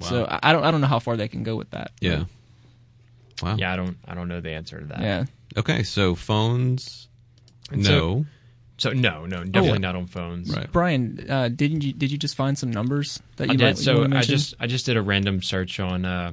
So 0.00 0.24
I, 0.24 0.40
I 0.44 0.52
don't 0.52 0.64
I 0.64 0.70
don't 0.70 0.80
know 0.80 0.86
how 0.88 0.98
far 0.98 1.16
they 1.16 1.28
can 1.28 1.42
go 1.42 1.56
with 1.56 1.70
that. 1.70 1.92
Yeah. 2.00 2.24
Wow. 3.42 3.56
Yeah, 3.56 3.72
I 3.72 3.76
don't 3.76 3.96
I 4.06 4.14
don't 4.14 4.28
know 4.28 4.40
the 4.40 4.50
answer 4.50 4.80
to 4.80 4.86
that. 4.86 5.00
Yeah. 5.00 5.24
Okay, 5.56 5.82
so 5.82 6.14
phones. 6.14 7.08
And 7.70 7.82
no. 7.82 7.88
so- 7.88 8.26
So 8.78 8.90
no, 8.90 9.26
no, 9.26 9.44
definitely 9.44 9.70
yeah. 9.72 9.78
not 9.78 9.96
on 9.96 10.06
phones. 10.06 10.54
right. 10.56 10.70
Brian, 10.72 11.24
uh, 11.28 11.48
didn't 11.48 11.84
you 11.84 11.92
did 11.92 12.10
you 12.10 12.18
just 12.18 12.34
find 12.36 12.58
some 12.58 12.70
numbers 12.70 13.20
that 13.36 13.48
you 13.48 13.54
I 13.54 13.56
might. 13.68 13.78
So 13.78 14.06
you 14.06 14.16
I 14.16 14.22
just 14.22 14.54
I 14.58 14.66
just 14.66 14.86
did 14.86 14.96
a 14.96 15.02
random 15.02 15.42
search 15.42 15.78
on 15.78 16.04
uh, 16.04 16.32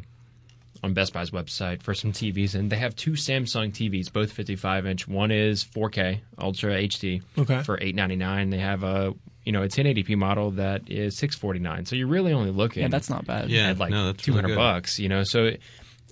on 0.82 0.94
Best 0.94 1.12
Buy's 1.14 1.30
website 1.32 1.84
for 1.84 1.94
some 1.94 2.12
TVs, 2.14 2.56
and 2.56 2.72
they 2.72 2.78
have 2.78 2.96
two 2.96 3.12
Samsung 3.12 3.72
TVs, 3.74 4.12
both 4.12 4.32
55 4.32 4.86
inch. 4.88 5.08
One 5.08 5.30
is 5.30 5.64
4K 5.66 6.22
Ultra 6.40 6.72
HD 6.76 7.22
Okay. 7.38 7.62
for 7.64 7.76
899. 7.76 8.50
They 8.50 8.58
have 8.60 8.84
a 8.84 9.14
you 9.46 9.52
know 9.52 9.62
a 9.64 9.68
1080p 9.68 10.16
model 10.16 10.52
that 10.52 10.90
is 10.90 11.18
649. 11.18 11.86
So 11.86 11.96
you're 11.98 12.08
really 12.08 12.34
only 12.34 12.52
looking 12.52 12.82
yeah, 12.84 12.88
that's 12.90 13.10
not 13.10 13.26
bad. 13.26 13.50
Yeah. 13.50 13.70
at 13.70 13.78
like 13.78 13.92
no, 13.92 14.14
200 14.14 14.44
really 14.48 14.56
bucks. 14.56 14.98
You 15.00 15.10
know, 15.10 15.24
so 15.24 15.52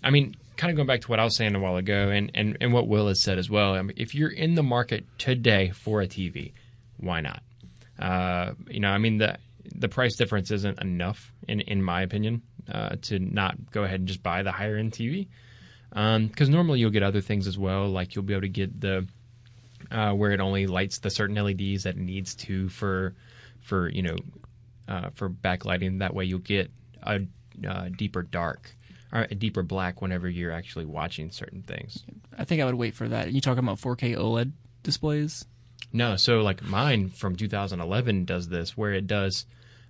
I 0.03 0.09
mean, 0.11 0.35
kind 0.57 0.71
of 0.71 0.75
going 0.75 0.87
back 0.87 1.01
to 1.01 1.07
what 1.07 1.19
I 1.19 1.23
was 1.23 1.35
saying 1.35 1.55
a 1.55 1.59
while 1.59 1.77
ago, 1.77 2.09
and 2.09 2.31
and 2.33 2.57
and 2.59 2.73
what 2.73 2.87
Will 2.87 3.07
has 3.07 3.21
said 3.21 3.37
as 3.37 3.49
well. 3.49 3.73
I 3.73 3.81
mean, 3.81 3.93
if 3.97 4.13
you're 4.13 4.29
in 4.29 4.55
the 4.55 4.63
market 4.63 5.05
today 5.17 5.69
for 5.69 6.01
a 6.01 6.07
TV, 6.07 6.51
why 6.97 7.21
not? 7.21 7.41
Uh, 7.99 8.53
you 8.69 8.79
know, 8.79 8.89
I 8.89 8.97
mean 8.97 9.17
the 9.17 9.37
the 9.75 9.87
price 9.87 10.15
difference 10.15 10.51
isn't 10.51 10.81
enough 10.81 11.31
in 11.47 11.61
in 11.61 11.81
my 11.81 12.01
opinion 12.01 12.41
uh, 12.71 12.95
to 13.03 13.19
not 13.19 13.71
go 13.71 13.83
ahead 13.83 13.99
and 13.99 14.07
just 14.07 14.23
buy 14.23 14.43
the 14.43 14.51
higher 14.51 14.77
end 14.77 14.91
TV. 14.91 15.27
Because 15.89 16.49
normally 16.49 16.79
you'll 16.79 16.91
get 16.91 17.03
other 17.03 17.21
things 17.21 17.47
as 17.47 17.57
well, 17.57 17.87
like 17.87 18.13
you'll 18.13 18.25
be 18.25 18.33
able 18.33 18.41
to 18.41 18.49
get 18.49 18.81
the 18.81 19.07
uh, 19.89 20.11
where 20.11 20.31
it 20.31 20.41
only 20.41 20.67
lights 20.67 20.99
the 20.99 21.09
certain 21.09 21.35
LEDs 21.35 21.83
that 21.83 21.95
it 21.95 21.97
needs 21.97 22.35
to 22.35 22.67
for 22.69 23.15
for 23.61 23.89
you 23.89 24.01
know 24.01 24.15
uh, 24.87 25.09
for 25.15 25.29
backlighting. 25.29 25.99
That 25.99 26.13
way 26.13 26.25
you'll 26.25 26.39
get 26.39 26.71
a, 27.03 27.21
uh 27.67 27.89
deeper 27.95 28.21
dark 28.21 28.76
a 29.11 29.35
deeper 29.35 29.63
black 29.63 30.01
whenever 30.01 30.29
you're 30.29 30.51
actually 30.51 30.85
watching 30.85 31.31
certain 31.31 31.61
things. 31.63 32.03
I 32.37 32.43
think 32.43 32.61
I 32.61 32.65
would 32.65 32.75
wait 32.75 32.93
for 32.93 33.07
that. 33.07 33.31
You 33.31 33.41
talking 33.41 33.63
about 33.63 33.79
4K 33.79 34.17
OLED 34.17 34.51
displays? 34.83 35.45
No, 35.93 36.15
so 36.15 36.41
like 36.41 36.63
mine 36.63 37.09
from 37.09 37.35
2011 37.35 38.25
does 38.25 38.49
this, 38.49 38.75
where 38.75 38.93
it 38.93 39.07
does, 39.07 39.45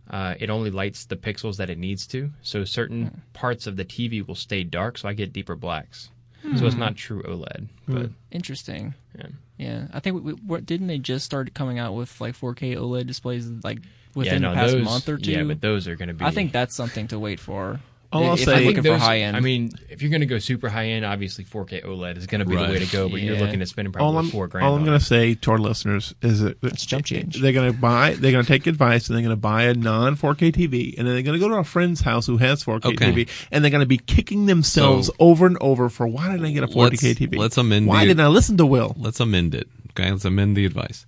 uh, 0.10 0.36
it 0.40 0.50
only 0.50 0.70
lights 0.70 1.06
the 1.06 1.16
pixels 1.16 1.58
that 1.58 1.70
it 1.70 1.78
needs 1.78 2.06
to. 2.08 2.32
So 2.42 2.64
certain 2.64 3.08
hmm. 3.08 3.20
parts 3.34 3.68
of 3.68 3.78
the 3.78 3.86
TV 3.86 4.26
will 4.26 4.36
stay 4.36 4.64
dark, 4.64 4.98
so 4.98 5.10
I 5.10 5.14
get 5.14 5.34
deeper 5.34 5.56
blacks. 5.56 6.10
So 6.56 6.66
it's 6.66 6.76
hmm. 6.76 6.80
not 6.80 6.96
true 6.96 7.24
OLED, 7.24 7.68
hmm. 7.86 7.94
but 7.94 8.12
Interesting. 8.32 8.94
yeah. 9.18 9.28
Yeah, 9.58 9.88
I 9.92 10.00
think 10.00 10.18
we, 10.18 10.22
we, 10.22 10.32
what, 10.34 10.66
didn't 10.68 10.88
they 10.88 11.00
just 11.00 11.26
start 11.26 11.54
coming 11.56 11.80
out 11.80 11.96
with 11.96 12.22
like 12.22 12.38
4K 12.38 12.78
OLED 12.78 13.08
displays 13.08 13.50
like 13.64 13.80
yeah, 13.80 13.90
within 14.14 14.42
no, 14.44 14.52
the 14.52 14.56
past 14.56 14.74
those, 14.74 14.86
month 14.86 15.10
or 15.10 15.18
two? 15.18 15.32
Yeah, 15.32 15.44
but 15.44 15.62
those 15.62 15.88
are 15.88 15.96
going 15.96 16.10
to 16.10 16.14
be. 16.14 16.24
I 16.24 16.32
think 16.32 16.52
that's 16.52 16.76
something 16.76 17.08
to 17.08 17.18
wait 17.18 17.40
for. 17.40 17.80
All 18.12 18.24
I'll 18.26 18.34
If 18.36 18.40
say- 18.42 18.46
I'm 18.46 18.50
I 18.50 18.58
think 18.60 18.68
looking 18.68 18.84
for 18.84 18.90
those- 18.98 19.02
high 19.02 19.20
end. 19.20 19.36
I 19.36 19.42
mean, 19.42 19.70
if 19.90 20.02
you're 20.02 20.10
going 20.10 20.22
to 20.22 20.26
go 20.28 20.40
super 20.40 20.70
high 20.70 20.86
end, 20.88 21.04
obviously 21.04 21.44
4K 21.44 21.82
OLED 21.84 22.18
is 22.18 22.26
going 22.26 22.40
to 22.40 22.46
be 22.46 22.56
Right. 22.56 22.68
the 22.68 22.74
way 22.74 22.80
to 22.80 22.86
go. 22.92 23.10
But 23.10 23.22
you're 23.22 23.36
looking 23.38 23.62
at 23.62 23.68
spending 23.68 23.94
all 23.98 24.12
probably 24.14 24.20
I'm 24.20 24.30
four 24.32 24.48
grand. 24.48 24.66
all 24.66 24.76
I'm 24.76 24.86
going 24.86 24.98
to 24.98 25.04
say 25.04 25.34
to 25.36 25.52
our 25.52 25.58
listeners 25.58 26.14
is 26.22 26.40
that 26.40 26.58
It's 26.64 26.86
jump 26.86 27.04
change. 27.06 27.42
They're 27.42 27.52
going 27.52 27.72
to 27.72 27.78
buy. 27.78 28.14
They're 28.14 28.32
going 28.32 28.46
to 28.46 28.48
take 28.48 28.66
advice, 28.66 29.10
and 29.10 29.16
they're 29.18 29.24
going 29.24 29.36
to 29.36 29.40
buy 29.42 29.64
a 29.64 29.74
non 29.74 30.16
4K 30.16 30.52
TV, 30.54 30.98
and 30.98 31.06
then 31.06 31.16
they're 31.16 31.24
going 31.24 31.38
to 31.38 31.46
go 31.46 31.50
to 31.50 31.56
a 31.60 31.64
friend's 31.66 32.00
house 32.02 32.26
who 32.26 32.38
has 32.38 32.64
4K 32.64 32.86
Okay. 32.94 33.12
TV, 33.12 33.28
and 33.52 33.62
they're 33.64 33.72
going 33.72 33.82
to 33.82 33.86
be 33.86 33.98
kicking 33.98 34.46
themselves 34.46 35.08
So- 35.08 35.14
over 35.20 35.46
and 35.46 35.58
over 35.60 35.90
for 35.90 36.08
why 36.08 36.32
didn't 36.32 36.46
I 36.46 36.52
get 36.52 36.64
a 36.64 36.68
4K 36.68 37.14
TV? 37.14 37.38
let's 37.38 37.58
amend 37.58 37.88
Why 37.88 38.02
the- 38.04 38.08
didn't 38.10 38.22
I 38.22 38.28
listen 38.28 38.56
to 38.58 38.66
Will? 38.66 38.96
Let's 38.98 39.20
amend 39.20 39.54
it. 39.54 39.68
Okay, 40.00 40.10
let's 40.12 40.24
amend 40.26 40.56
the 40.56 40.66
advice. 40.66 41.06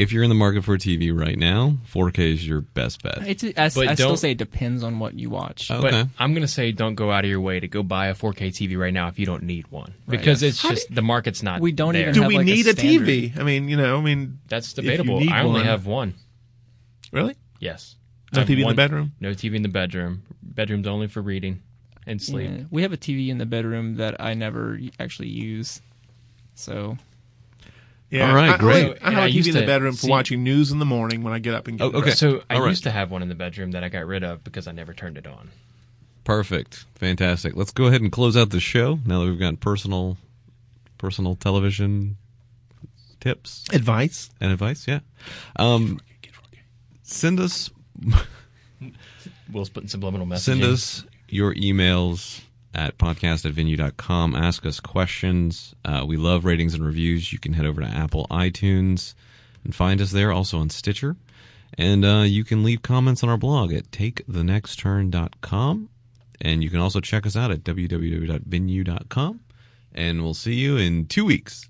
If 0.00 0.12
you're 0.12 0.22
in 0.22 0.28
the 0.30 0.34
market 0.34 0.64
for 0.64 0.74
a 0.74 0.78
TV 0.78 1.16
right 1.16 1.36
now, 1.38 1.76
4K 1.92 2.32
is 2.32 2.46
your 2.48 2.62
best 2.62 3.02
bet. 3.02 3.18
It's, 3.26 3.44
I, 3.44 3.68
But 3.68 3.88
I 3.88 3.94
still 3.94 4.16
say 4.16 4.30
it 4.30 4.38
depends 4.38 4.82
on 4.82 4.98
what 4.98 5.14
you 5.14 5.28
watch. 5.30 5.70
Oh. 5.70 5.80
But 5.82 5.92
Okay. 5.94 6.08
I'm 6.18 6.32
going 6.32 6.42
to 6.42 6.48
say 6.48 6.72
don't 6.72 6.94
go 6.94 7.10
out 7.10 7.24
of 7.24 7.30
your 7.30 7.40
way 7.40 7.60
to 7.60 7.68
go 7.68 7.82
buy 7.82 8.06
a 8.06 8.14
4K 8.14 8.48
TV 8.48 8.78
right 8.78 8.94
now 8.94 9.08
if 9.08 9.18
you 9.18 9.26
don't 9.26 9.42
need 9.42 9.66
one 9.70 9.92
because 10.08 10.42
it's 10.42 10.62
How 10.62 10.70
just 10.70 10.94
the 10.94 11.02
market's 11.02 11.42
not. 11.42 11.60
We 11.60 11.72
don't 11.72 11.92
there. 11.92 12.02
even 12.02 12.14
Do 12.14 12.20
have, 12.22 12.28
we 12.28 12.36
like, 12.38 12.46
need 12.46 12.66
a, 12.66 12.72
standard. 12.72 13.06
TV? 13.08 13.38
I 13.38 13.42
mean, 13.42 13.68
you 13.68 13.76
know, 13.76 13.98
I 13.98 14.00
mean, 14.00 14.38
That's 14.48 14.72
debatable. 14.72 15.18
I 15.30 15.40
only 15.42 15.60
one- 15.60 15.64
have 15.64 15.86
one. 15.86 16.14
really? 17.12 17.36
Yes. 17.58 17.96
No 18.32 18.38
I 18.38 18.40
have 18.40 18.48
TV 18.48 18.62
in 18.62 18.68
the 18.68 18.74
bedroom. 18.74 19.12
No 19.20 19.30
TV 19.32 19.54
in 19.56 19.62
the 19.62 19.68
bedroom. 19.68 20.22
Bedroom's 20.42 20.86
only 20.86 21.08
for 21.08 21.20
reading 21.20 21.62
and 22.06 22.22
sleep. 22.22 22.50
Yeah. 22.50 22.64
We 22.70 22.82
have 22.82 22.92
a 22.92 22.96
TV 22.96 23.28
in 23.28 23.38
the 23.38 23.46
bedroom 23.46 23.96
that 23.96 24.20
I 24.20 24.34
never 24.34 24.78
actually 24.98 25.28
use. 25.28 25.80
So 26.54 26.96
Yeah. 28.10 28.28
All 28.28 28.34
right, 28.34 28.50
I, 28.50 28.56
great. 28.56 28.98
I, 29.02 29.08
I 29.08 29.10
have 29.12 29.22
I 29.22 29.26
a 29.26 29.30
TV 29.30 29.46
in 29.48 29.54
the 29.54 29.60
to 29.60 29.66
bedroom 29.66 29.92
for 29.94 29.98
see- 30.02 30.10
watching 30.10 30.42
news 30.42 30.72
in 30.72 30.78
the 30.80 30.84
morning 30.84 31.22
when 31.22 31.32
I 31.32 31.38
get 31.38 31.54
up 31.54 31.68
and 31.68 31.78
get 31.78 31.84
Oh, 31.84 31.98
okay. 31.98 32.10
So 32.10 32.42
I 32.50 32.56
All 32.56 32.62
right. 32.62 32.68
used 32.70 32.82
to 32.84 32.90
have 32.90 33.10
one 33.10 33.22
in 33.22 33.28
the 33.28 33.34
bedroom 33.36 33.70
that 33.72 33.84
I 33.84 33.88
got 33.88 34.04
rid 34.06 34.24
of 34.24 34.42
because 34.42 34.66
I 34.66 34.72
never 34.72 34.92
turned 34.92 35.16
it 35.16 35.26
on. 35.26 35.50
Perfect. 36.24 36.84
Fantastic. 36.96 37.54
Let's 37.56 37.70
go 37.70 37.86
ahead 37.86 38.00
and 38.02 38.10
close 38.12 38.36
out 38.36 38.50
the 38.50 38.60
show 38.60 38.98
now 39.06 39.20
that 39.24 39.30
we've 39.30 39.38
got 39.38 39.60
personal 39.60 40.16
personal 40.98 41.34
television 41.36 42.16
tips 43.20 43.64
Advice. 43.72 44.30
and 44.40 44.50
advice. 44.52 44.86
Yeah. 44.88 45.00
Um, 45.56 46.00
send 47.02 47.38
us 47.40 47.70
Will's 49.52 49.68
putting 49.70 49.88
subliminal 49.88 50.26
messages. 50.26 50.44
send 50.44 50.62
us 50.62 51.04
your 51.28 51.54
emails 51.54 52.40
at 52.74 52.98
podcast 52.98 53.44
at 53.44 53.52
venue.com. 53.52 54.34
Ask 54.34 54.64
us 54.66 54.80
questions. 54.80 55.74
Uh, 55.84 56.04
we 56.06 56.16
love 56.16 56.44
ratings 56.44 56.74
and 56.74 56.84
reviews. 56.84 57.32
You 57.32 57.38
can 57.38 57.54
head 57.54 57.66
over 57.66 57.80
to 57.80 57.86
Apple 57.86 58.26
iTunes 58.30 59.14
and 59.64 59.74
find 59.74 60.00
us 60.00 60.12
there, 60.12 60.32
also 60.32 60.58
on 60.58 60.70
Stitcher. 60.70 61.16
And 61.76 62.04
uh, 62.04 62.24
you 62.26 62.44
can 62.44 62.62
leave 62.64 62.82
comments 62.82 63.22
on 63.22 63.30
our 63.30 63.36
blog 63.36 63.72
at 63.72 63.90
takethenextturn.com. 63.90 65.88
And 66.40 66.64
you 66.64 66.70
can 66.70 66.80
also 66.80 67.00
check 67.00 67.26
us 67.26 67.36
out 67.36 67.50
at 67.50 67.64
www.venue.com. 67.64 69.40
And 69.92 70.22
we'll 70.22 70.34
see 70.34 70.54
you 70.54 70.76
in 70.76 71.06
two 71.06 71.24
weeks. 71.24 71.69